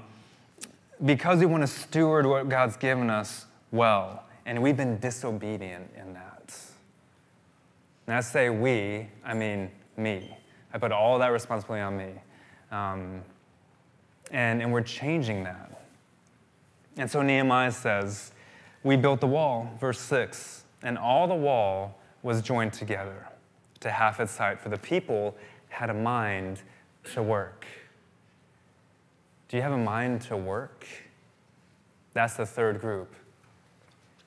because 1.05 1.39
we 1.39 1.47
want 1.47 1.63
to 1.63 1.67
steward 1.67 2.25
what 2.25 2.49
God's 2.49 2.77
given 2.77 3.09
us 3.09 3.47
well. 3.71 4.26
And 4.47 4.63
we've 4.63 4.77
been 4.77 4.97
disobedient 4.97 5.91
in 5.97 6.13
that. 6.13 6.55
And 8.07 8.15
I 8.15 8.21
say 8.21 8.49
we, 8.49 9.09
I 9.25 9.33
mean 9.33 9.69
me. 9.97 10.35
I 10.73 10.77
put 10.77 10.93
all 10.93 11.19
that 11.19 11.27
responsibility 11.27 11.81
on 11.81 11.97
me. 11.97 12.13
Um, 12.71 13.21
and, 14.31 14.61
and 14.61 14.71
we're 14.71 14.81
changing 14.81 15.43
that. 15.43 15.83
And 16.95 17.11
so 17.11 17.21
Nehemiah 17.21 17.73
says, 17.73 18.31
We 18.83 18.95
built 18.95 19.19
the 19.19 19.27
wall, 19.27 19.69
verse 19.81 19.99
6, 19.99 20.63
and 20.81 20.97
all 20.97 21.27
the 21.27 21.35
wall 21.35 21.99
was 22.23 22.41
joined 22.41 22.71
together 22.71 23.27
to 23.81 23.91
half 23.91 24.21
its 24.21 24.37
height, 24.37 24.61
for 24.61 24.69
the 24.69 24.77
people 24.77 25.35
had 25.67 25.89
a 25.89 25.93
mind 25.93 26.61
to 27.13 27.21
work. 27.21 27.65
Do 29.49 29.57
you 29.57 29.63
have 29.63 29.73
a 29.73 29.77
mind 29.77 30.21
to 30.21 30.37
work? 30.37 30.87
That's 32.13 32.35
the 32.35 32.45
third 32.45 32.79
group. 32.79 33.13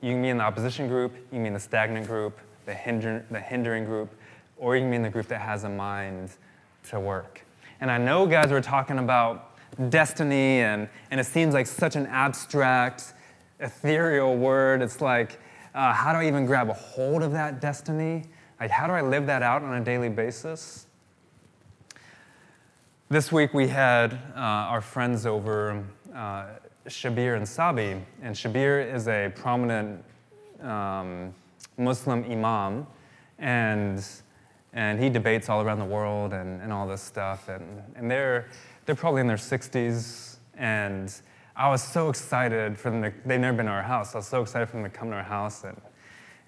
You 0.01 0.12
can 0.12 0.22
be 0.22 0.28
in 0.28 0.38
the 0.38 0.44
opposition 0.44 0.88
group, 0.88 1.14
you 1.14 1.22
can 1.30 1.42
be 1.42 1.48
in 1.48 1.55
the 1.55 1.61
stagnant 1.61 2.07
group, 2.07 2.38
the, 2.64 2.74
hinder, 2.74 3.24
the 3.30 3.40
hindering 3.40 3.84
group, 3.84 4.14
or 4.57 4.76
you 4.76 4.82
can 4.82 4.90
be 4.90 4.96
in 4.96 5.03
the 5.03 5.11
group 5.11 5.26
that 5.28 5.40
has 5.40 5.64
a 5.64 5.68
mind 5.68 6.30
to 6.88 6.98
work. 6.98 7.44
And 7.80 7.90
I 7.90 7.98
know, 7.98 8.26
guys, 8.26 8.51
we're 8.51 8.62
talking 8.62 8.98
about 8.98 9.57
destiny, 9.90 10.61
and, 10.61 10.88
and 11.11 11.20
it 11.20 11.24
seems 11.24 11.55
like 11.55 11.66
such 11.66 11.96
an 11.96 12.07
abstract, 12.07 13.14
ethereal 13.59 14.36
word. 14.36 14.82
It's 14.82 15.01
like, 15.01 15.38
uh, 15.74 15.92
how 15.92 16.12
do 16.12 16.18
I 16.18 16.26
even 16.26 16.46
grab 16.46 16.68
a 16.70 16.74
hold 16.74 17.22
of 17.22 17.32
that 17.32 17.61
destiny? 17.61 18.24
Like, 18.59 18.70
how 18.70 18.86
do 18.86 18.92
I 18.92 19.01
live 19.03 19.26
that 19.26 19.42
out 19.42 19.62
on 19.62 19.74
a 19.74 19.84
daily 19.84 20.09
basis? 20.09 20.86
This 23.09 23.32
week 23.32 23.55
we 23.55 23.68
had 23.68 24.12
uh, 24.12 24.38
our 24.38 24.80
friends 24.80 25.26
over, 25.26 25.84
uh, 26.14 26.46
Shabir 26.86 27.36
and 27.36 27.46
Sabi. 27.46 28.02
And 28.22 28.34
Shabir 28.34 28.92
is 28.92 29.08
a 29.08 29.32
prominent 29.34 30.04
um, 30.62 31.34
Muslim 31.76 32.24
imam, 32.24 32.86
and, 33.38 34.04
and 34.72 35.00
he 35.00 35.08
debates 35.08 35.48
all 35.48 35.62
around 35.62 35.78
the 35.78 35.84
world 35.84 36.32
and, 36.32 36.60
and 36.62 36.72
all 36.72 36.86
this 36.86 37.02
stuff. 37.02 37.48
And, 37.48 37.82
and 37.96 38.10
they're, 38.10 38.48
they're 38.86 38.94
probably 38.94 39.20
in 39.20 39.26
their 39.26 39.36
60s, 39.36 40.36
and 40.56 41.12
I 41.56 41.68
was 41.68 41.82
so 41.82 42.08
excited 42.08 42.78
for 42.78 42.90
them 42.90 43.02
to, 43.02 43.12
they've 43.26 43.40
never 43.40 43.56
been 43.56 43.66
to 43.66 43.72
our 43.72 43.82
house. 43.82 44.14
I 44.14 44.18
was 44.18 44.26
so 44.26 44.42
excited 44.42 44.66
for 44.66 44.76
them 44.76 44.84
to 44.84 44.90
come 44.90 45.10
to 45.10 45.16
our 45.16 45.22
house 45.22 45.64
and, 45.64 45.80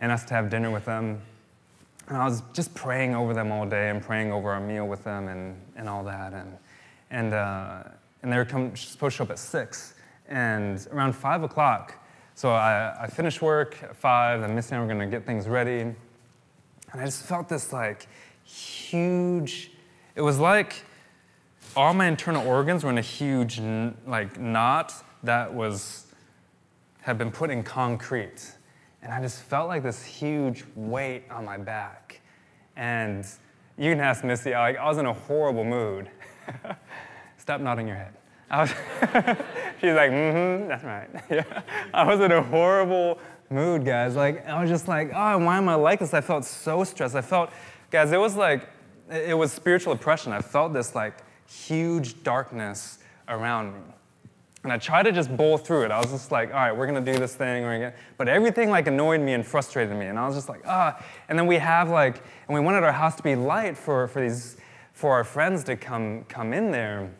and 0.00 0.10
us 0.10 0.24
to 0.24 0.34
have 0.34 0.48
dinner 0.48 0.70
with 0.70 0.84
them. 0.84 1.20
And 2.08 2.16
I 2.16 2.24
was 2.24 2.42
just 2.52 2.74
praying 2.74 3.14
over 3.14 3.34
them 3.34 3.52
all 3.52 3.66
day 3.66 3.90
and 3.90 4.02
praying 4.02 4.32
over 4.32 4.50
our 4.50 4.60
meal 4.60 4.86
with 4.86 5.04
them 5.04 5.28
and, 5.28 5.60
and 5.76 5.88
all 5.88 6.02
that. 6.04 6.32
And, 6.32 6.56
and, 7.10 7.34
uh, 7.34 7.82
and 8.22 8.32
they 8.32 8.36
were 8.36 8.44
come, 8.44 8.74
supposed 8.74 9.16
to 9.16 9.18
show 9.18 9.24
up 9.24 9.30
at 9.30 9.38
6. 9.38 9.94
And 10.32 10.88
around 10.92 11.12
5 11.12 11.42
o'clock, 11.42 11.98
So 12.34 12.52
I, 12.52 13.02
I 13.02 13.06
finished 13.06 13.42
work 13.42 13.76
at 13.82 13.94
five, 13.94 14.42
and 14.42 14.54
Missy 14.54 14.74
and 14.74 14.78
I 14.78 14.86
were 14.86 14.90
gonna 14.90 15.06
get 15.06 15.26
things 15.26 15.46
ready. 15.46 15.80
And 15.80 15.94
I 16.94 17.04
just 17.04 17.24
felt 17.24 17.50
this 17.50 17.70
like 17.70 18.06
huge, 18.42 19.72
it 20.14 20.22
was 20.22 20.38
like 20.38 20.84
all 21.76 21.92
my 21.92 22.06
internal 22.06 22.46
organs 22.48 22.82
were 22.82 22.88
in 22.88 22.96
a 22.96 23.02
huge 23.02 23.60
like 24.06 24.40
knot 24.40 24.94
that 25.22 25.52
was, 25.52 26.06
had 27.02 27.18
been 27.18 27.30
put 27.30 27.50
in 27.50 27.62
concrete. 27.62 28.52
And 29.02 29.12
I 29.12 29.20
just 29.20 29.42
felt 29.42 29.68
like 29.68 29.82
this 29.82 30.02
huge 30.02 30.64
weight 30.74 31.24
on 31.30 31.44
my 31.44 31.58
back. 31.58 32.22
And 32.74 33.26
you 33.76 33.90
can 33.90 34.00
ask 34.00 34.24
Missy, 34.24 34.54
I, 34.54 34.72
I 34.72 34.88
was 34.88 34.96
in 34.96 35.04
a 35.04 35.12
horrible 35.12 35.64
mood. 35.64 36.08
Stop 37.36 37.60
nodding 37.60 37.86
your 37.86 37.96
head. 37.96 38.14
Was, 38.61 38.70
she's 39.80 39.94
like, 39.94 40.11
mm-hmm, 40.11 40.68
that's 40.68 40.84
right. 40.84 41.09
yeah. 41.30 41.62
I 41.94 42.05
was 42.05 42.20
in 42.20 42.32
a 42.32 42.42
horrible 42.42 43.18
mood, 43.50 43.84
guys. 43.84 44.16
Like, 44.16 44.46
I 44.46 44.61
was 44.61 44.70
just 44.70 44.88
like, 44.88 45.11
oh, 45.14 45.38
why 45.38 45.57
am 45.57 45.68
I 45.68 45.74
like 45.74 46.00
this? 46.00 46.12
I 46.12 46.20
felt 46.20 46.44
so 46.44 46.84
stressed. 46.84 47.14
I 47.14 47.22
felt, 47.22 47.50
guys, 47.90 48.12
it 48.12 48.18
was 48.18 48.36
like, 48.36 48.68
it 49.11 49.36
was 49.36 49.53
spiritual 49.53 49.92
oppression. 49.92 50.32
I 50.32 50.40
felt 50.40 50.72
this 50.72 50.94
like 50.94 51.14
huge 51.46 52.22
darkness 52.22 52.98
around 53.28 53.74
me. 53.74 53.80
And 54.64 54.72
I 54.72 54.78
tried 54.78 55.05
to 55.05 55.12
just 55.12 55.36
bowl 55.36 55.59
through 55.59 55.86
it. 55.86 55.90
I 55.90 55.98
was 55.98 56.11
just 56.11 56.30
like, 56.30 56.50
all 56.50 56.55
right, 56.55 56.72
we're 56.72 56.86
gonna 56.86 57.00
do 57.00 57.18
this 57.18 57.34
thing. 57.34 57.64
Gonna... 57.64 57.92
But 58.16 58.28
everything 58.28 58.70
like 58.70 58.86
annoyed 58.86 59.20
me 59.20 59.32
and 59.32 59.44
frustrated 59.44 59.96
me. 59.96 60.07
And 60.07 60.18
I 60.18 60.26
was 60.26 60.36
just 60.36 60.48
like, 60.48 60.62
ah. 60.66 61.03
And 61.28 61.38
then 61.38 61.46
we 61.46 61.57
have 61.57 61.88
like, 61.88 62.22
and 62.46 62.55
we 62.55 62.61
wanted 62.61 62.84
our 62.84 62.92
house 62.92 63.16
to 63.16 63.22
be 63.22 63.34
light 63.34 63.76
for, 63.76 64.07
for 64.07 64.20
these, 64.20 64.57
for 64.92 65.12
our 65.12 65.24
friends 65.24 65.64
to 65.64 65.76
come, 65.76 66.24
come 66.24 66.53
in 66.53 66.70
there. 66.70 67.11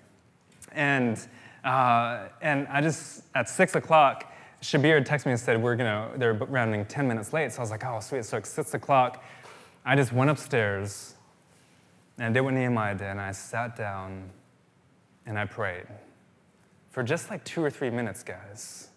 And, 0.73 1.19
uh, 1.65 2.29
and 2.41 2.67
I 2.69 2.81
just, 2.81 3.25
at 3.35 3.49
six 3.49 3.75
o'clock, 3.75 4.33
Shabir 4.63 5.05
texted 5.05 5.27
me 5.27 5.33
and 5.33 5.41
said, 5.41 5.61
we're 5.61 5.77
gonna, 5.77 6.11
they're 6.17 6.35
rounding 6.35 6.87
10 6.87 7.09
minutes 7.09 7.33
late. 7.33 7.53
So 7.53 7.59
I 7.59 7.61
was 7.63 7.71
like, 7.71 7.85
oh, 7.85 7.99
sweet. 8.01 8.25
So 8.25 8.37
at 8.37 8.47
six 8.47 8.75
o'clock, 8.75 9.25
I 9.85 9.97
just 9.97 10.13
went 10.13 10.31
upstairs 10.31 11.15
and 12.19 12.27
I 12.27 12.31
did 12.31 12.41
what 12.43 12.55
Nehemiah 12.55 12.95
did. 12.95 13.09
And 13.09 13.21
I 13.21 13.33
sat 13.33 13.77
down 13.77 14.31
and 15.27 15.39
I 15.39 15.47
prayed 15.47 15.87
for 16.91 17.03
just 17.03 17.31
like 17.31 17.45
two 17.45 17.65
or 17.65 17.71
three 17.71 17.91
minutes, 17.91 18.23
guys. 18.23 18.89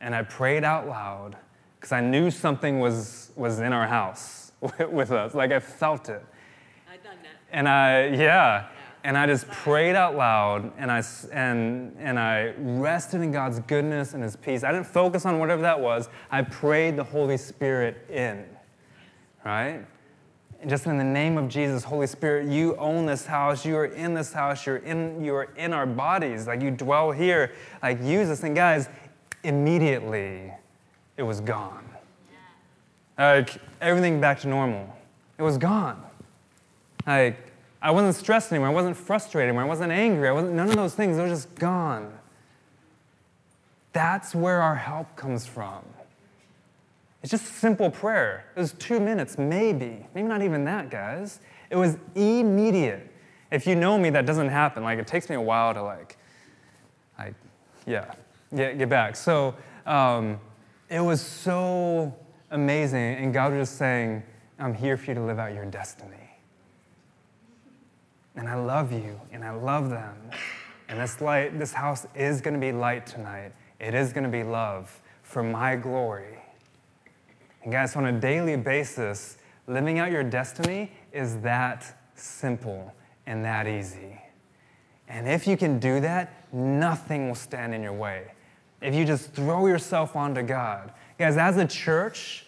And 0.00 0.14
I 0.14 0.22
prayed 0.22 0.62
out 0.62 0.86
loud 0.86 1.36
because 1.78 1.92
I 1.92 2.00
knew 2.00 2.30
something 2.30 2.78
was, 2.78 3.32
was 3.34 3.58
in 3.58 3.72
our 3.72 3.88
house 3.88 4.52
with 4.90 5.10
us. 5.10 5.34
Like 5.34 5.50
I 5.50 5.58
felt 5.58 6.08
it. 6.08 6.24
I've 6.92 7.02
done 7.02 7.16
that. 7.22 7.36
And 7.50 7.68
I, 7.68 8.08
yeah. 8.08 8.68
And 9.08 9.16
I 9.16 9.24
just 9.24 9.48
prayed 9.48 9.96
out 9.96 10.16
loud 10.16 10.70
and 10.76 10.92
I, 10.92 11.02
and, 11.32 11.96
and 11.98 12.18
I 12.18 12.52
rested 12.58 13.22
in 13.22 13.32
God's 13.32 13.58
goodness 13.60 14.12
and 14.12 14.22
His 14.22 14.36
peace. 14.36 14.62
I 14.62 14.70
didn't 14.70 14.86
focus 14.86 15.24
on 15.24 15.38
whatever 15.38 15.62
that 15.62 15.80
was. 15.80 16.10
I 16.30 16.42
prayed 16.42 16.96
the 16.96 17.04
Holy 17.04 17.38
Spirit 17.38 18.04
in, 18.10 18.44
right? 19.46 19.82
And 20.60 20.68
just 20.68 20.84
in 20.84 20.98
the 20.98 21.04
name 21.04 21.38
of 21.38 21.48
Jesus, 21.48 21.84
Holy 21.84 22.06
Spirit, 22.06 22.48
you 22.48 22.76
own 22.76 23.06
this 23.06 23.24
house. 23.24 23.64
You 23.64 23.78
are 23.78 23.86
in 23.86 24.12
this 24.12 24.30
house. 24.30 24.66
You're 24.66 24.76
in, 24.76 25.24
you 25.24 25.34
are 25.36 25.54
in 25.56 25.72
our 25.72 25.86
bodies. 25.86 26.46
Like 26.46 26.60
you 26.60 26.70
dwell 26.70 27.10
here. 27.10 27.54
Like 27.82 28.02
use 28.02 28.28
this. 28.28 28.42
And 28.42 28.54
guys, 28.54 28.90
immediately 29.42 30.52
it 31.16 31.22
was 31.22 31.40
gone. 31.40 31.88
Like 33.16 33.56
everything 33.80 34.20
back 34.20 34.40
to 34.40 34.48
normal. 34.48 34.94
It 35.38 35.42
was 35.42 35.56
gone. 35.56 36.04
Like 37.06 37.47
I 37.80 37.90
wasn't 37.90 38.16
stressed 38.16 38.50
anymore. 38.50 38.68
I 38.68 38.72
wasn't 38.72 38.96
frustrated 38.96 39.48
anymore. 39.48 39.64
I 39.64 39.68
wasn't 39.68 39.92
angry. 39.92 40.28
I 40.28 40.32
wasn't 40.32 40.54
none 40.54 40.68
of 40.68 40.76
those 40.76 40.94
things. 40.94 41.16
They 41.16 41.22
were 41.22 41.28
just 41.28 41.54
gone. 41.54 42.12
That's 43.92 44.34
where 44.34 44.60
our 44.60 44.74
help 44.74 45.16
comes 45.16 45.46
from. 45.46 45.84
It's 47.22 47.30
just 47.30 47.46
simple 47.46 47.90
prayer. 47.90 48.44
It 48.56 48.60
was 48.60 48.72
two 48.72 49.00
minutes, 49.00 49.38
maybe. 49.38 50.06
Maybe 50.14 50.28
not 50.28 50.42
even 50.42 50.64
that, 50.64 50.90
guys. 50.90 51.40
It 51.70 51.76
was 51.76 51.96
immediate. 52.14 53.12
If 53.50 53.66
you 53.66 53.74
know 53.74 53.98
me, 53.98 54.10
that 54.10 54.26
doesn't 54.26 54.50
happen. 54.50 54.82
Like, 54.82 54.98
it 54.98 55.06
takes 55.06 55.28
me 55.28 55.36
a 55.36 55.40
while 55.40 55.74
to, 55.74 55.82
like, 55.82 56.16
like 57.18 57.34
yeah, 57.86 58.12
get, 58.54 58.78
get 58.78 58.88
back. 58.88 59.16
So 59.16 59.54
um, 59.86 60.38
it 60.88 61.00
was 61.00 61.20
so 61.20 62.14
amazing. 62.50 63.16
And 63.16 63.32
God 63.32 63.52
was 63.52 63.68
just 63.68 63.78
saying, 63.78 64.22
I'm 64.58 64.74
here 64.74 64.96
for 64.96 65.06
you 65.10 65.14
to 65.14 65.22
live 65.22 65.38
out 65.38 65.54
your 65.54 65.64
destiny. 65.64 66.17
And 68.38 68.48
I 68.48 68.54
love 68.54 68.92
you, 68.92 69.20
and 69.32 69.44
I 69.44 69.50
love 69.50 69.90
them. 69.90 70.14
And 70.88 71.00
this 71.00 71.20
light, 71.20 71.58
this 71.58 71.72
house 71.72 72.06
is 72.14 72.40
going 72.40 72.54
to 72.54 72.60
be 72.60 72.70
light 72.70 73.04
tonight. 73.04 73.50
It 73.80 73.94
is 73.94 74.12
going 74.12 74.22
to 74.22 74.30
be 74.30 74.44
love 74.44 75.00
for 75.24 75.42
my 75.42 75.74
glory. 75.74 76.38
And 77.64 77.72
guys, 77.72 77.96
on 77.96 78.06
a 78.06 78.12
daily 78.12 78.56
basis, 78.56 79.38
living 79.66 79.98
out 79.98 80.12
your 80.12 80.22
destiny 80.22 80.92
is 81.12 81.40
that 81.40 81.98
simple 82.14 82.94
and 83.26 83.44
that 83.44 83.66
easy. 83.66 84.20
And 85.08 85.28
if 85.28 85.48
you 85.48 85.56
can 85.56 85.80
do 85.80 85.98
that, 85.98 86.44
nothing 86.52 87.26
will 87.26 87.34
stand 87.34 87.74
in 87.74 87.82
your 87.82 87.92
way. 87.92 88.34
If 88.80 88.94
you 88.94 89.04
just 89.04 89.32
throw 89.32 89.66
yourself 89.66 90.14
onto 90.14 90.42
God. 90.42 90.92
Guys, 91.18 91.36
as 91.36 91.56
a 91.56 91.66
church, 91.66 92.46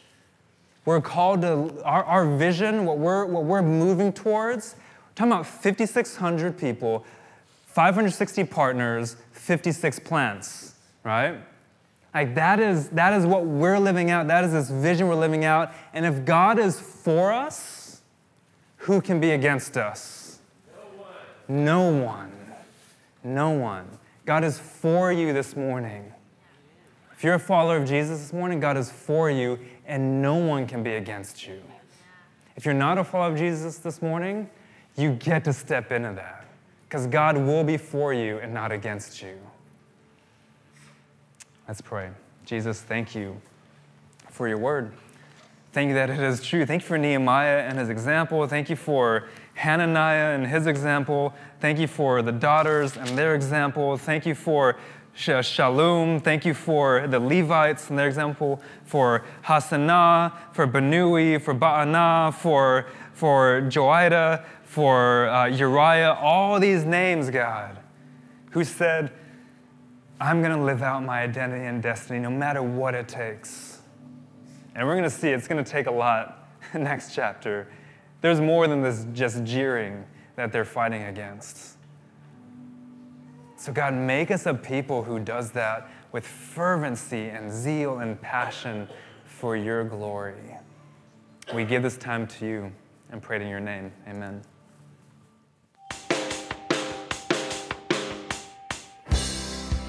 we're 0.84 1.00
called 1.00 1.42
to, 1.42 1.82
our, 1.82 2.04
our 2.04 2.36
vision, 2.36 2.84
what 2.86 2.98
we're, 2.98 3.26
what 3.26 3.42
we're 3.42 3.60
moving 3.60 4.12
towards, 4.12 4.76
talking 5.20 5.32
about 5.32 5.46
5,600 5.46 6.56
people, 6.56 7.04
560 7.66 8.44
partners, 8.44 9.16
56 9.32 9.98
plants, 10.00 10.74
right? 11.04 11.38
Like 12.14 12.34
that 12.34 12.58
is 12.58 12.88
that 12.90 13.12
is 13.12 13.26
what 13.26 13.44
we're 13.44 13.78
living 13.78 14.10
out. 14.10 14.26
That 14.26 14.44
is 14.44 14.52
this 14.52 14.70
vision 14.70 15.08
we're 15.08 15.14
living 15.14 15.44
out. 15.44 15.72
And 15.92 16.04
if 16.06 16.24
God 16.24 16.58
is 16.58 16.80
for 16.80 17.30
us, 17.32 18.00
who 18.78 19.00
can 19.00 19.20
be 19.20 19.32
against 19.32 19.76
us? 19.76 20.40
No 21.48 21.90
one. 21.90 21.92
No 21.92 22.04
one. 22.04 22.32
No 23.22 23.50
one. 23.50 23.98
God 24.24 24.42
is 24.42 24.58
for 24.58 25.12
you 25.12 25.32
this 25.32 25.54
morning. 25.54 26.12
If 27.12 27.22
you're 27.22 27.34
a 27.34 27.38
follower 27.38 27.76
of 27.76 27.86
Jesus 27.86 28.20
this 28.20 28.32
morning, 28.32 28.58
God 28.58 28.78
is 28.78 28.90
for 28.90 29.30
you, 29.30 29.58
and 29.86 30.22
no 30.22 30.36
one 30.36 30.66
can 30.66 30.82
be 30.82 30.94
against 30.94 31.46
you. 31.46 31.60
If 32.56 32.64
you're 32.64 32.74
not 32.74 32.96
a 32.96 33.04
follower 33.04 33.32
of 33.32 33.38
Jesus 33.38 33.76
this 33.78 34.00
morning, 34.00 34.48
you 35.00 35.12
get 35.12 35.44
to 35.44 35.52
step 35.52 35.92
into 35.92 36.12
that 36.14 36.44
because 36.88 37.06
God 37.06 37.36
will 37.36 37.64
be 37.64 37.76
for 37.76 38.12
you 38.12 38.38
and 38.38 38.52
not 38.52 38.72
against 38.72 39.22
you. 39.22 39.38
Let's 41.68 41.80
pray. 41.80 42.10
Jesus, 42.44 42.80
thank 42.80 43.14
you 43.14 43.40
for 44.28 44.48
your 44.48 44.58
word. 44.58 44.92
Thank 45.72 45.88
you 45.88 45.94
that 45.94 46.10
it 46.10 46.18
is 46.18 46.42
true. 46.42 46.66
Thank 46.66 46.82
you 46.82 46.88
for 46.88 46.98
Nehemiah 46.98 47.60
and 47.60 47.78
his 47.78 47.88
example. 47.88 48.44
Thank 48.48 48.70
you 48.70 48.74
for 48.74 49.28
Hananiah 49.54 50.34
and 50.34 50.46
his 50.46 50.66
example. 50.66 51.32
Thank 51.60 51.78
you 51.78 51.86
for 51.86 52.22
the 52.22 52.32
daughters 52.32 52.96
and 52.96 53.16
their 53.16 53.36
example. 53.36 53.96
Thank 53.96 54.26
you 54.26 54.34
for 54.34 54.76
Shallum. 55.14 56.22
Thank 56.22 56.44
you 56.44 56.54
for 56.54 57.06
the 57.06 57.20
Levites 57.20 57.88
and 57.90 57.98
their 57.98 58.08
example. 58.08 58.60
For 58.84 59.24
Hassenaah, 59.44 60.32
for 60.52 60.66
Binnui, 60.66 61.40
for 61.40 61.54
Baanah, 61.54 62.34
for, 62.34 62.86
for 63.12 63.62
Joiada, 63.62 64.44
for 64.70 65.28
uh, 65.28 65.46
Uriah. 65.46 66.12
All 66.12 66.60
these 66.60 66.84
names, 66.84 67.28
God, 67.28 67.80
who 68.52 68.62
said, 68.62 69.10
I'm 70.20 70.42
going 70.42 70.56
to 70.56 70.62
live 70.62 70.80
out 70.80 71.02
my 71.02 71.22
identity 71.22 71.64
and 71.64 71.82
destiny 71.82 72.20
no 72.20 72.30
matter 72.30 72.62
what 72.62 72.94
it 72.94 73.08
takes. 73.08 73.80
And 74.76 74.86
we're 74.86 74.94
going 74.94 75.10
to 75.10 75.10
see 75.10 75.30
it's 75.30 75.48
going 75.48 75.62
to 75.62 75.68
take 75.68 75.88
a 75.88 75.90
lot 75.90 76.48
next 76.74 77.16
chapter. 77.16 77.66
There's 78.20 78.40
more 78.40 78.68
than 78.68 78.80
this 78.80 79.06
just 79.12 79.42
jeering 79.42 80.04
that 80.36 80.52
they're 80.52 80.64
fighting 80.64 81.02
against. 81.02 81.76
So, 83.56 83.72
God, 83.72 83.92
make 83.92 84.30
us 84.30 84.46
a 84.46 84.54
people 84.54 85.02
who 85.02 85.18
does 85.18 85.50
that 85.50 85.90
with 86.12 86.24
fervency 86.24 87.28
and 87.28 87.50
zeal 87.50 87.98
and 87.98 88.20
passion 88.20 88.88
for 89.24 89.56
your 89.56 89.82
glory. 89.82 90.56
We 91.52 91.64
give 91.64 91.82
this 91.82 91.96
time 91.96 92.28
to 92.28 92.46
you 92.46 92.72
and 93.10 93.20
pray 93.20 93.42
in 93.42 93.48
your 93.48 93.58
name. 93.58 93.90
Amen. 94.06 94.42